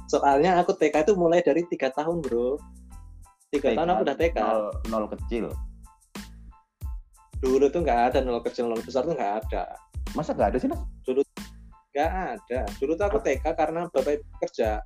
soalnya 0.06 0.62
aku 0.62 0.78
TK 0.78 1.02
itu 1.10 1.14
mulai 1.18 1.42
dari 1.42 1.66
tiga 1.68 1.90
tahun 1.92 2.22
bro 2.22 2.56
tiga 3.50 3.74
tahun 3.74 3.90
aku 3.90 4.02
udah 4.06 4.16
TK 4.16 4.38
Nol, 4.38 4.64
nol 4.88 5.06
kecil. 5.12 5.46
dulu 7.42 7.66
tuh 7.68 7.82
nggak 7.84 8.14
ada 8.14 8.20
nol 8.24 8.40
kecil 8.40 8.70
nol 8.70 8.80
besar 8.86 9.04
tuh 9.04 9.18
nggak 9.18 9.44
ada 9.44 9.76
Masa 10.16 10.32
nggak 10.32 10.56
ada 10.56 10.58
sih 10.62 10.70
Nas? 10.72 10.80
Nggak 11.96 12.12
ada 12.36 12.60
dulu 12.76 12.92
tuh 12.94 13.06
aku 13.08 13.20
TK 13.20 13.46
karena 13.56 13.88
bapak 13.88 14.20
ibu 14.20 14.28
kerja 14.44 14.84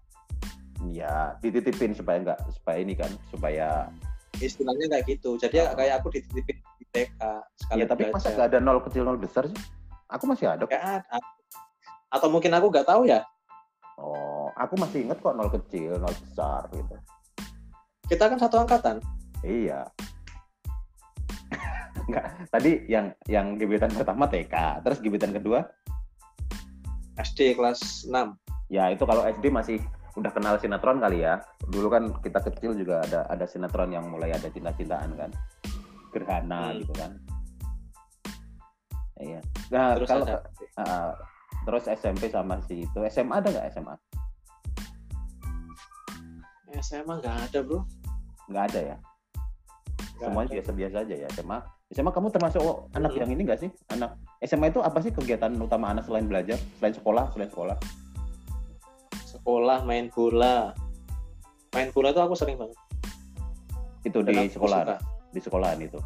Iya, 0.80 1.36
dititipin 1.44 1.92
supaya 1.92 2.24
nggak 2.24 2.40
supaya 2.56 2.78
ini 2.80 2.96
kan 2.96 3.12
supaya 3.28 3.92
istilahnya 4.40 4.88
kayak 4.88 5.06
gitu 5.10 5.36
jadi 5.36 5.68
Oh. 5.68 5.76
kayak 5.76 6.00
aku 6.00 6.08
dititipin 6.14 6.56
di 6.78 6.86
TK 6.88 7.20
sekali 7.58 7.82
ya 7.82 7.86
tapi 7.86 8.02
masa 8.08 8.16
belajar. 8.24 8.32
nggak 8.32 8.48
ada 8.48 8.60
nol 8.62 8.80
kecil 8.86 9.04
nol 9.04 9.18
besar 9.18 9.44
sih? 9.44 9.60
Aku 10.08 10.24
masih 10.24 10.48
ada. 10.48 10.64
nggak 10.64 10.80
ada 11.04 11.18
atau 12.10 12.28
mungkin 12.30 12.54
aku 12.54 12.70
nggak 12.70 12.88
tahu 12.88 13.04
ya 13.04 13.26
Oh, 13.98 14.48
aku 14.56 14.80
masih 14.80 15.04
inget 15.04 15.20
kok 15.20 15.36
nol 15.36 15.52
kecil 15.52 15.98
nol 15.98 16.16
besar 16.16 16.70
gitu. 16.72 16.96
kita 18.08 18.30
kan 18.30 18.38
satu 18.38 18.56
angkatan 18.60 19.02
Iya. 19.42 19.84
Enggak, 22.08 22.26
tadi 22.50 22.72
yang 22.88 23.14
yang 23.26 23.54
gebetan 23.54 23.92
pertama 23.92 24.26
TK, 24.26 24.82
terus 24.82 24.98
gebetan 24.98 25.30
kedua 25.30 25.62
SD 27.20 27.60
kelas 27.60 28.08
6 28.08 28.16
ya 28.70 28.94
itu 28.94 29.04
kalau 29.04 29.26
SD 29.28 29.50
masih 29.52 29.78
udah 30.18 30.32
kenal 30.34 30.56
sinetron 30.60 31.00
kali 31.00 31.24
ya. 31.24 31.40
Dulu 31.70 31.88
kan 31.88 32.04
kita 32.20 32.40
kecil 32.44 32.76
juga 32.76 33.02
ada 33.06 33.24
ada 33.30 33.46
sinetron 33.48 33.94
yang 33.94 34.10
mulai 34.10 34.34
ada 34.36 34.52
cinta-cintaan 34.52 35.16
kan. 35.16 35.32
Gerhana 36.12 36.74
Hmm. 36.74 36.80
gitu 36.84 36.94
kan. 36.98 37.12
Iya. 39.20 39.40
Nah, 39.70 40.00
terus 40.00 40.08
kalau 40.08 40.26
ada 40.26 40.38
uh, 40.80 41.12
terus 41.68 41.86
SMP 41.92 42.32
sama 42.32 42.64
si 42.66 42.88
itu 42.88 43.00
SMA 43.12 43.44
ada 43.44 43.52
nggak 43.52 43.68
SMA? 43.76 43.96
SMA 46.80 47.14
nggak 47.20 47.38
ada 47.50 47.60
bro 47.66 47.84
Nggak 48.48 48.64
ada 48.74 48.80
ya. 48.96 48.98
Nggak 50.20 50.28
Semuanya 50.30 50.52
biasa-biasa 50.56 50.96
aja 51.04 51.16
ya 51.16 51.28
SMA. 51.36 51.58
SMA 51.96 52.12
kamu 52.12 52.28
termasuk 52.34 52.62
oh, 52.64 52.78
anak 52.96 53.12
Hmm. 53.16 53.22
yang 53.24 53.30
ini 53.36 53.42
nggak 53.46 53.60
sih? 53.62 53.70
Anak 53.94 54.16
SMA 54.40 54.72
itu 54.72 54.80
apa 54.80 55.00
sih 55.00 55.12
kegiatan 55.12 55.52
utama 55.56 55.92
anak 55.92 56.08
selain 56.08 56.24
belajar, 56.24 56.56
selain 56.80 56.96
sekolah, 56.96 57.28
selain 57.36 57.52
sekolah? 57.52 57.78
sekolah 59.20 59.86
main 59.86 60.10
bola 60.10 60.74
main 61.72 61.94
bola 61.94 62.10
tuh 62.10 62.24
aku 62.26 62.36
sering 62.36 62.58
banget 62.58 62.76
Itu 64.02 64.24
Dan 64.24 64.36
di 64.36 64.50
sekolah, 64.50 64.80
suka. 64.84 64.98
di 65.30 65.40
sekolahan 65.40 65.80
itu. 65.80 66.00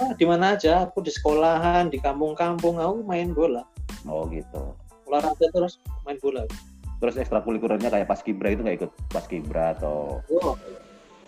ah, 0.00 0.12
di 0.16 0.24
mana 0.24 0.56
aja 0.56 0.86
aku 0.86 1.04
di 1.04 1.12
sekolahan 1.12 1.90
di 1.90 1.98
kampung-kampung 1.98 2.80
aku 2.80 3.04
main 3.04 3.30
bola 3.30 3.62
Oh 4.08 4.24
gitu. 4.30 4.72
olahraga 5.06 5.46
terus 5.52 5.76
main 6.02 6.16
bola 6.18 6.46
Terus 7.02 7.18
ekstrakurikulernya 7.18 7.90
kayak 7.90 8.06
paskibra 8.06 8.54
itu 8.54 8.62
nggak 8.62 8.76
ikut 8.78 8.90
paskibra 9.10 9.74
atau 9.74 10.22
oh 10.32 10.54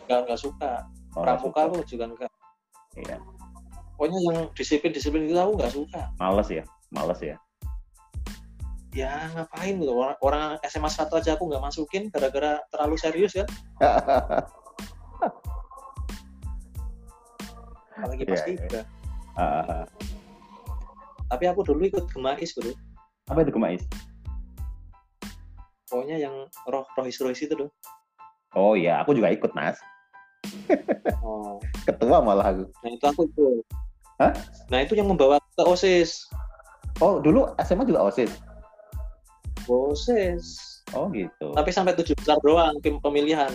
nggak 0.07 0.19
nggak 0.25 0.41
suka 0.41 0.87
oh, 1.15 1.23
pramuka 1.23 1.61
aku 1.69 1.83
juga 1.85 2.07
nggak 2.09 2.31
Iya. 2.95 3.19
Pokoknya 4.05 4.21
yang 4.21 4.53
disiplin-disiplin 4.53 5.25
itu 5.25 5.41
aku 5.41 5.57
nggak 5.57 5.73
suka 5.73 6.13
Males 6.21 6.53
ya, 6.53 6.61
males 6.93 7.17
ya. 7.25 7.41
ya 8.93 9.33
ngapain 9.33 9.81
gitu 9.81 9.97
orang, 9.97 10.13
orang 10.21 10.43
SMA 10.69 10.93
1 10.93 11.09
aja 11.09 11.41
aku 11.41 11.49
nggak 11.49 11.65
masukin 11.65 12.13
gara-gara 12.13 12.61
terlalu 12.69 13.01
serius 13.01 13.33
kan 13.33 13.49
apalagi 17.97 18.29
pas 18.29 18.45
Iya, 18.45 18.53
iya. 18.53 18.61
tiga 18.61 18.81
Ah, 19.35 19.83
tapi 21.27 21.49
aku 21.49 21.65
dulu 21.65 21.89
ikut 21.89 22.05
gemais 22.13 22.53
bro 22.53 22.77
apa 23.27 23.41
itu 23.41 23.57
kemais? 23.57 23.81
pokoknya 25.89 26.21
yang 26.21 26.45
roh 26.69 26.85
rohis 26.93 27.17
rohis 27.25 27.41
itu 27.41 27.57
loh 27.57 27.73
Oh 28.53 28.77
iya, 28.79 29.01
aku 29.03 29.17
juga 29.17 29.35
ikut 29.35 29.51
Nas. 29.57 29.81
oh 31.25 31.57
Ketua 31.89 32.21
malah 32.21 32.53
aku. 32.53 32.69
nah 32.85 32.91
itu 32.93 33.03
aku 33.03 33.27
ikut 33.27 33.65
Hah? 34.23 34.33
nah 34.71 34.79
itu 34.83 34.95
yang 34.95 35.11
membawa 35.11 35.43
ke 35.59 35.63
osis 35.67 36.27
Oh 37.03 37.19
dulu 37.19 37.51
SMA 37.59 37.83
juga 37.91 38.07
osis. 38.07 38.31
osis 39.67 40.45
Oh 40.95 41.11
gitu. 41.11 41.51
tapi 41.57 41.75
sampai 41.75 41.97
tujuh 41.99 42.15
besar 42.15 42.39
doang 42.47 42.79
tim 42.85 43.01
pemilihan 43.03 43.51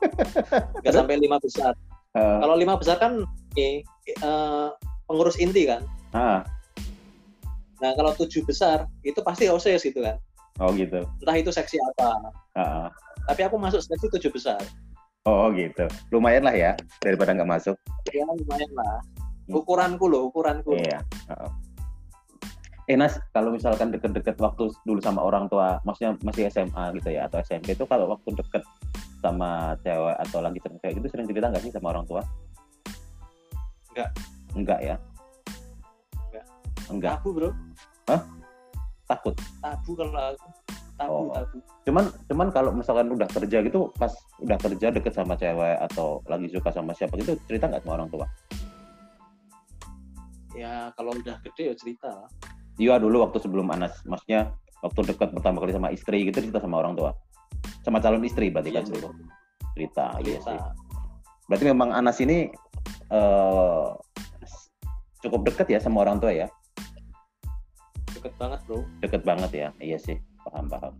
nggak 0.80 0.94
sampai 0.94 1.20
lima 1.20 1.36
besar 1.42 1.76
Eh, 2.10 2.38
kalau 2.42 2.58
lima 2.58 2.74
besar 2.74 2.98
kan 2.98 3.22
ini 3.54 3.86
eh, 4.18 4.68
pengurus 5.06 5.38
inti 5.38 5.62
kan 5.62 5.86
ah, 6.10 6.42
nah 7.78 7.94
kalau 7.94 8.10
tujuh 8.18 8.42
besar 8.42 8.90
itu 9.06 9.22
pasti 9.22 9.46
osis 9.46 9.86
gitu 9.86 10.02
kan 10.02 10.18
oh 10.58 10.74
gitu. 10.74 11.06
entah 11.22 11.36
itu 11.38 11.54
seksi 11.54 11.78
apa 11.94 12.34
ah. 12.58 12.90
tapi 13.30 13.46
aku 13.46 13.54
masuk 13.62 13.78
seksi 13.78 14.10
tujuh 14.18 14.32
besar 14.34 14.58
Oh 15.28 15.52
gitu. 15.52 15.84
Lumayan 16.08 16.48
lah 16.48 16.56
ya 16.56 16.72
daripada 17.04 17.36
nggak 17.36 17.44
masuk. 17.60 17.76
ya 18.08 18.24
lumayan 18.24 18.72
lah 18.72 19.04
ukuranku 19.52 20.04
loh 20.06 20.30
ukuranku 20.30 20.74
Iya. 20.74 21.00
heeh. 21.28 21.50
Eh 22.86 22.98
Nas, 22.98 23.22
kalau 23.30 23.54
misalkan 23.54 23.94
deket-deket 23.94 24.34
waktu 24.42 24.66
dulu 24.82 24.98
sama 24.98 25.22
orang 25.22 25.46
tua, 25.46 25.78
maksudnya 25.86 26.18
masih 26.26 26.50
SMA 26.50 26.90
gitu 26.98 27.14
ya 27.14 27.30
atau 27.30 27.38
SMP 27.38 27.78
itu 27.78 27.86
kalau 27.86 28.10
waktu 28.10 28.34
deket 28.34 28.66
sama 29.22 29.78
cewek 29.86 30.16
atau 30.18 30.42
lagi 30.42 30.58
sering 30.58 30.78
kayak 30.82 30.94
gitu 30.98 31.06
sering 31.06 31.26
cerita 31.30 31.46
nggak 31.54 31.62
sih 31.62 31.70
sama 31.70 31.94
orang 31.94 32.02
tua? 32.10 32.22
Enggak. 33.94 34.10
Enggak 34.58 34.80
ya? 34.82 34.96
Enggak. 36.26 36.44
Enggak. 36.90 37.14
Tabu 37.22 37.30
bro. 37.30 37.50
Takut. 39.06 39.34
Tabu 39.62 39.90
kalau 39.94 40.10
aku. 40.34 40.46
Tabu 40.98 41.14
Oh. 41.14 41.30
tabu. 41.30 41.56
Cuman 41.86 42.04
cuman 42.26 42.48
kalau 42.50 42.70
misalkan 42.74 43.06
udah 43.08 43.28
kerja 43.30 43.58
gitu 43.62 43.86
pas 43.94 44.10
udah 44.42 44.58
kerja 44.58 44.86
deket 44.90 45.14
sama 45.14 45.38
cewek 45.38 45.78
atau 45.86 46.18
lagi 46.26 46.50
suka 46.50 46.74
sama 46.74 46.90
siapa 46.90 47.14
gitu 47.16 47.38
cerita 47.46 47.70
nggak 47.70 47.86
sama 47.86 48.02
orang 48.02 48.10
tua? 48.10 48.26
Ya 50.60 50.92
kalau 50.92 51.16
udah 51.16 51.40
gede 51.40 51.72
ya 51.72 51.74
cerita 51.74 52.12
lah. 52.12 52.28
Iya 52.76 53.00
dulu 53.00 53.24
waktu 53.24 53.40
sebelum 53.40 53.72
Anas, 53.72 53.96
maksudnya 54.04 54.52
waktu 54.84 55.08
dekat 55.08 55.32
pertama 55.32 55.64
kali 55.64 55.72
sama 55.72 55.88
istri 55.88 56.28
gitu 56.28 56.36
cerita 56.36 56.60
sama 56.60 56.84
orang 56.84 56.92
tua. 57.00 57.16
Sama 57.80 57.96
calon 58.04 58.20
istri 58.28 58.52
berarti 58.52 58.68
kan 58.68 58.84
Iya, 58.84 58.88
cerita. 58.92 59.08
Cerita, 59.72 60.06
iya 60.20 60.38
sih. 60.44 60.58
Berarti 61.48 61.64
memang 61.64 61.96
Anas 61.96 62.20
ini 62.20 62.52
eh 63.08 63.88
cukup 65.24 65.48
dekat 65.48 65.72
ya 65.72 65.80
sama 65.80 66.04
orang 66.04 66.20
tua 66.20 66.32
ya? 66.32 66.46
Deket 68.12 68.36
banget 68.36 68.60
bro. 68.68 68.84
Deket 69.00 69.22
banget 69.24 69.50
ya. 69.56 69.68
Iya 69.80 69.96
sih, 69.96 70.20
paham 70.44 70.68
paham. 70.68 70.92